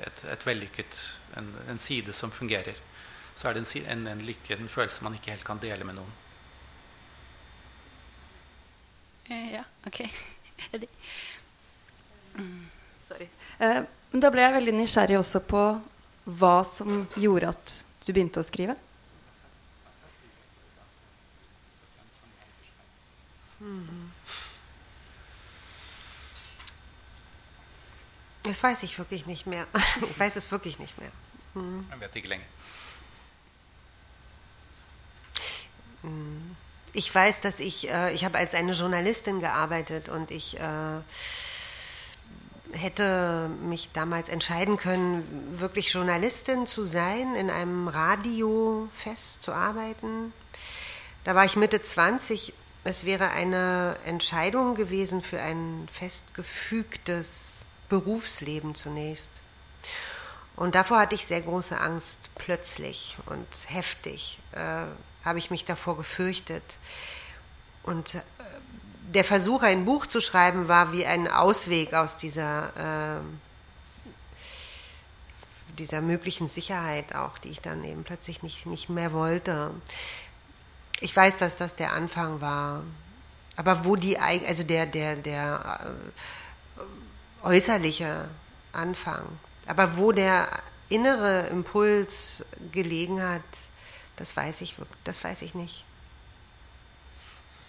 [0.00, 0.98] et, et vellykket,
[1.36, 2.78] en, en, side som fungerer,
[3.34, 5.98] så er det en, en, en, lykke, en følelse man ikke helt kan dele med
[6.00, 6.12] noen.
[9.28, 10.00] Eh, ja, ok.
[12.38, 12.62] mm.
[13.08, 13.28] Sorry.
[13.58, 13.82] Eh,
[14.12, 15.66] da ble jeg veldig nysgjerrig også på
[16.38, 18.76] hva som gjorde at du begynte å skrive.
[23.62, 24.01] Mm.
[28.42, 29.66] Das weiß ich wirklich nicht mehr.
[30.10, 31.10] Ich weiß es wirklich nicht mehr.
[31.54, 31.86] Hm.
[31.90, 32.44] Dann wird die länger.
[36.02, 36.56] Hm.
[36.94, 41.00] Ich weiß, dass ich, äh, ich habe als eine Journalistin gearbeitet und ich äh,
[42.72, 50.32] hätte mich damals entscheiden können, wirklich Journalistin zu sein, in einem Radiofest zu arbeiten.
[51.24, 52.52] Da war ich Mitte 20.
[52.84, 59.42] Es wäre eine Entscheidung gewesen für ein festgefügtes Berufsleben zunächst.
[60.56, 64.86] Und davor hatte ich sehr große Angst, plötzlich und heftig äh,
[65.26, 66.62] habe ich mich davor gefürchtet.
[67.82, 68.20] Und äh,
[69.12, 73.20] der Versuch, ein Buch zu schreiben, war wie ein Ausweg aus dieser, äh,
[75.78, 79.70] dieser möglichen Sicherheit auch, die ich dann eben plötzlich nicht, nicht mehr wollte.
[81.00, 82.84] Ich weiß, dass das der Anfang war.
[83.56, 85.92] Aber wo die, also der, der, der
[87.42, 88.28] äh, äußerliche
[88.72, 89.24] Anfang.
[89.66, 90.48] Aber wo der
[90.88, 93.42] innere Impuls gelegen hat,
[94.16, 95.84] das weiß ich, das weiß ich nicht.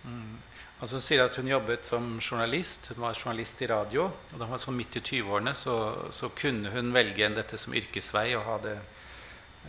[0.04, 0.38] Mm.
[0.82, 2.90] Altså Hun sier at hun jobbet som journalist.
[2.90, 4.06] Hun var journalist i radio.
[4.06, 7.74] og Da hun var sånn midt i 20-årene, så, så, kunne hun velge dette som
[7.74, 8.76] yrkesvei og ha det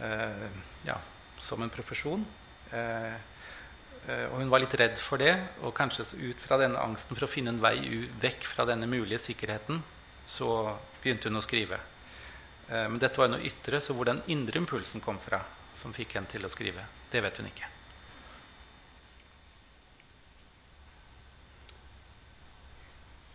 [0.02, 0.48] eh,
[0.88, 0.96] ja,
[1.38, 2.26] som en profesjon.
[2.72, 3.14] Eh,
[4.04, 5.32] Eh, og hun var litt redd for det.
[5.64, 9.20] Og kanskje ut fra denne angsten for å finne en vei vekk fra denne mulige
[9.22, 9.80] sikkerheten,
[10.26, 11.78] så begynte hun å skrive.
[12.68, 15.42] Eh, men dette var noe ytre, så hvor den indre impulsen kom fra,
[15.74, 17.70] som fikk henne til å skrive, det vet hun ikke.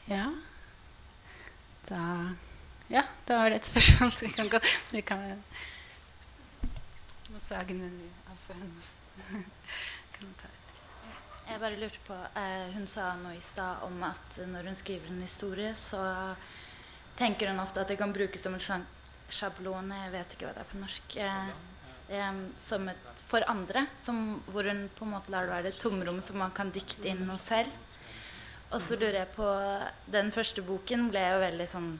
[0.09, 0.31] Ja
[1.85, 2.33] Da
[2.89, 4.11] Ja, da var det et spørsmål.
[4.11, 4.59] som kan gå
[4.91, 5.43] Det kan,
[7.29, 8.37] må sage den av
[10.15, 10.49] kan ta.
[11.49, 15.11] Jeg bare lurte på eh, Hun sa noe i stad om at når hun skriver
[15.13, 16.01] en historie, så
[17.19, 18.85] tenker hun ofte at det kan brukes som en
[19.29, 21.17] sjablone Jeg vet ikke hva det er på norsk.
[21.21, 21.49] Eh,
[22.17, 23.85] eh, som et, for andre.
[23.97, 27.11] Som, hvor hun på en måte lar det være et tomrom som man kan dikte
[27.11, 27.73] inn noe selv.
[28.69, 29.49] Og så lurer jeg på
[30.13, 31.93] Den første boken ble jo veldig sånn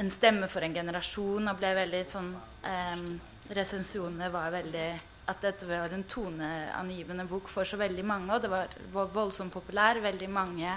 [0.00, 2.32] en stemme for en generasjon og ble veldig sånn
[2.66, 3.08] eh,
[3.54, 4.86] Resensjonene var veldig
[5.28, 9.52] At dette var en toneangivende bok for så veldig mange, og det var, var voldsomt
[9.52, 10.00] populær.
[10.04, 10.74] Veldig mange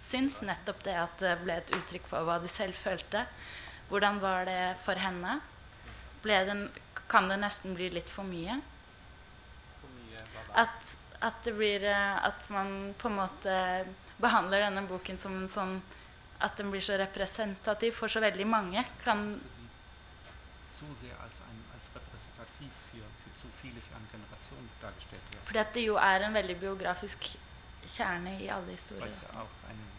[0.00, 3.24] syns nettopp det at det ble et uttrykk for hva de selv følte.
[3.88, 5.38] Hvordan var det for henne?
[6.22, 6.66] Ble den,
[7.08, 8.58] kan det nesten bli litt for mye?
[10.58, 13.54] At, at det blir eh, At man på en måte
[14.18, 15.74] behandler denne boken som en sånn
[16.42, 18.84] At den blir så representativ for så veldig mange.
[19.04, 19.26] Kan
[20.78, 25.42] so sehr als, ein, als repräsentativ für, für zu viele, für eine Generation dargestellt wird.
[25.44, 27.26] Fordi at det jo er en veldig biografisk
[27.82, 29.08] kjerne i alle historier.
[29.08, 29.30] es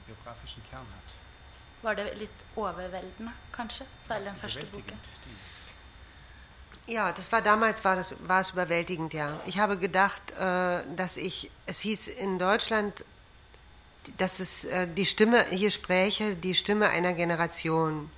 [0.09, 1.15] biografischen Kern hat.
[1.81, 3.85] Var det litt overveldende, kanskje?
[3.99, 4.99] Særlig den første boken.
[6.87, 9.39] Ja, das war damals war das war es überwältigend, ja.
[9.45, 13.05] Ich habe gedacht, äh, dass ich es hieß in Deutschland,
[14.17, 18.09] dass es äh, die Stimme hier spräche, die Stimme einer Generation.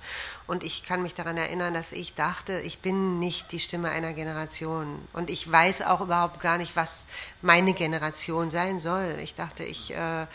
[0.46, 4.12] Und ich kann mich daran erinnern, dass ich dachte, ich bin nicht die Stimme einer
[4.12, 5.06] Generation.
[5.12, 7.06] Und ich weiß auch überhaupt gar nicht, was
[7.42, 9.18] meine Generation sein soll.
[9.22, 10.26] Ich dachte, ich äh,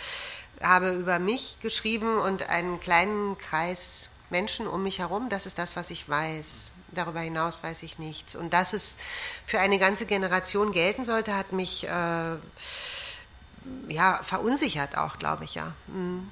[0.62, 5.30] habe über mich geschrieben und einen kleinen Kreis Menschen um mich herum.
[5.30, 6.74] Das ist das, was ich weiß.
[6.92, 8.36] Darüber hinaus weiß ich nichts.
[8.36, 8.98] Und dass es
[9.46, 12.36] für eine ganze Generation gelten sollte, hat mich äh,
[13.88, 15.74] ja, verunsichert auch, glaube ich, ja.
[15.88, 16.30] Mm.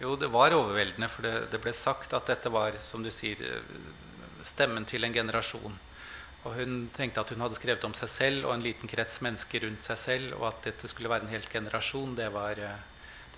[0.00, 3.36] Jo, det var overveldende, for det, det ble sagt at dette var som du sier,
[3.44, 3.80] eh,
[4.42, 5.74] stemmen til en generasjon.
[6.44, 9.66] Og hun tenkte at hun hadde skrevet om seg selv og en liten krets mennesker
[9.66, 12.89] rundt seg selv, og at dette skulle være en hel generasjon, det, var, eh,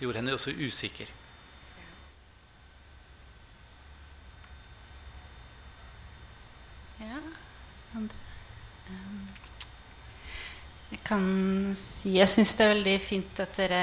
[0.02, 1.10] gjorde henne også usikker.
[7.02, 7.18] Ja,
[7.96, 8.08] Ehm,
[10.92, 11.22] Jeg kan
[11.78, 13.78] si Jeg syns det er veldig fint at dere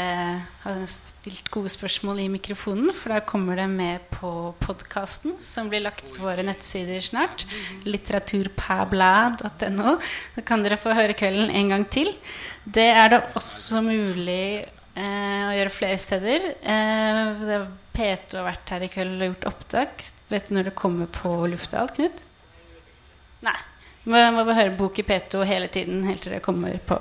[0.64, 5.82] har stilt gode spørsmål i mikrofonen, for da kommer det med på podkasten som blir
[5.82, 7.46] lagt på våre nettsider snart.
[7.90, 9.98] Litteraturpablad.no.
[10.36, 12.14] Da kan dere få høre kvelden en gang til.
[12.66, 14.66] Det er da også mulig
[15.04, 16.48] å gjøre flere steder.
[16.62, 17.44] Eh,
[17.96, 20.08] P2 har vært her i kveld og gjort opptak.
[20.32, 22.24] Vet du når det kommer på lufta, Knut?
[23.46, 23.58] Nei.
[24.10, 26.96] Man må høre bok i P2 hele tiden helt til det kommer på.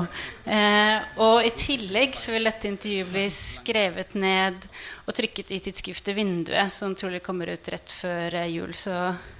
[0.50, 4.66] Eh, og i tillegg så vil dette intervjuet bli skrevet ned
[5.06, 8.74] og trykket i tidsskriftet Vinduet, som trolig kommer ut rett før eh, jul.
[8.76, 8.92] Så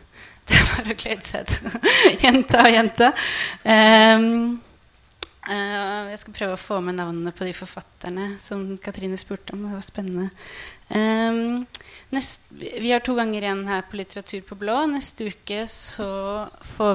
[0.49, 1.77] det er bare å glede seg til
[2.25, 3.11] jente og jente.
[3.69, 4.39] Ehm,
[5.51, 9.65] eh, jeg skal prøve å få med navnene på de forfatterne som Katrine spurte om.
[9.67, 10.29] Det var spennende.
[10.89, 11.67] Um,
[12.15, 14.81] nest, vi har to ganger igjen her på Litteratur på blå.
[14.93, 16.09] Neste uke så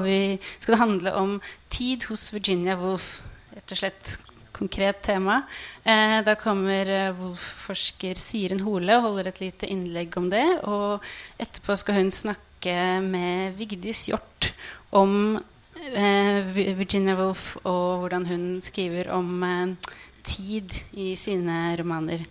[0.06, 1.36] vi, skal det handle om
[1.74, 3.18] tid hos Virginia Woolf.
[3.54, 4.16] Rett og slett
[4.54, 5.42] konkret tema.
[5.86, 10.46] Uh, da kommer Woolf-forsker Siren Hole og holder et lite innlegg om det.
[10.70, 11.04] Og
[11.42, 14.54] etterpå skal hun snakke med Vigdis Hjort
[14.94, 15.42] om
[15.74, 19.94] Virginia Woolf og hvordan hun skriver om eh,
[20.24, 22.26] tid i sine romaner.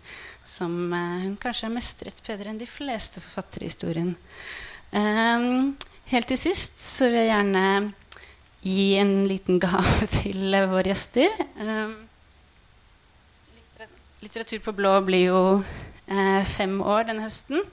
[0.45, 4.15] Som eh, hun kanskje har mestret bedre enn de fleste forfattere i historien.
[6.13, 7.67] Helt til sist så vil jeg gjerne
[8.63, 11.33] gi en liten gave til eh, våre gjester.
[14.23, 15.43] Litteratur på blå blir jo
[16.07, 17.65] eh, fem år denne høsten.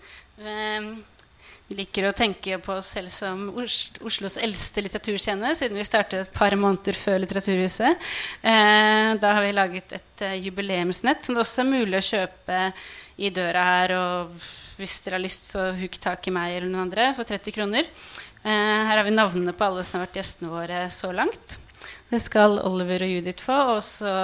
[1.69, 6.23] Vi liker å tenke på oss selv som Os Oslos eldste litteraturskjene, siden vi startet
[6.23, 8.07] et par måneder før Litteraturhuset.
[8.41, 12.63] Eh, da har vi laget et eh, jubileumsnett som det også er mulig å kjøpe
[13.21, 13.93] i døra her.
[13.99, 14.49] Og
[14.81, 17.93] hvis dere har lyst, så huk tak i meg eller noen andre for 30 kroner.
[18.41, 21.59] Eh, her har vi navnene på alle som har vært gjestene våre så langt.
[22.09, 23.59] Det skal Oliver og Judith få.
[23.67, 24.15] Og også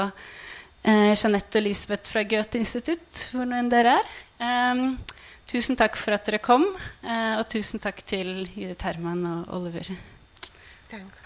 [0.82, 4.82] Jeanette og Elisabeth fra Goethe-institutt, hvor nå enn dere er.
[5.46, 6.66] Tusen takk for at dere kom,
[7.06, 9.92] eh, og tusen takk til Judith Herman og Oliver.
[10.90, 11.25] Danke.